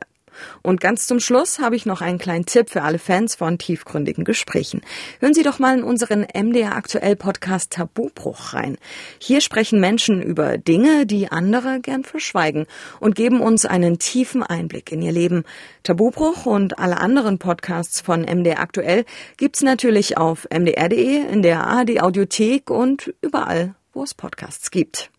Und 0.62 0.80
ganz 0.80 1.06
zum 1.06 1.20
Schluss 1.20 1.58
habe 1.58 1.76
ich 1.76 1.86
noch 1.86 2.00
einen 2.00 2.18
kleinen 2.18 2.46
Tipp 2.46 2.70
für 2.70 2.82
alle 2.82 2.98
Fans 2.98 3.34
von 3.34 3.58
tiefgründigen 3.58 4.24
Gesprächen. 4.24 4.82
Hören 5.20 5.34
Sie 5.34 5.42
doch 5.42 5.58
mal 5.58 5.78
in 5.78 5.84
unseren 5.84 6.26
MDR 6.34 6.74
aktuell 6.74 7.16
Podcast 7.16 7.72
Tabubruch 7.72 8.54
rein. 8.54 8.76
Hier 9.18 9.40
sprechen 9.40 9.80
Menschen 9.80 10.22
über 10.22 10.58
Dinge, 10.58 11.06
die 11.06 11.30
andere 11.30 11.80
gern 11.80 12.04
verschweigen 12.04 12.66
und 13.00 13.14
geben 13.14 13.40
uns 13.40 13.66
einen 13.66 13.98
tiefen 13.98 14.42
Einblick 14.42 14.92
in 14.92 15.02
ihr 15.02 15.12
Leben. 15.12 15.44
Tabubruch 15.82 16.46
und 16.46 16.78
alle 16.78 16.98
anderen 16.98 17.38
Podcasts 17.38 18.00
von 18.00 18.22
MDR 18.22 18.60
aktuell 18.60 19.04
gibt's 19.36 19.62
natürlich 19.62 20.16
auf 20.16 20.46
mdr.de, 20.50 21.26
in 21.30 21.42
der 21.42 21.66
ARD 21.66 22.00
Audiothek 22.02 22.70
und 22.70 23.12
überall, 23.20 23.74
wo 23.92 24.02
es 24.02 24.14
Podcasts 24.14 24.70
gibt. 24.70 25.10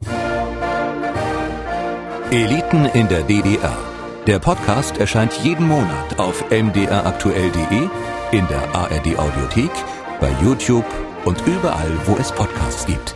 Eliten 2.31 2.85
in 2.93 3.07
der 3.07 3.23
DDR 3.23 3.94
der 4.27 4.39
Podcast 4.39 4.97
erscheint 4.97 5.33
jeden 5.43 5.67
Monat 5.67 6.19
auf 6.19 6.49
mdraktuell.de, 6.49 7.89
in 8.31 8.47
der 8.47 8.75
ARD 8.75 9.19
Audiothek, 9.19 9.71
bei 10.19 10.31
YouTube 10.41 10.85
und 11.25 11.45
überall, 11.45 11.91
wo 12.05 12.15
es 12.17 12.31
Podcasts 12.31 12.85
gibt. 12.85 13.15